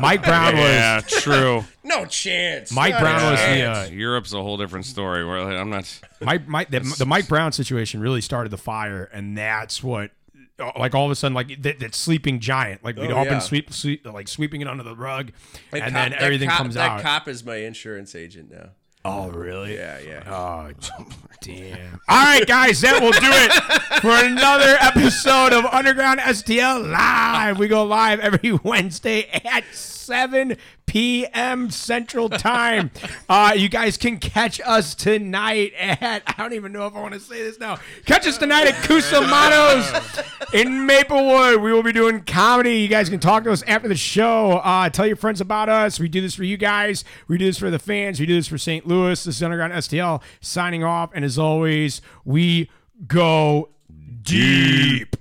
Mike 0.00 0.22
Brown 0.24 0.54
was 0.56 0.62
Yeah, 0.64 1.00
true. 1.06 1.64
no 1.82 2.04
chance. 2.06 2.72
Mike 2.72 2.92
Not 2.92 3.00
Brown 3.00 3.20
a 3.28 3.30
was 3.32 3.40
the 3.40 3.62
uh, 3.62 3.86
Europe's 3.86 4.32
a 4.32 4.40
whole 4.42 4.56
different 4.56 4.86
story. 4.86 5.24
Where 5.24 5.44
like, 5.44 5.54
I'm 5.56 5.70
not. 5.70 6.00
Mike, 6.20 6.46
Mike 6.48 6.70
the, 6.70 6.80
the 6.98 7.06
Mike 7.06 7.28
Brown 7.28 7.52
situation 7.52 8.00
really 8.00 8.20
started 8.20 8.50
the 8.50 8.56
fire, 8.58 9.04
and 9.12 9.36
that's 9.36 9.82
what, 9.82 10.10
like 10.78 10.94
all 10.94 11.04
of 11.04 11.10
a 11.10 11.14
sudden, 11.16 11.34
like 11.34 11.60
that, 11.62 11.80
that 11.80 11.94
sleeping 11.94 12.38
giant, 12.40 12.84
like 12.84 12.96
we'd 12.96 13.10
Oh, 13.10 13.16
all 13.16 13.24
yeah. 13.24 13.30
been 13.32 13.40
sweep, 13.40 13.72
sweep, 13.72 14.06
like 14.06 14.28
sweeping 14.28 14.60
it 14.60 14.68
under 14.68 14.84
the 14.84 14.94
rug, 14.96 15.32
That 15.72 15.82
and 15.82 15.82
cop- 15.82 15.92
then 15.92 16.10
that 16.12 16.22
everything 16.22 16.48
cop- 16.48 16.58
comes 16.58 16.74
that 16.74 16.90
out. 16.90 17.02
cop 17.02 17.28
is 17.28 17.44
my 17.44 17.56
insurance 17.56 18.14
agent 18.14 18.50
now. 18.52 18.70
Oh, 19.06 19.28
really? 19.30 19.74
Yeah, 19.74 19.98
yeah. 19.98 20.22
Oh, 20.26 20.70
damn. 21.44 22.00
All 22.08 22.24
right, 22.24 22.46
guys, 22.46 22.80
that 22.80 23.00
will 23.00 23.12
do 23.12 23.18
it 23.20 24.00
for 24.00 24.10
another 24.10 24.76
episode 24.80 25.52
of 25.52 25.64
Underground 25.66 26.20
STL 26.20 26.90
Live. 26.90 27.58
We 27.58 27.68
go 27.68 27.84
live 27.84 28.20
every 28.20 28.52
Wednesday 28.64 29.28
at 29.44 29.64
7 30.04 30.56
p.m. 30.86 31.70
Central 31.70 32.28
Time. 32.28 32.90
Uh, 33.26 33.54
you 33.56 33.70
guys 33.70 33.96
can 33.96 34.18
catch 34.18 34.60
us 34.60 34.94
tonight 34.94 35.72
at, 35.78 36.22
I 36.26 36.34
don't 36.36 36.52
even 36.52 36.72
know 36.72 36.86
if 36.86 36.94
I 36.94 37.00
want 37.00 37.14
to 37.14 37.20
say 37.20 37.42
this 37.42 37.58
now. 37.58 37.78
Catch 38.04 38.26
us 38.26 38.36
tonight 38.36 38.66
at 38.66 38.74
Cusamano's 38.84 40.22
in 40.52 40.86
Maplewood. 40.86 41.62
We 41.62 41.72
will 41.72 41.82
be 41.82 41.92
doing 41.92 42.20
comedy. 42.22 42.76
You 42.76 42.88
guys 42.88 43.08
can 43.08 43.18
talk 43.18 43.44
to 43.44 43.52
us 43.52 43.62
after 43.66 43.88
the 43.88 43.96
show. 43.96 44.60
Uh, 44.62 44.90
tell 44.90 45.06
your 45.06 45.16
friends 45.16 45.40
about 45.40 45.68
us. 45.70 45.98
We 45.98 46.08
do 46.08 46.20
this 46.20 46.34
for 46.34 46.44
you 46.44 46.56
guys. 46.58 47.02
We 47.28 47.38
do 47.38 47.46
this 47.46 47.58
for 47.58 47.70
the 47.70 47.78
fans. 47.78 48.20
We 48.20 48.26
do 48.26 48.34
this 48.34 48.46
for 48.46 48.58
St. 48.58 48.86
Louis. 48.86 49.24
This 49.24 49.36
is 49.36 49.42
Underground 49.42 49.72
STL 49.72 50.22
signing 50.40 50.84
off. 50.84 51.10
And 51.14 51.24
as 51.24 51.38
always, 51.38 52.02
we 52.24 52.70
go 53.06 53.70
deep. 54.22 55.16